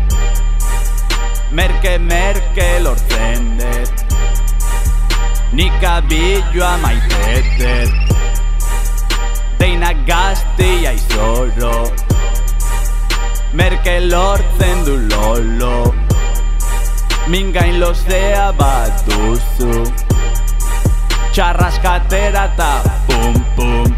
[1.50, 4.16] Merke merke lortzen dut.
[5.52, 8.16] Nik abilloa maite dut
[9.58, 11.92] Deina gaztia izoro
[13.52, 15.94] Merke lortzen du lolo.
[17.28, 19.84] Mingain lozea bat duzu
[21.30, 22.72] Txarraskatera eta
[23.06, 23.96] pum pum.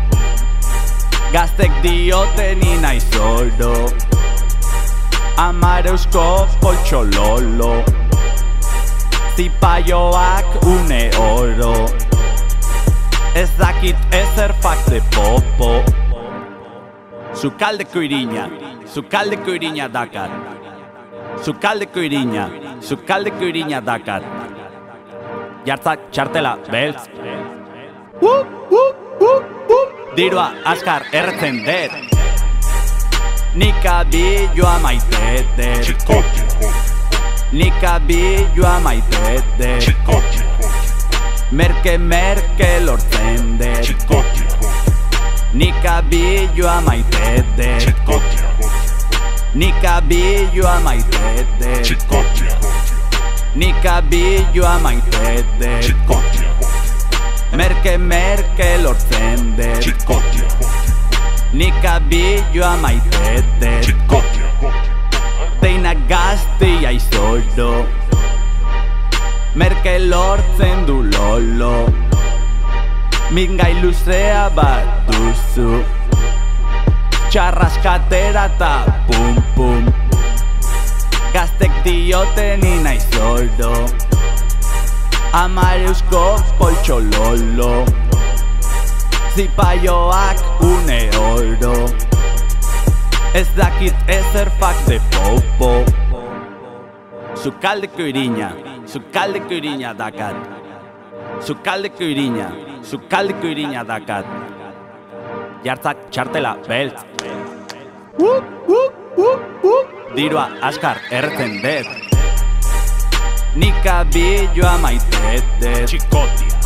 [1.32, 3.08] Gaztek dioten inaiz
[5.42, 7.72] Amar eusko poltxololo
[9.34, 11.72] Zipaioak une oro
[13.34, 15.72] Ez dakit ezer fakte popo
[17.34, 18.44] Sukaldeko irina,
[18.86, 20.30] sukaldeko irina dakar.
[21.42, 22.44] Sukaldeko irina,
[22.80, 24.22] sukaldeko irina dakar.
[25.66, 27.08] Jartzak txartela, beltz.
[30.14, 32.11] Dirua askar erretzen dut.
[33.54, 36.24] Nik abilloa maite dut.
[37.52, 40.24] Nik abilloa maite dut.
[41.50, 43.58] Merke merke lortzen
[44.08, 44.24] dut.
[45.52, 48.22] Nik abilloa maite dut.
[49.54, 52.42] Nik abilloa maite dut.
[53.54, 56.24] Nik abilloa maite dut.
[57.52, 59.56] Merke merke lortzen
[61.52, 64.24] Nik abilloa maite dut.
[65.60, 67.84] Teina gaztia izoro.
[69.54, 71.74] Merke lortzen du lolo.
[73.36, 75.82] Mingai luzea bat duzu.
[77.28, 78.74] Txarraskatera ta
[79.10, 79.90] pum pum.
[81.36, 83.74] Gaztek dioten ina izoro.
[85.36, 86.24] Amar eusko
[86.56, 88.01] poltxo lolo
[89.32, 91.88] Zipaioak une oro
[93.32, 95.70] Ez dakit ezer fak de popo.
[97.42, 98.52] Zukaldeko irina,
[98.84, 100.36] zukaldeko irina dakat.
[101.40, 102.50] Zukaldeko irina,
[102.84, 104.28] zukaldeko irina dakat.
[105.64, 107.00] Jartzak txartela beltz.
[110.14, 111.88] Dirua askar erretzen dut.
[113.56, 115.88] Nik abilloa maite dut.
[115.88, 116.61] Txikotia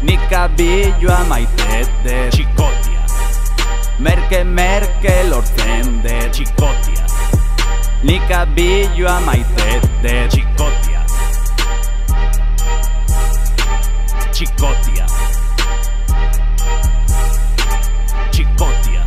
[0.00, 3.04] ni cabello a maitete Chicotia
[3.96, 7.04] Merke merke l'ortende Chicotia
[8.02, 11.04] Ni cabello a maitete Chicotia
[14.30, 15.06] Chicotia
[18.30, 19.04] Chicotia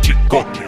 [0.00, 0.67] Chicotia